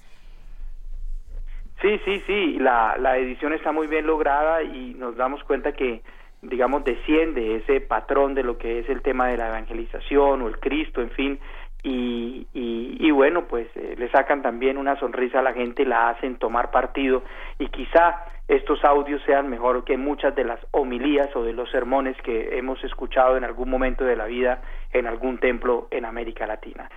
[1.81, 6.03] Sí, sí, sí, la, la edición está muy bien lograda y nos damos cuenta que,
[6.43, 10.59] digamos, desciende ese patrón de lo que es el tema de la evangelización o el
[10.59, 11.39] Cristo, en fin,
[11.83, 16.09] y, y, y bueno, pues eh, le sacan también una sonrisa a la gente, la
[16.11, 17.23] hacen tomar partido
[17.59, 22.17] y quizá estos audios sean mejor que muchas de las homilías o de los sermones
[22.23, 26.91] que hemos escuchado en algún momento de la vida en algún templo en América Latina.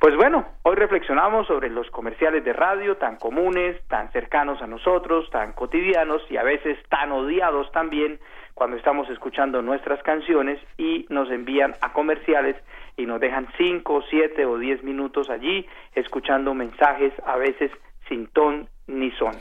[0.00, 5.28] Pues bueno, hoy reflexionamos sobre los comerciales de radio tan comunes, tan cercanos a nosotros,
[5.30, 8.20] tan cotidianos y a veces tan odiados también
[8.58, 12.56] cuando estamos escuchando nuestras canciones y nos envían a comerciales
[12.96, 15.64] y nos dejan cinco, siete o diez minutos allí
[15.94, 17.70] escuchando mensajes a veces
[18.08, 19.34] sin ton ni son.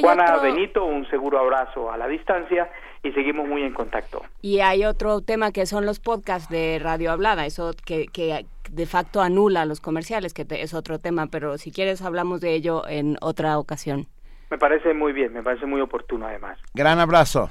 [0.00, 2.70] Juana otro- Benito, un seguro abrazo a la distancia
[3.02, 4.22] y seguimos muy en contacto.
[4.40, 8.86] Y hay otro tema que son los podcasts de radio hablada, eso que, que de
[8.86, 12.86] facto anula los comerciales, que te- es otro tema, pero si quieres hablamos de ello
[12.86, 14.06] en otra ocasión.
[14.50, 16.58] Me parece muy bien, me parece muy oportuno además.
[16.74, 17.48] Gran abrazo.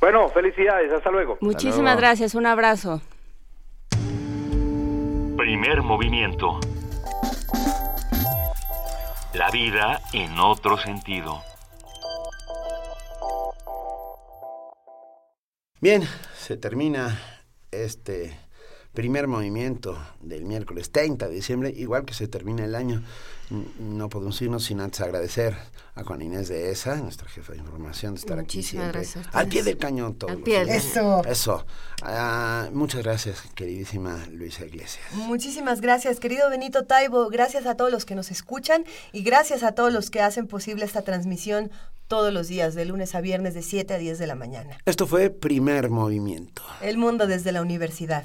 [0.00, 1.38] Bueno, felicidades, hasta luego.
[1.40, 3.00] Muchísimas gracias, un abrazo.
[5.36, 6.60] Primer movimiento.
[9.34, 11.42] La vida en otro sentido.
[15.80, 16.02] Bien,
[16.34, 17.18] se termina
[17.70, 18.36] este
[18.98, 23.04] primer movimiento del miércoles 30 de diciembre, igual que se termina el año.
[23.78, 25.56] No podemos irnos sin antes agradecer
[25.94, 29.22] a Juan Inés de ESA, nuestra jefa de información, de estar Muchísimas aquí siempre.
[29.22, 30.32] gracias Al pie del cañón todo.
[30.32, 31.22] Al pie del Eso.
[31.24, 31.64] Eso.
[32.02, 35.06] Ah, muchas gracias, queridísima Luisa Iglesias.
[35.12, 37.28] Muchísimas gracias, querido Benito Taibo.
[37.28, 40.84] Gracias a todos los que nos escuchan y gracias a todos los que hacen posible
[40.84, 41.70] esta transmisión
[42.08, 44.78] todos los días, de lunes a viernes, de 7 a 10 de la mañana.
[44.86, 46.62] Esto fue primer movimiento.
[46.80, 48.24] El mundo desde la universidad.